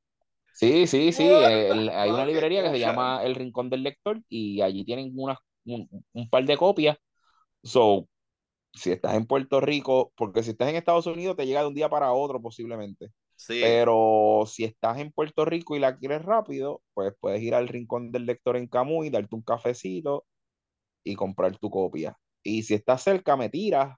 [0.53, 1.23] Sí, sí, sí.
[1.23, 5.37] hay una librería que se llama El Rincón del Lector y allí tienen unas
[6.13, 6.97] un, par de copias.
[7.63, 8.07] So,
[8.73, 11.75] si estás en Puerto Rico, porque si estás en Estados Unidos te llega de un
[11.75, 13.11] día para otro posiblemente.
[13.35, 13.59] Sí.
[13.61, 18.11] Pero si estás en Puerto Rico y la quieres rápido, pues puedes ir al rincón
[18.11, 20.25] del lector en Camuy, darte un cafecito
[21.03, 22.17] y comprar tu copia.
[22.43, 23.97] Y si estás cerca, me tiras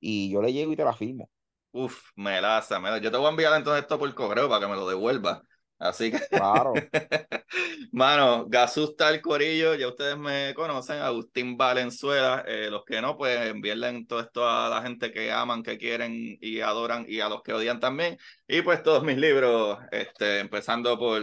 [0.00, 1.30] y yo le llego y te la firmo.
[1.72, 4.70] Uf, me laza, me Yo te voy a enviar entonces esto por correo para que
[4.70, 5.42] me lo devuelva.
[5.84, 6.72] Así que, claro.
[7.92, 12.42] Mano, Gasusta el Corillo, ya ustedes me conocen, Agustín Valenzuela.
[12.48, 16.38] Eh, los que no, pues envíenle todo esto a la gente que aman, que quieren
[16.40, 18.16] y adoran y a los que odian también.
[18.48, 21.20] Y pues todos mis libros, este, empezando por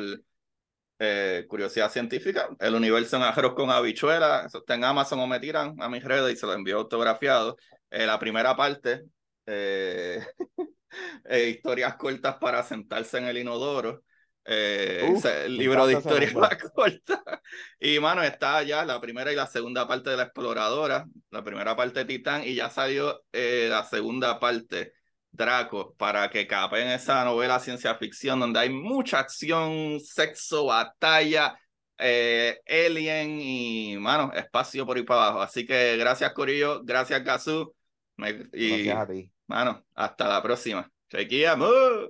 [1.00, 5.40] eh, Curiosidad Científica, El Universo en Ajeros con Habichuela, eso está en Amazon o me
[5.40, 7.58] tiran a mis redes y se lo envío autografiado.
[7.90, 9.06] Eh, la primera parte,
[11.32, 14.04] historias cortas para sentarse en el inodoro.
[14.44, 15.14] Eh,
[15.46, 17.24] el libro de historia más corta.
[17.80, 21.76] Y mano, está ya la primera y la segunda parte de la exploradora, la primera
[21.76, 24.94] parte Titán, y ya salió eh, la segunda parte,
[25.32, 31.58] Draco, para que capen esa novela ciencia ficción donde hay mucha acción, sexo, batalla,
[31.98, 35.42] eh, alien y mano, espacio por ahí para abajo.
[35.42, 37.74] Así que gracias, Corillo, gracias, Gazú.
[38.54, 38.90] y,
[39.48, 40.90] Mano, hasta la próxima.
[41.10, 42.10] Chequeamos